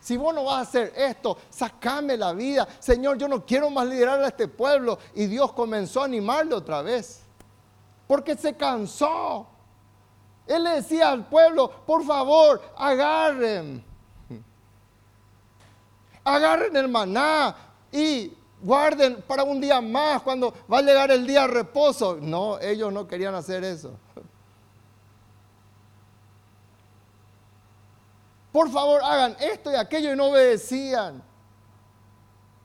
si 0.01 0.19
vos 0.19 0.35
no 0.35 0.45
vas 0.45 0.57
a 0.57 0.61
hacer 0.61 0.93
esto, 0.95 1.39
sacame 1.49 2.19
la 2.19 2.35
vida. 2.35 2.69
Señor, 2.79 3.17
yo 3.17 3.27
no 3.27 3.43
quiero 3.47 3.71
más 3.71 3.87
liderar 3.87 4.23
a 4.23 4.29
este 4.29 4.49
pueblo. 4.49 4.99
Y 5.15 5.25
Dios 5.25 5.55
comenzó 5.55 6.03
a 6.03 6.05
animarle 6.05 6.57
otra 6.57 6.83
vez. 6.83 7.23
Porque 8.07 8.37
se 8.37 8.55
cansó. 8.55 9.47
Él 10.47 10.63
le 10.63 10.71
decía 10.73 11.09
al 11.09 11.27
pueblo, 11.27 11.71
por 11.87 12.05
favor, 12.05 12.61
agarren. 12.77 13.83
Agarren 16.23 16.77
el 16.77 16.89
maná 16.89 17.57
y 17.91 18.31
guarden 18.65 19.23
para 19.27 19.45
un 19.45 19.61
día 19.61 19.81
más 19.81 20.23
cuando 20.23 20.53
va 20.73 20.79
a 20.79 20.83
llegar 20.83 21.13
el 21.13 21.25
día 21.27 21.43
de 21.43 21.49
reposo. 21.49 22.19
No, 22.21 22.59
ellos 22.59 22.93
no 22.93 23.07
querían 23.07 23.37
hacer 23.37 23.63
eso. 23.63 23.93
por 28.55 28.71
favor 28.71 29.03
hagan 29.03 29.37
esto 29.41 29.73
y 29.73 29.75
aquello 29.75 30.13
y 30.13 30.17
no 30.17 30.27
obedecían. 30.27 31.21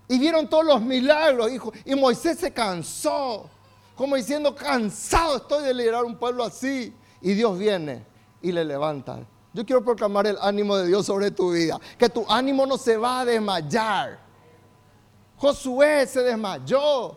Y 0.07 0.19
vieron 0.19 0.47
todos 0.47 0.63
los 0.63 0.81
milagros, 0.83 1.51
hijo. 1.51 1.73
Y 1.83 1.95
Moisés 1.95 2.37
se 2.37 2.53
cansó, 2.53 3.49
como 3.95 4.15
diciendo, 4.15 4.53
cansado 4.53 5.37
estoy 5.37 5.63
de 5.63 5.73
liderar 5.73 6.05
un 6.05 6.15
pueblo 6.15 6.43
así. 6.43 6.93
Y 7.21 7.33
Dios 7.33 7.57
viene 7.57 8.05
y 8.39 8.51
le 8.51 8.63
levanta. 8.65 9.17
Yo 9.51 9.65
quiero 9.65 9.83
proclamar 9.83 10.27
el 10.27 10.37
ánimo 10.39 10.77
de 10.77 10.85
Dios 10.85 11.07
sobre 11.07 11.31
tu 11.31 11.53
vida. 11.53 11.79
Que 11.97 12.07
tu 12.07 12.23
ánimo 12.29 12.67
no 12.67 12.77
se 12.77 12.95
va 12.95 13.21
a 13.21 13.25
desmayar. 13.25 14.28
Josué 15.39 16.05
se 16.05 16.21
desmayó 16.21 17.15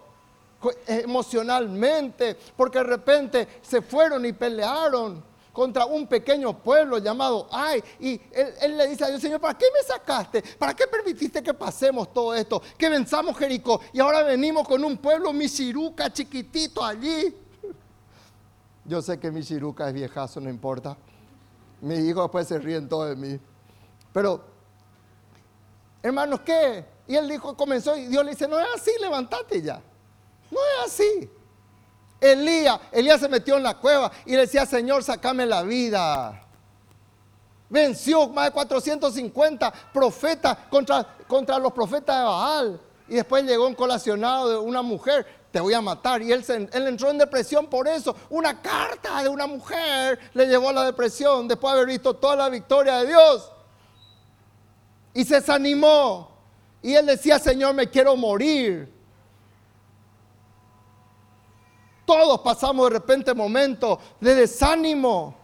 emocionalmente 0.87 2.39
porque 2.57 2.79
de 2.79 2.85
repente 2.85 3.49
se 3.61 3.83
fueron 3.83 4.25
y 4.25 4.33
pelearon 4.33 5.25
contra 5.53 5.85
un 5.87 6.07
pequeño 6.07 6.57
pueblo 6.57 6.99
llamado 6.99 7.49
Ay. 7.51 7.83
Y 7.99 8.21
él, 8.31 8.77
le 8.77 8.87
dice 8.87 9.05
a 9.05 9.09
Dios, 9.09 9.21
Señor, 9.21 9.41
¿para 9.41 9.59
qué 9.59 9.67
me 9.75 9.83
sacaste? 9.83 10.43
¿Para 10.57 10.73
qué 10.73 10.87
permitiste 10.87 11.43
que 11.43 11.53
pasemos 11.53 12.13
todo 12.13 12.33
esto? 12.33 12.63
Que 12.79 12.89
venzamos 12.89 13.37
Jericó 13.37 13.81
y 13.93 13.99
ahora 13.99 14.23
venimos 14.23 14.69
con 14.69 14.85
un 14.85 14.97
pueblo 14.99 15.33
misiruca 15.33 16.13
chiquitito 16.13 16.85
allí. 16.85 17.37
Yo 18.85 19.03
sé 19.03 19.19
que 19.19 19.33
misiruca 19.33 19.89
es 19.89 19.95
viejazo, 19.95 20.41
no 20.41 20.49
importa. 20.49 20.97
Mis 21.81 21.99
hijos 21.99 22.23
después 22.23 22.47
se 22.47 22.59
ríen 22.61 22.89
todos 22.89 23.09
de 23.09 23.17
mí. 23.17 23.41
Pero, 24.13 24.45
hermanos, 26.05 26.41
¿qué? 26.43 26.92
Y 27.13 27.17
él 27.17 27.29
dijo, 27.29 27.55
comenzó 27.55 27.95
y 27.95 28.07
Dios 28.07 28.25
le 28.25 28.31
dice, 28.31 28.49
no 28.49 28.59
es 28.59 28.67
así, 28.75 28.91
levántate 28.99 29.61
ya. 29.61 29.83
No 30.51 30.59
es 30.59 30.87
así. 30.87 31.31
Elías, 32.19 32.81
Elías 32.91 33.21
se 33.21 33.29
metió 33.29 33.59
en 33.59 33.65
la 33.65 33.77
cueva 33.77 34.11
y 34.25 34.31
le 34.31 34.39
decía, 34.39 34.65
Señor, 34.65 35.05
sacame 35.05 35.45
la 35.45 35.63
vida. 35.63 36.43
Venció 37.69 38.31
más 38.31 38.47
de 38.47 38.53
450 38.53 39.71
profetas 39.93 40.57
contra, 40.71 41.05
contra 41.29 41.59
los 41.59 41.75
profetas 41.75 42.17
de 42.17 42.25
Baal. 42.25 42.81
Y 43.09 43.17
después 43.17 43.45
llegó 43.45 43.67
un 43.67 43.75
colacionado 43.75 44.49
de 44.49 44.57
una 44.57 44.81
mujer, 44.81 45.27
te 45.51 45.61
voy 45.61 45.75
a 45.75 45.83
matar. 45.83 46.23
Y 46.23 46.33
él, 46.33 46.43
él 46.49 46.87
entró 46.87 47.11
en 47.11 47.19
depresión 47.19 47.67
por 47.67 47.89
eso. 47.89 48.17
Una 48.31 48.63
carta 48.63 49.23
de 49.23 49.29
una 49.29 49.47
mujer 49.47 50.19
le 50.33 50.47
llevó 50.47 50.71
a 50.71 50.73
la 50.73 50.85
depresión 50.87 51.47
después 51.47 51.75
de 51.75 51.81
haber 51.81 51.93
visto 51.93 52.15
toda 52.15 52.37
la 52.37 52.49
victoria 52.49 53.01
de 53.01 53.09
Dios. 53.09 53.53
Y 55.13 55.27
se 55.27 55.35
desanimó. 55.35 56.32
Y 56.83 56.95
él 56.95 57.07
decía, 57.07 57.39
Señor, 57.39 57.75
me 57.75 57.89
quiero 57.89 58.17
morir. 58.17 58.93
Todos 62.05 62.41
pasamos 62.41 62.89
de 62.91 62.99
repente 62.99 63.33
momentos 63.33 63.99
de 64.21 64.35
desánimo. 64.35 65.42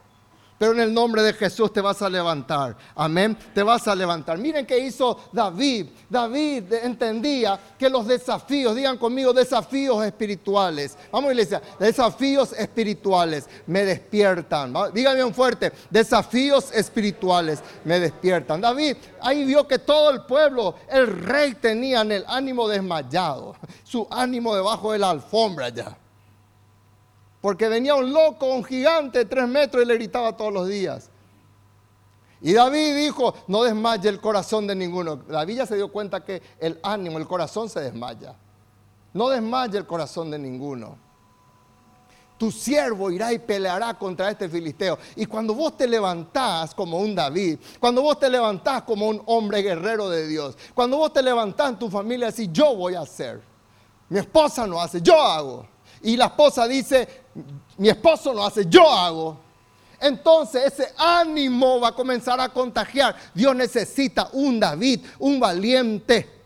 Pero 0.59 0.73
en 0.73 0.81
el 0.81 0.93
nombre 0.93 1.23
de 1.23 1.33
Jesús 1.33 1.73
te 1.73 1.81
vas 1.81 2.03
a 2.03 2.09
levantar. 2.09 2.77
Amén. 2.97 3.39
Te 3.55 3.63
vas 3.63 3.87
a 3.87 3.95
levantar. 3.95 4.39
Miren 4.39 4.67
qué 4.67 4.79
hizo 4.79 5.19
David. 5.33 5.87
David 6.11 6.73
entendía 6.73 7.59
que 7.79 7.89
los 7.89 8.07
desafíos, 8.07 8.75
digan 8.75 8.99
conmigo, 8.99 9.33
desafíos 9.33 10.05
espirituales. 10.05 10.99
Vamos 11.13 11.31
iglesia, 11.31 11.63
desafíos 11.79 12.53
espirituales 12.53 13.49
me 13.67 13.85
despiertan. 13.85 14.75
Digan 14.93 15.15
bien 15.15 15.33
fuerte, 15.33 15.73
desafíos 15.91 16.73
espirituales 16.73 17.61
me 17.85 18.01
despiertan. 18.01 18.61
David 18.61 18.97
ahí 19.21 19.45
vio 19.45 19.69
que 19.69 19.79
todo 19.79 20.11
el 20.11 20.23
pueblo, 20.23 20.75
el 20.89 21.07
rey 21.07 21.55
tenía 21.55 22.03
el 22.03 22.25
ánimo 22.27 22.69
desmayado. 22.69 23.55
Su 23.85 24.07
ánimo 24.11 24.55
debajo 24.55 24.93
de 24.93 24.99
la 24.99 25.11
alfombra 25.11 25.69
ya. 25.69 25.97
Porque 27.49 27.66
venía 27.66 27.94
un 27.94 28.12
loco, 28.12 28.44
un 28.44 28.62
gigante 28.62 29.20
de 29.20 29.24
tres 29.24 29.49
metros 29.49 29.82
y 29.82 29.86
le 29.86 29.94
gritaba 29.94 30.36
todos 30.36 30.53
los 30.53 30.68
días. 30.68 31.09
Y 32.42 32.53
David 32.53 32.94
dijo, 32.94 33.34
no 33.46 33.62
desmaye 33.62 34.07
el 34.11 34.20
corazón 34.20 34.66
de 34.66 34.74
ninguno. 34.74 35.16
David 35.16 35.57
ya 35.57 35.64
se 35.64 35.76
dio 35.76 35.90
cuenta 35.90 36.22
que 36.22 36.42
el 36.61 36.78
ánimo, 36.82 37.16
el 37.16 37.26
corazón 37.26 37.70
se 37.70 37.80
desmaya. 37.80 38.36
No 39.14 39.30
desmaye 39.30 39.78
el 39.78 39.86
corazón 39.86 40.30
de 40.30 40.38
ninguno. 40.38 40.99
Tu 42.36 42.53
siervo 42.53 43.11
irá 43.11 43.32
y 43.32 43.38
peleará 43.38 43.94
contra 43.94 44.28
este 44.28 44.46
filisteo. 44.46 44.99
Y 45.16 45.24
cuando 45.24 45.55
vos 45.55 45.74
te 45.74 45.88
levantás 45.88 46.74
como 46.74 46.99
un 46.99 47.14
David, 47.14 47.61
cuando 47.80 48.03
vos 48.03 48.18
te 48.18 48.28
levantás 48.28 48.82
como 48.82 49.09
un 49.09 49.22
hombre 49.24 49.62
guerrero 49.62 50.11
de 50.11 50.26
Dios, 50.26 50.55
cuando 50.74 50.99
vos 50.99 51.14
te 51.14 51.22
levantás 51.22 51.70
en 51.70 51.78
tu 51.78 51.88
familia, 51.88 52.28
así 52.28 52.51
yo 52.53 52.76
voy 52.76 52.94
a 52.94 53.01
hacer. 53.01 53.40
Mi 54.11 54.18
esposa 54.18 54.66
no 54.66 54.78
hace, 54.78 55.01
yo 55.01 55.18
hago 55.18 55.78
y 56.03 56.16
la 56.16 56.26
esposa 56.26 56.66
dice, 56.68 57.09
mi 57.76 57.89
esposo 57.89 58.32
lo 58.32 58.45
hace, 58.45 58.66
yo 58.66 58.91
hago. 58.91 59.36
Entonces 60.01 60.72
ese 60.72 60.93
ánimo 60.97 61.80
va 61.80 61.89
a 61.89 61.93
comenzar 61.93 62.41
a 62.41 62.49
contagiar. 62.49 63.16
Dios 63.34 63.55
necesita 63.55 64.28
un 64.32 64.61
David, 64.61 65.05
un 65.18 65.41
valiente 65.41 66.38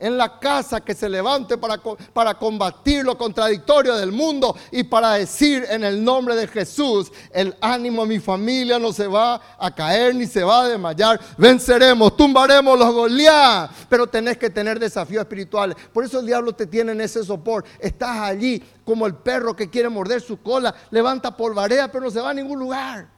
en 0.00 0.16
la 0.16 0.40
casa 0.40 0.80
que 0.80 0.94
se 0.94 1.08
levante 1.08 1.58
para, 1.58 1.80
para 2.12 2.34
combatir 2.34 3.04
lo 3.04 3.16
contradictorio 3.16 3.94
del 3.96 4.10
mundo 4.10 4.56
y 4.72 4.82
para 4.82 5.12
decir 5.12 5.66
en 5.68 5.84
el 5.84 6.02
nombre 6.02 6.34
de 6.34 6.48
Jesús, 6.48 7.12
el 7.32 7.54
ánimo 7.60 8.02
de 8.02 8.08
mi 8.08 8.18
familia 8.18 8.78
no 8.78 8.92
se 8.92 9.06
va 9.06 9.40
a 9.58 9.74
caer 9.74 10.14
ni 10.14 10.26
se 10.26 10.42
va 10.42 10.62
a 10.62 10.68
desmayar, 10.68 11.20
venceremos, 11.36 12.16
tumbaremos 12.16 12.78
los 12.78 12.92
Goliat, 12.92 13.70
pero 13.88 14.06
tenés 14.06 14.38
que 14.38 14.50
tener 14.50 14.78
desafíos 14.78 15.20
espirituales. 15.20 15.76
Por 15.92 16.04
eso 16.04 16.20
el 16.20 16.26
diablo 16.26 16.52
te 16.52 16.66
tiene 16.66 16.92
en 16.92 17.00
ese 17.02 17.22
sopor, 17.22 17.64
estás 17.78 18.18
allí 18.18 18.62
como 18.84 19.06
el 19.06 19.14
perro 19.14 19.54
que 19.54 19.68
quiere 19.68 19.88
morder 19.88 20.20
su 20.20 20.40
cola, 20.40 20.74
levanta 20.90 21.36
polvarea 21.36 21.92
pero 21.92 22.04
no 22.04 22.10
se 22.10 22.20
va 22.20 22.30
a 22.30 22.34
ningún 22.34 22.58
lugar. 22.58 23.08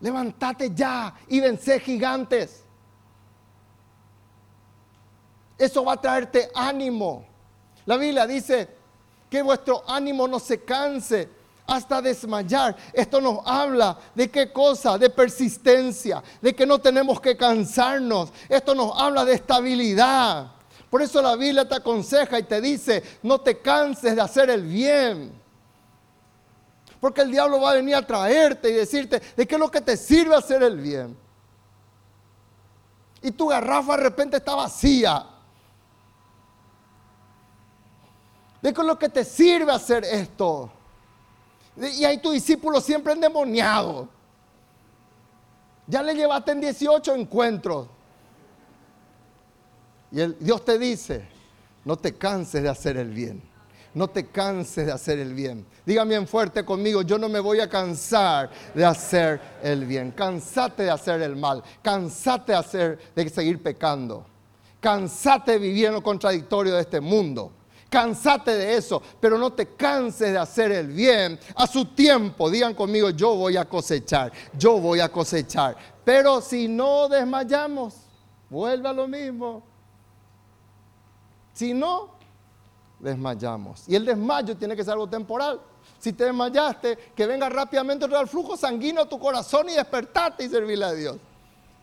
Levántate 0.00 0.72
ya 0.74 1.14
y 1.28 1.40
vence 1.40 1.80
gigantes. 1.80 2.63
Eso 5.56 5.84
va 5.84 5.92
a 5.92 6.00
traerte 6.00 6.50
ánimo. 6.54 7.26
La 7.86 7.96
Biblia 7.96 8.26
dice 8.26 8.68
que 9.30 9.42
vuestro 9.42 9.82
ánimo 9.86 10.26
no 10.26 10.38
se 10.38 10.64
canse 10.64 11.28
hasta 11.66 12.02
desmayar. 12.02 12.76
Esto 12.92 13.20
nos 13.20 13.40
habla 13.44 13.98
de 14.14 14.30
qué 14.30 14.52
cosa, 14.52 14.98
de 14.98 15.10
persistencia, 15.10 16.22
de 16.40 16.54
que 16.54 16.66
no 16.66 16.78
tenemos 16.78 17.20
que 17.20 17.36
cansarnos. 17.36 18.32
Esto 18.48 18.74
nos 18.74 18.92
habla 19.00 19.24
de 19.24 19.34
estabilidad. 19.34 20.52
Por 20.90 21.02
eso 21.02 21.20
la 21.20 21.36
Biblia 21.36 21.68
te 21.68 21.74
aconseja 21.74 22.38
y 22.38 22.44
te 22.44 22.60
dice, 22.60 23.02
no 23.22 23.40
te 23.40 23.60
canses 23.60 24.14
de 24.14 24.20
hacer 24.20 24.50
el 24.50 24.62
bien. 24.62 25.32
Porque 27.00 27.22
el 27.22 27.30
diablo 27.30 27.60
va 27.60 27.72
a 27.72 27.74
venir 27.74 27.96
a 27.96 28.06
traerte 28.06 28.70
y 28.70 28.74
decirte 28.74 29.20
de 29.36 29.46
qué 29.46 29.56
es 29.56 29.60
lo 29.60 29.70
que 29.70 29.80
te 29.80 29.96
sirve 29.96 30.36
hacer 30.36 30.62
el 30.62 30.78
bien. 30.78 31.16
Y 33.20 33.30
tu 33.32 33.48
garrafa 33.48 33.96
de 33.96 34.02
repente 34.04 34.36
está 34.36 34.54
vacía. 34.54 35.33
De 38.64 38.72
con 38.72 38.86
lo 38.86 38.98
que 38.98 39.10
te 39.10 39.26
sirve 39.26 39.70
hacer 39.70 40.06
esto. 40.06 40.72
Y 41.76 42.02
hay 42.02 42.16
tu 42.16 42.30
discípulo 42.30 42.80
siempre 42.80 43.12
endemoniado. 43.12 44.08
Ya 45.86 46.02
le 46.02 46.14
llevaste 46.14 46.52
en 46.52 46.62
18 46.62 47.14
encuentros. 47.14 47.88
Y 50.10 50.18
el, 50.18 50.38
Dios 50.40 50.64
te 50.64 50.78
dice, 50.78 51.28
no 51.84 51.98
te 51.98 52.16
canses 52.16 52.62
de 52.62 52.70
hacer 52.70 52.96
el 52.96 53.10
bien. 53.10 53.42
No 53.92 54.08
te 54.08 54.28
canses 54.28 54.86
de 54.86 54.92
hacer 54.92 55.18
el 55.18 55.34
bien. 55.34 55.66
Dígame 55.84 56.14
bien 56.14 56.26
fuerte 56.26 56.64
conmigo, 56.64 57.02
yo 57.02 57.18
no 57.18 57.28
me 57.28 57.40
voy 57.40 57.60
a 57.60 57.68
cansar 57.68 58.48
de 58.74 58.82
hacer 58.82 59.42
el 59.62 59.84
bien. 59.84 60.10
Cansate 60.12 60.84
de 60.84 60.90
hacer 60.90 61.20
el 61.20 61.36
mal. 61.36 61.62
Cansate 61.82 62.52
de, 62.52 62.58
hacer, 62.58 62.98
de 63.14 63.28
seguir 63.28 63.62
pecando. 63.62 64.24
Cansate 64.80 65.52
de 65.52 65.58
vivir 65.58 65.84
en 65.84 65.92
lo 65.92 66.02
contradictorio 66.02 66.72
de 66.72 66.80
este 66.80 67.02
mundo. 67.02 67.52
Cansate 67.94 68.50
de 68.56 68.76
eso, 68.76 69.00
pero 69.20 69.38
no 69.38 69.52
te 69.52 69.68
canses 69.76 70.32
de 70.32 70.38
hacer 70.38 70.72
el 70.72 70.88
bien. 70.88 71.38
A 71.54 71.64
su 71.64 71.84
tiempo, 71.84 72.50
digan 72.50 72.74
conmigo, 72.74 73.10
yo 73.10 73.36
voy 73.36 73.56
a 73.56 73.68
cosechar, 73.68 74.32
yo 74.58 74.80
voy 74.80 74.98
a 74.98 75.08
cosechar. 75.08 75.76
Pero 76.04 76.40
si 76.40 76.66
no 76.66 77.08
desmayamos, 77.08 77.94
vuelve 78.50 78.88
a 78.88 78.92
lo 78.92 79.06
mismo. 79.06 79.62
Si 81.52 81.72
no, 81.72 82.16
desmayamos. 82.98 83.84
Y 83.86 83.94
el 83.94 84.04
desmayo 84.04 84.56
tiene 84.56 84.74
que 84.74 84.82
ser 84.82 84.94
algo 84.94 85.06
temporal. 85.06 85.60
Si 86.00 86.12
te 86.12 86.24
desmayaste, 86.24 87.12
que 87.14 87.26
venga 87.28 87.48
rápidamente 87.48 88.06
el 88.06 88.26
flujo 88.26 88.56
sanguíneo 88.56 89.04
a 89.04 89.08
tu 89.08 89.20
corazón 89.20 89.68
y 89.68 89.74
despertarte 89.74 90.42
y 90.42 90.48
servirle 90.48 90.84
a 90.84 90.92
Dios. 90.94 91.16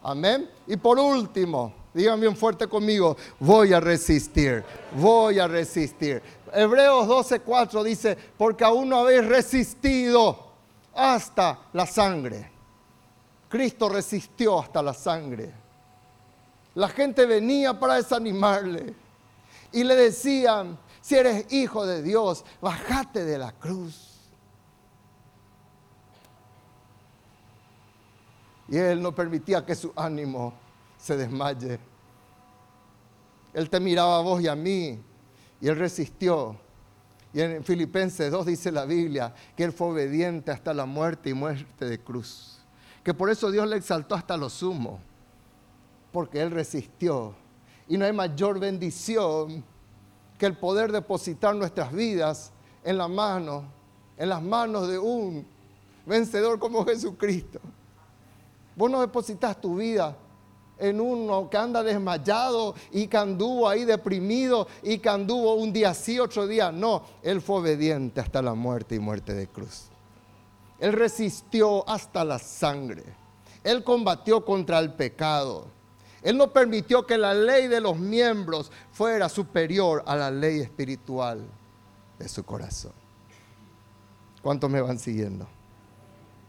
Amén. 0.03 0.51
Y 0.67 0.75
por 0.75 0.99
último, 0.99 1.73
digan 1.93 2.19
bien 2.19 2.35
fuerte 2.35 2.67
conmigo, 2.67 3.17
voy 3.39 3.73
a 3.73 3.79
resistir, 3.79 4.63
voy 4.95 5.39
a 5.39 5.47
resistir. 5.47 6.21
Hebreos 6.53 7.07
12:4 7.07 7.83
dice, 7.83 8.17
porque 8.37 8.63
aún 8.63 8.89
no 8.89 8.99
habéis 8.99 9.25
resistido 9.25 10.51
hasta 10.93 11.59
la 11.73 11.85
sangre. 11.85 12.49
Cristo 13.49 13.89
resistió 13.89 14.59
hasta 14.59 14.81
la 14.81 14.93
sangre. 14.93 15.51
La 16.75 16.87
gente 16.87 17.25
venía 17.25 17.77
para 17.77 17.95
desanimarle 17.95 18.93
y 19.71 19.83
le 19.83 19.95
decían, 19.95 20.77
si 21.01 21.15
eres 21.15 21.51
hijo 21.51 21.85
de 21.85 22.01
Dios, 22.01 22.45
bájate 22.61 23.25
de 23.25 23.37
la 23.37 23.51
cruz. 23.51 24.07
Y 28.69 28.77
él 28.77 29.01
no 29.01 29.13
permitía 29.13 29.65
que 29.65 29.75
su 29.75 29.91
ánimo 29.97 30.53
se 31.01 31.17
desmaye. 31.17 31.79
Él 33.53 33.69
te 33.69 33.79
miraba 33.79 34.19
a 34.19 34.21
vos 34.21 34.41
y 34.41 34.47
a 34.47 34.55
mí, 34.55 34.99
y 35.59 35.67
él 35.67 35.75
resistió. 35.75 36.55
Y 37.33 37.41
en 37.41 37.63
Filipenses 37.63 38.31
2 38.31 38.45
dice 38.45 38.71
la 38.71 38.85
Biblia 38.85 39.33
que 39.55 39.63
él 39.63 39.71
fue 39.71 39.87
obediente 39.87 40.51
hasta 40.51 40.73
la 40.73 40.85
muerte 40.85 41.29
y 41.29 41.33
muerte 41.33 41.85
de 41.85 41.99
cruz. 41.99 42.59
Que 43.03 43.13
por 43.13 43.29
eso 43.29 43.49
Dios 43.49 43.67
le 43.67 43.77
exaltó 43.77 44.15
hasta 44.15 44.37
lo 44.37 44.49
sumo, 44.49 44.99
porque 46.11 46.41
él 46.41 46.51
resistió. 46.51 47.33
Y 47.87 47.97
no 47.97 48.05
hay 48.05 48.13
mayor 48.13 48.59
bendición 48.59 49.63
que 50.37 50.45
el 50.45 50.55
poder 50.55 50.91
depositar 50.91 51.55
nuestras 51.55 51.91
vidas 51.91 52.51
en 52.83 52.97
la 52.97 53.07
mano, 53.07 53.63
en 54.17 54.29
las 54.29 54.41
manos 54.41 54.87
de 54.87 54.99
un 54.99 55.45
vencedor 56.05 56.59
como 56.59 56.85
Jesucristo. 56.85 57.59
Vos 58.75 58.89
no 58.89 59.01
depositas 59.01 59.59
tu 59.59 59.75
vida 59.75 60.15
en 60.81 60.99
uno 60.99 61.49
que 61.49 61.57
anda 61.57 61.83
desmayado 61.83 62.75
y 62.91 63.07
que 63.07 63.17
anduvo 63.17 63.69
ahí 63.69 63.85
deprimido 63.85 64.67
y 64.81 64.97
que 64.97 65.09
anduvo 65.09 65.53
un 65.53 65.71
día 65.71 65.93
sí, 65.93 66.19
otro 66.19 66.47
día 66.47 66.71
no. 66.71 67.03
Él 67.21 67.39
fue 67.39 67.57
obediente 67.57 68.19
hasta 68.19 68.41
la 68.41 68.55
muerte 68.55 68.95
y 68.95 68.99
muerte 68.99 69.33
de 69.33 69.47
cruz. 69.47 69.85
Él 70.79 70.93
resistió 70.93 71.87
hasta 71.87 72.25
la 72.25 72.39
sangre. 72.39 73.03
Él 73.63 73.83
combatió 73.83 74.43
contra 74.43 74.79
el 74.79 74.93
pecado. 74.93 75.67
Él 76.23 76.37
no 76.37 76.51
permitió 76.51 77.05
que 77.05 77.17
la 77.17 77.35
ley 77.35 77.67
de 77.67 77.79
los 77.79 77.97
miembros 77.97 78.71
fuera 78.91 79.29
superior 79.29 80.03
a 80.07 80.15
la 80.15 80.31
ley 80.31 80.59
espiritual 80.59 81.45
de 82.17 82.27
su 82.27 82.43
corazón. 82.43 82.93
¿Cuántos 84.41 84.69
me 84.69 84.81
van 84.81 84.97
siguiendo? 84.97 85.47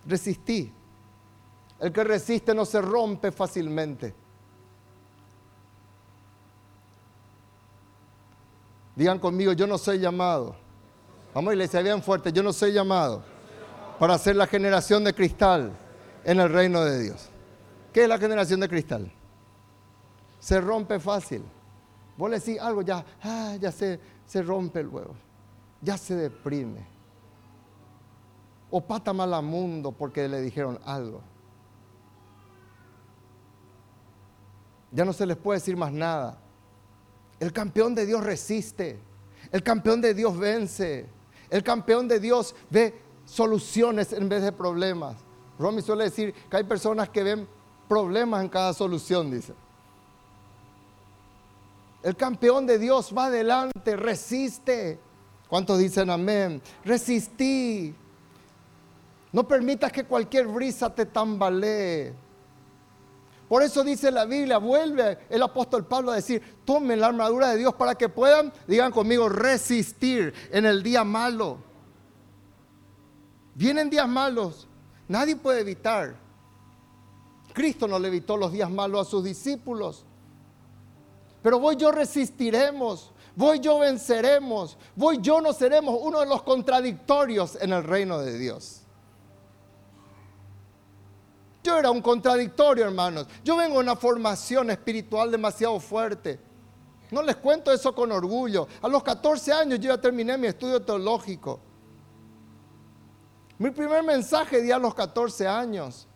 Resistí. 0.07 0.73
El 1.79 1.93
que 1.93 2.05
resiste 2.05 2.55
no 2.55 2.65
se 2.65 2.81
rompe 2.81 3.31
fácilmente. 3.33 4.22
Digan 8.95 9.19
conmigo, 9.19 9.53
yo 9.53 9.67
no 9.67 9.79
soy 9.79 9.99
llamado. 9.99 10.55
Vamos 11.35 11.53
iglesia, 11.55 11.81
bien 11.81 12.03
fuerte, 12.03 12.33
yo 12.33 12.43
no 12.43 12.53
soy 12.53 12.73
llamado 12.73 13.23
para 13.99 14.19
ser 14.19 14.37
la 14.37 14.47
generación 14.47 15.05
de 15.05 15.15
cristal 15.15 15.73
en 16.25 16.41
el 16.41 16.51
reino 16.51 16.85
de 16.85 17.03
Dios. 17.03 17.29
¿Qué 17.93 18.03
es 18.03 18.09
la 18.09 18.19
generación 18.19 18.61
de 18.61 18.69
cristal? 18.69 19.13
se 20.43 20.61
rompe 20.61 20.99
fácil. 20.99 21.45
Vos 22.17 22.29
le 22.29 22.41
decís 22.41 22.61
algo, 22.61 22.83
ya, 22.83 23.05
ah, 23.23 23.57
ya 23.61 23.71
se, 23.71 24.01
se 24.27 24.43
rompe 24.43 24.83
luego, 24.83 25.15
ya 25.81 25.97
se 25.97 26.17
deprime. 26.17 26.85
O 28.69 28.81
pata 28.81 29.13
mal 29.13 29.41
mundo 29.45 29.93
porque 29.93 30.29
le 30.29 30.41
dijeron 30.41 30.81
algo. 30.85 31.21
Ya 34.91 35.05
no 35.05 35.13
se 35.13 35.27
les 35.27 35.37
puede 35.37 35.61
decir 35.61 35.77
más 35.77 35.93
nada. 35.93 36.42
El 37.43 37.53
campeón 37.53 37.93
de 37.93 38.07
Dios 38.07 38.23
resiste. 38.23 39.01
El 39.51 39.65
campeón 39.65 40.01
de 40.01 40.15
Dios 40.15 40.39
vence. 40.39 41.07
El 41.51 41.65
campeón 41.65 42.07
de 42.07 42.21
Dios 42.21 42.55
ve 42.71 42.95
soluciones 43.25 44.13
en 44.13 44.29
vez 44.29 44.45
de 44.45 44.53
problemas. 44.53 45.17
Romy 45.59 45.83
suele 45.83 46.05
decir 46.05 46.33
que 46.33 46.59
hay 46.59 46.63
personas 46.63 47.09
que 47.09 47.25
ven 47.25 47.49
problemas 47.89 48.43
en 48.45 48.49
cada 48.49 48.73
solución, 48.73 49.29
dice. 49.29 49.55
El 52.05 52.15
campeón 52.15 52.65
de 52.65 52.79
Dios 52.79 53.13
va 53.13 53.25
adelante, 53.25 53.97
resiste. 53.97 55.01
¿Cuántos 55.49 55.81
dicen 55.81 56.11
amén? 56.11 56.63
Resistí. 56.85 57.93
No 59.33 59.49
permitas 59.49 59.91
que 59.91 60.05
cualquier 60.05 60.47
brisa 60.47 60.95
te 60.95 61.07
tambalee. 61.07 62.15
Por 63.53 63.63
eso 63.63 63.85
dice 63.85 64.11
la 64.11 64.25
Biblia, 64.25 64.57
vuelve 64.57 65.19
el 65.29 65.43
apóstol 65.43 65.85
Pablo 65.85 66.11
a 66.11 66.15
decir, 66.15 66.63
tomen 66.65 66.99
la 66.99 67.09
armadura 67.09 67.51
de 67.51 67.59
Dios 67.59 67.75
para 67.75 67.95
que 67.95 68.09
puedan, 68.09 68.51
digan 68.67 68.91
conmigo, 68.91 69.29
resistir 69.29 70.33
en 70.51 70.65
el 70.65 70.83
día 70.83 71.05
malo. 71.05 71.59
Vienen 73.55 73.91
días 73.91 74.09
malos, 74.09 74.67
nadie 75.07 75.37
puede 75.37 75.61
evitar. 75.61 76.17
Cristo 77.53 77.87
no 77.87 77.99
le 77.99 78.09
evitó 78.09 78.39
los 78.39 78.53
días 78.53 78.71
malos 78.71 79.07
a 79.07 79.11
sus 79.11 79.23
discípulos. 79.23 80.07
Pero 81.43 81.59
voy 81.59 81.77
yo 81.77 81.93
resistiremos, 81.93 83.13
voy 83.37 83.61
yo 83.61 83.81
venceremos, 83.81 84.79
voy 84.97 85.19
yo 85.21 85.43
no 85.43 85.53
seremos 85.53 85.99
uno 86.01 86.21
de 86.21 86.27
los 86.27 86.43
contradictorios 86.43 87.59
en 87.61 87.75
el 87.75 87.85
reino 87.85 88.19
de 88.19 88.39
Dios. 88.39 88.82
Yo 91.63 91.79
era 91.79 91.91
un 91.91 92.03
contradictorio, 92.03 92.85
hermanos. 92.85 93.27
Yo 93.45 93.57
vengo 93.57 93.75
de 93.75 93.81
una 93.81 93.97
formación 93.97 94.71
espiritual 94.71 95.31
demasiado 95.31 95.79
fuerte. 95.79 96.41
No 97.11 97.23
les 97.23 97.37
cuento 97.37 97.71
eso 97.71 97.95
con 97.95 98.11
orgullo. 98.11 98.67
A 98.81 98.89
los 98.89 99.03
14 99.03 99.53
años 99.53 99.79
yo 99.79 99.91
ya 99.91 100.01
terminé 100.01 100.37
mi 100.37 100.49
estudio 100.49 100.83
teológico. 100.83 101.61
Mi 103.59 103.71
primer 103.71 104.03
mensaje 104.03 104.61
di 104.61 104.73
a 104.73 104.79
los 104.79 104.95
14 104.95 105.47
años. 105.47 106.09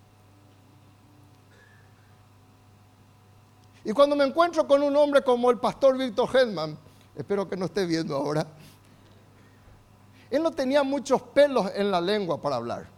Y 3.85 3.93
cuando 3.93 4.17
me 4.17 4.25
encuentro 4.25 4.67
con 4.67 4.83
un 4.83 4.97
hombre 4.97 5.23
como 5.23 5.49
el 5.51 5.59
pastor 5.59 5.97
Víctor 5.97 6.29
Hedman, 6.35 6.77
espero 7.15 7.49
que 7.49 7.57
no 7.57 7.67
esté 7.67 7.87
viendo 7.87 8.17
ahora, 8.17 8.45
él 10.29 10.43
no 10.43 10.51
tenía 10.51 10.83
muchos 10.83 11.23
pelos 11.23 11.71
en 11.73 11.93
la 11.93 12.01
lengua 12.01 12.41
para 12.41 12.57
hablar. 12.57 12.96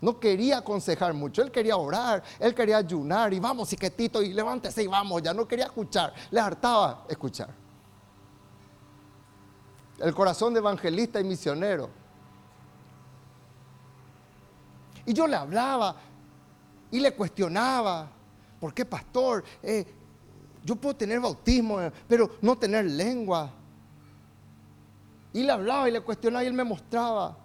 No 0.00 0.20
quería 0.20 0.58
aconsejar 0.58 1.12
mucho, 1.12 1.42
él 1.42 1.50
quería 1.50 1.76
orar, 1.76 2.22
él 2.38 2.54
quería 2.54 2.76
ayunar 2.76 3.32
y 3.32 3.40
vamos, 3.40 3.68
siquetito, 3.68 4.22
y 4.22 4.32
levántese 4.32 4.82
y 4.84 4.86
vamos, 4.86 5.22
ya 5.22 5.34
no 5.34 5.46
quería 5.46 5.66
escuchar, 5.66 6.14
le 6.30 6.38
hartaba 6.38 7.04
escuchar. 7.08 7.48
El 9.98 10.14
corazón 10.14 10.54
de 10.54 10.60
evangelista 10.60 11.20
y 11.20 11.24
misionero. 11.24 11.90
Y 15.04 15.12
yo 15.12 15.26
le 15.26 15.34
hablaba 15.34 15.96
y 16.90 17.00
le 17.00 17.12
cuestionaba, 17.12 18.08
¿por 18.60 18.72
qué 18.72 18.84
pastor? 18.84 19.42
Eh, 19.62 19.84
yo 20.64 20.76
puedo 20.76 20.94
tener 20.94 21.18
bautismo, 21.18 21.80
eh, 21.80 21.90
pero 22.06 22.30
no 22.40 22.56
tener 22.56 22.84
lengua. 22.84 23.50
Y 25.32 25.42
le 25.42 25.50
hablaba 25.50 25.88
y 25.88 25.92
le 25.92 26.00
cuestionaba 26.02 26.44
y 26.44 26.46
él 26.46 26.52
me 26.52 26.64
mostraba. 26.64 27.36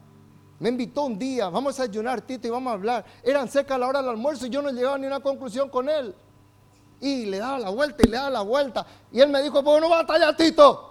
Me 0.60 0.70
invitó 0.70 1.04
un 1.04 1.20
día, 1.20 1.49
vamos 1.49 1.80
a 1.80 1.84
ayunar, 1.84 2.22
Tito, 2.22 2.47
y 2.47 2.49
vamos 2.49 2.72
a 2.72 2.74
hablar. 2.74 3.06
Eran 3.24 3.49
cerca 3.49 3.76
a 3.76 3.78
la 3.78 3.88
hora 3.88 4.01
del 4.01 4.12
almuerzo 4.12 4.45
y 4.45 4.49
yo 4.49 4.62
no 4.62 4.70
llegaba 4.70 4.97
ni 4.97 5.06
a 5.06 5.08
una 5.10 5.20
conclusión 5.20 5.70
con 5.70 5.89
él. 5.89 6.16
Y 7.01 7.26
le 7.26 7.39
daba 7.39 7.60
la 7.60 7.70
vuelta 7.70 7.97
y 8.04 8.10
le 8.10 8.18
daba 8.18 8.30
la 8.30 8.41
vuelta. 8.41 8.86
Y 9.12 9.20
él 9.20 9.30
me 9.30 9.41
dijo, 9.41 9.64
¿por 9.64 9.76
qué 9.76 9.82
no 9.82 9.89
batalla, 9.89 10.36
Tito? 10.36 10.89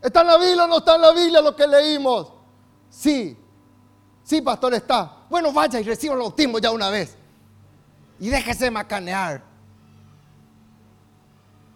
¿Está 0.00 0.20
en 0.20 0.26
la 0.28 0.38
Biblia 0.38 0.64
o 0.64 0.68
no 0.68 0.78
está 0.78 0.94
en 0.94 1.00
la 1.00 1.12
Biblia 1.12 1.40
lo 1.40 1.56
que 1.56 1.66
leímos? 1.66 2.32
Sí. 2.88 3.36
Sí, 4.22 4.40
pastor, 4.40 4.74
está. 4.74 5.24
Bueno, 5.28 5.52
vaya 5.52 5.80
y 5.80 5.82
reciba 5.82 6.14
el 6.14 6.20
bautismo 6.20 6.58
ya 6.58 6.70
una 6.70 6.90
vez. 6.90 7.16
Y 8.20 8.28
déjese 8.28 8.70
macanear. 8.70 9.42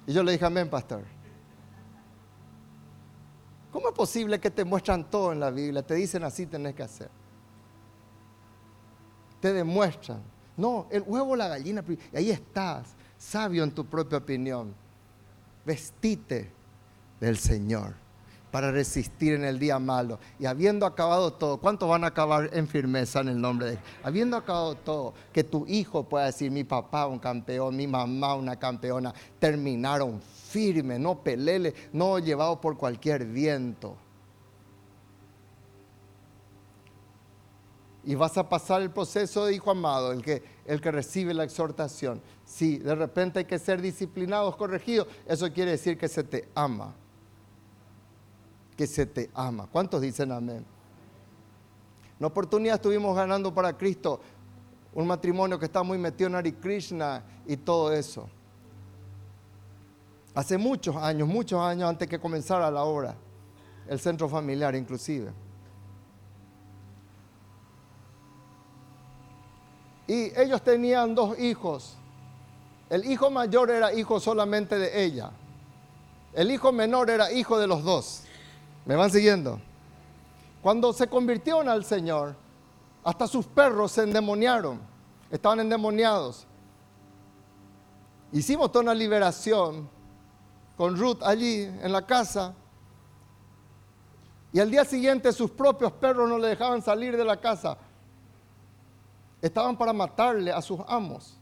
Y 0.06 0.12
yo 0.12 0.22
le 0.22 0.32
dije, 0.32 0.44
amén, 0.44 0.68
pastor. 0.68 1.04
¿Cómo 3.72 3.88
es 3.88 3.94
posible 3.94 4.40
que 4.40 4.50
te 4.50 4.64
muestran 4.64 5.08
todo 5.08 5.32
en 5.32 5.40
la 5.40 5.50
Biblia? 5.50 5.82
Te 5.82 5.94
dicen 5.94 6.24
así 6.24 6.46
tenés 6.46 6.74
que 6.74 6.82
hacer. 6.82 7.10
Te 9.40 9.52
demuestran. 9.52 10.20
No, 10.56 10.86
el 10.90 11.02
huevo, 11.06 11.36
la 11.36 11.48
gallina, 11.48 11.82
y 12.12 12.16
ahí 12.16 12.30
estás, 12.30 12.88
sabio 13.16 13.64
en 13.64 13.70
tu 13.70 13.86
propia 13.86 14.18
opinión. 14.18 14.74
Vestite 15.64 16.50
del 17.20 17.38
Señor 17.38 17.94
para 18.50 18.72
resistir 18.72 19.34
en 19.34 19.44
el 19.44 19.58
día 19.58 19.78
malo. 19.78 20.18
Y 20.38 20.46
habiendo 20.46 20.84
acabado 20.86 21.32
todo, 21.32 21.58
¿cuántos 21.58 21.88
van 21.88 22.04
a 22.04 22.08
acabar 22.08 22.50
en 22.52 22.66
firmeza 22.66 23.20
en 23.20 23.28
el 23.28 23.40
nombre 23.40 23.70
de? 23.70 23.78
Habiendo 24.02 24.36
acabado 24.36 24.74
todo, 24.74 25.14
que 25.32 25.44
tu 25.44 25.66
hijo 25.66 26.04
pueda 26.04 26.26
decir, 26.26 26.50
mi 26.50 26.64
papá 26.64 27.06
un 27.06 27.18
campeón, 27.18 27.76
mi 27.76 27.86
mamá 27.86 28.34
una 28.34 28.56
campeona, 28.56 29.14
terminaron 29.38 30.20
firme, 30.50 30.98
no 30.98 31.22
pelele, 31.22 31.74
no 31.92 32.18
llevado 32.18 32.60
por 32.60 32.76
cualquier 32.76 33.24
viento. 33.24 33.96
Y 38.04 38.14
vas 38.14 38.36
a 38.38 38.48
pasar 38.48 38.82
el 38.82 38.90
proceso 38.90 39.46
de 39.46 39.54
hijo 39.54 39.70
amado, 39.70 40.12
el 40.12 40.22
que, 40.22 40.42
el 40.66 40.80
que 40.80 40.90
recibe 40.90 41.34
la 41.34 41.44
exhortación. 41.44 42.22
Si 42.44 42.78
de 42.78 42.94
repente 42.94 43.40
hay 43.40 43.44
que 43.44 43.58
ser 43.58 43.80
disciplinados, 43.80 44.56
corregidos, 44.56 45.06
eso 45.26 45.52
quiere 45.52 45.72
decir 45.72 45.98
que 45.98 46.08
se 46.08 46.24
te 46.24 46.48
ama 46.54 46.94
que 48.80 48.86
se 48.86 49.04
te 49.04 49.28
ama. 49.34 49.68
¿Cuántos 49.70 50.00
dicen 50.00 50.32
amén? 50.32 50.64
Una 52.18 52.28
oportunidad 52.28 52.76
estuvimos 52.76 53.14
ganando 53.14 53.52
para 53.52 53.76
Cristo 53.76 54.22
un 54.94 55.06
matrimonio 55.06 55.58
que 55.58 55.66
está 55.66 55.82
muy 55.82 55.98
metido 55.98 56.28
en 56.28 56.36
Ari 56.36 56.52
Krishna 56.52 57.22
y 57.46 57.58
todo 57.58 57.92
eso. 57.92 58.26
Hace 60.34 60.58
muchos 60.58 60.96
años, 60.96 61.26
muchos 61.26 61.60
años 61.60 61.88
antes 61.88 62.08
que 62.08 62.20
comenzara 62.20 62.70
la 62.70 62.84
obra, 62.84 63.16
el 63.88 63.98
centro 63.98 64.28
familiar 64.28 64.74
inclusive. 64.76 65.32
Y 70.06 70.32
ellos 70.38 70.62
tenían 70.62 71.14
dos 71.14 71.38
hijos. 71.38 71.96
El 72.88 73.04
hijo 73.04 73.30
mayor 73.30 73.70
era 73.70 73.92
hijo 73.92 74.18
solamente 74.18 74.78
de 74.78 75.04
ella. 75.04 75.30
El 76.32 76.50
hijo 76.50 76.72
menor 76.72 77.10
era 77.10 77.32
hijo 77.32 77.58
de 77.58 77.66
los 77.66 77.82
dos. 77.82 78.22
¿Me 78.84 78.96
van 78.96 79.10
siguiendo? 79.10 79.60
Cuando 80.62 80.92
se 80.92 81.08
convirtieron 81.08 81.68
al 81.68 81.84
Señor, 81.84 82.34
hasta 83.02 83.26
sus 83.26 83.46
perros 83.46 83.92
se 83.92 84.02
endemoniaron, 84.02 84.80
estaban 85.30 85.60
endemoniados. 85.60 86.46
Hicimos 88.32 88.70
toda 88.70 88.82
una 88.82 88.94
liberación 88.94 89.88
con 90.80 90.96
Ruth 90.96 91.18
allí 91.22 91.64
en 91.64 91.92
la 91.92 92.06
casa. 92.06 92.54
Y 94.50 94.60
al 94.60 94.70
día 94.70 94.82
siguiente 94.82 95.30
sus 95.30 95.50
propios 95.50 95.92
perros 95.92 96.26
no 96.26 96.38
le 96.38 96.48
dejaban 96.48 96.80
salir 96.80 97.18
de 97.18 97.22
la 97.22 97.38
casa. 97.38 97.76
Estaban 99.42 99.76
para 99.76 99.92
matarle 99.92 100.50
a 100.50 100.62
sus 100.62 100.80
amos. 100.88 101.36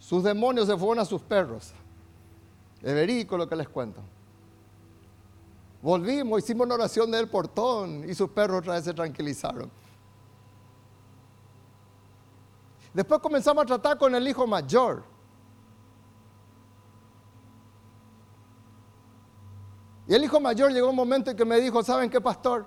Sus 0.00 0.24
demonios 0.24 0.66
se 0.66 0.76
fueron 0.76 0.98
a 0.98 1.04
sus 1.04 1.22
perros. 1.22 1.72
Es 2.82 2.92
verídico 2.92 3.36
lo 3.36 3.48
que 3.48 3.54
les 3.54 3.68
cuento. 3.68 4.00
Volvimos, 5.82 6.40
hicimos 6.40 6.66
una 6.66 6.74
oración 6.74 7.12
del 7.12 7.28
portón 7.28 8.10
y 8.10 8.12
sus 8.12 8.30
perros 8.30 8.58
otra 8.58 8.74
vez 8.74 8.82
se 8.82 8.92
tranquilizaron. 8.92 9.70
Después 12.92 13.20
comenzamos 13.20 13.62
a 13.62 13.66
tratar 13.66 13.98
con 13.98 14.12
el 14.16 14.26
hijo 14.26 14.48
mayor. 14.48 15.13
Y 20.06 20.14
el 20.14 20.24
hijo 20.24 20.38
mayor 20.38 20.72
llegó 20.72 20.90
un 20.90 20.96
momento 20.96 21.30
en 21.30 21.36
que 21.36 21.44
me 21.44 21.58
dijo, 21.60 21.82
¿saben 21.82 22.10
qué, 22.10 22.20
pastor? 22.20 22.66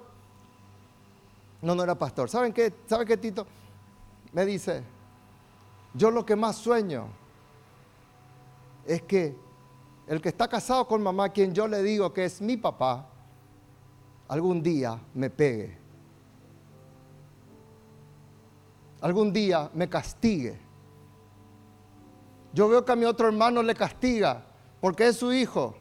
No, 1.62 1.76
no 1.76 1.84
era 1.84 1.96
pastor. 1.96 2.30
¿Saben 2.30 2.54
qué? 2.54 2.74
¿Saben 2.88 3.08
qué, 3.08 3.18
Tito? 3.18 3.46
Me 4.34 4.46
dice, 4.46 4.84
yo 5.94 6.12
lo 6.12 6.26
que 6.26 6.36
más 6.36 6.56
sueño 6.56 7.08
es 8.86 9.02
que 9.04 9.36
el 10.08 10.22
que 10.22 10.30
está 10.30 10.48
casado 10.48 10.88
con 10.88 11.04
mamá, 11.04 11.30
quien 11.30 11.54
yo 11.54 11.68
le 11.68 11.84
digo 11.84 12.14
que 12.14 12.26
es 12.26 12.42
mi 12.42 12.58
papá, 12.58 13.08
algún 14.28 14.64
día 14.64 15.00
me 15.14 15.30
pegue. 15.30 15.78
Algún 19.02 19.32
día 19.32 19.70
me 19.74 19.88
castigue. 19.88 20.60
Yo 22.54 22.68
veo 22.68 22.84
que 22.84 22.92
a 22.92 22.96
mi 22.96 23.06
otro 23.06 23.28
hermano 23.28 23.62
le 23.62 23.76
castiga 23.76 24.44
porque 24.82 25.08
es 25.08 25.18
su 25.18 25.32
hijo. 25.32 25.76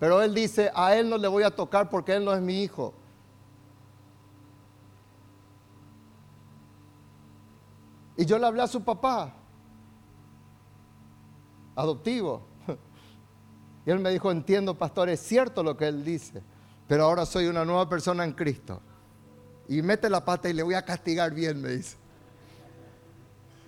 Pero 0.00 0.22
él 0.22 0.34
dice, 0.34 0.70
a 0.74 0.96
él 0.96 1.10
no 1.10 1.18
le 1.18 1.28
voy 1.28 1.42
a 1.42 1.50
tocar 1.50 1.90
porque 1.90 2.14
él 2.14 2.24
no 2.24 2.32
es 2.32 2.40
mi 2.40 2.62
hijo. 2.62 2.94
Y 8.16 8.24
yo 8.24 8.38
le 8.38 8.46
hablé 8.46 8.62
a 8.62 8.66
su 8.66 8.82
papá, 8.82 9.32
adoptivo. 11.76 12.48
Y 13.86 13.90
él 13.90 13.98
me 13.98 14.10
dijo, 14.10 14.30
entiendo, 14.30 14.76
pastor, 14.76 15.08
es 15.08 15.20
cierto 15.20 15.62
lo 15.62 15.74
que 15.74 15.88
él 15.88 16.04
dice, 16.04 16.42
pero 16.86 17.04
ahora 17.04 17.24
soy 17.24 17.46
una 17.46 17.64
nueva 17.64 17.88
persona 17.88 18.24
en 18.24 18.32
Cristo. 18.32 18.82
Y 19.68 19.80
mete 19.80 20.10
la 20.10 20.22
pata 20.22 20.50
y 20.50 20.52
le 20.52 20.62
voy 20.62 20.74
a 20.74 20.84
castigar 20.84 21.32
bien, 21.32 21.62
me 21.62 21.70
dice. 21.70 21.96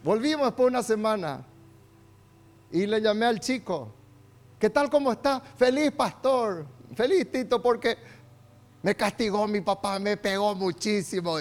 Volvimos 0.04 0.54
de 0.54 0.64
una 0.64 0.82
semana 0.82 1.46
y 2.70 2.86
le 2.86 3.00
llamé 3.00 3.24
al 3.24 3.40
chico. 3.40 3.94
¿Qué 4.62 4.70
tal 4.70 4.88
cómo 4.88 5.10
está? 5.10 5.40
Feliz 5.40 5.90
pastor, 5.90 6.64
feliz 6.94 7.28
Tito, 7.32 7.60
porque 7.60 7.98
me 8.80 8.94
castigó 8.94 9.48
mi 9.48 9.60
papá, 9.60 9.98
me 9.98 10.16
pegó 10.16 10.54
muchísimo. 10.54 11.36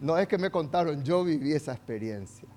No 0.00 0.16
es 0.16 0.26
que 0.26 0.38
me 0.38 0.50
contaron, 0.50 1.04
yo 1.04 1.24
viví 1.24 1.52
esa 1.52 1.74
experiencia. 1.74 2.48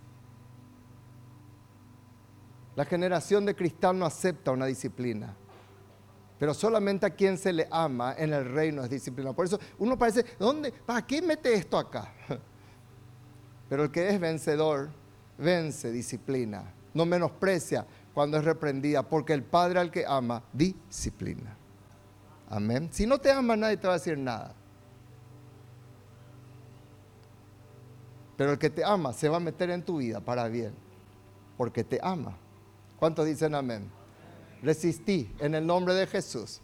La 2.73 2.85
generación 2.85 3.45
de 3.45 3.53
cristal 3.53 3.99
no 3.99 4.05
acepta 4.05 4.51
una 4.51 4.67
disciplina. 4.67 5.35
Pero 6.37 6.53
solamente 6.53 7.05
a 7.05 7.09
quien 7.09 7.37
se 7.37 7.51
le 7.51 7.67
ama 7.69 8.15
en 8.17 8.31
el 8.31 8.49
reino 8.49 8.81
es 8.81 8.89
disciplina. 8.89 9.33
Por 9.33 9.45
eso 9.45 9.59
uno 9.77 9.97
parece, 9.97 10.23
¿dónde? 10.39 10.71
¿Para 10.71 11.05
qué 11.05 11.21
mete 11.21 11.53
esto 11.53 11.77
acá? 11.77 12.13
Pero 13.67 13.83
el 13.83 13.91
que 13.91 14.07
es 14.07 14.17
vencedor, 14.21 14.97
vence 15.39 15.91
disciplina. 15.91 16.73
No 16.93 17.05
menosprecia 17.05 17.85
cuando 18.13 18.37
es 18.37 18.43
reprendida, 18.43 19.03
porque 19.03 19.33
el 19.33 19.43
Padre 19.43 19.79
al 19.79 19.91
que 19.91 20.05
ama, 20.05 20.43
disciplina. 20.51 21.55
Amén. 22.49 22.89
Si 22.91 23.05
no 23.05 23.19
te 23.19 23.31
ama, 23.31 23.55
nadie 23.55 23.77
te 23.77 23.87
va 23.87 23.93
a 23.93 23.97
decir 23.97 24.17
nada. 24.17 24.53
Pero 28.35 28.51
el 28.51 28.57
que 28.57 28.69
te 28.69 28.83
ama 28.83 29.13
se 29.13 29.29
va 29.29 29.37
a 29.37 29.41
meter 29.41 29.69
en 29.69 29.83
tu 29.83 29.97
vida 29.97 30.19
para 30.19 30.47
bien, 30.47 30.73
porque 31.57 31.83
te 31.83 31.99
ama. 32.01 32.37
¿Cuántos 32.97 33.25
dicen 33.25 33.53
amén? 33.53 33.89
Resistí 34.61 35.31
en 35.39 35.55
el 35.55 35.65
nombre 35.65 35.93
de 35.93 36.07
Jesús 36.07 36.61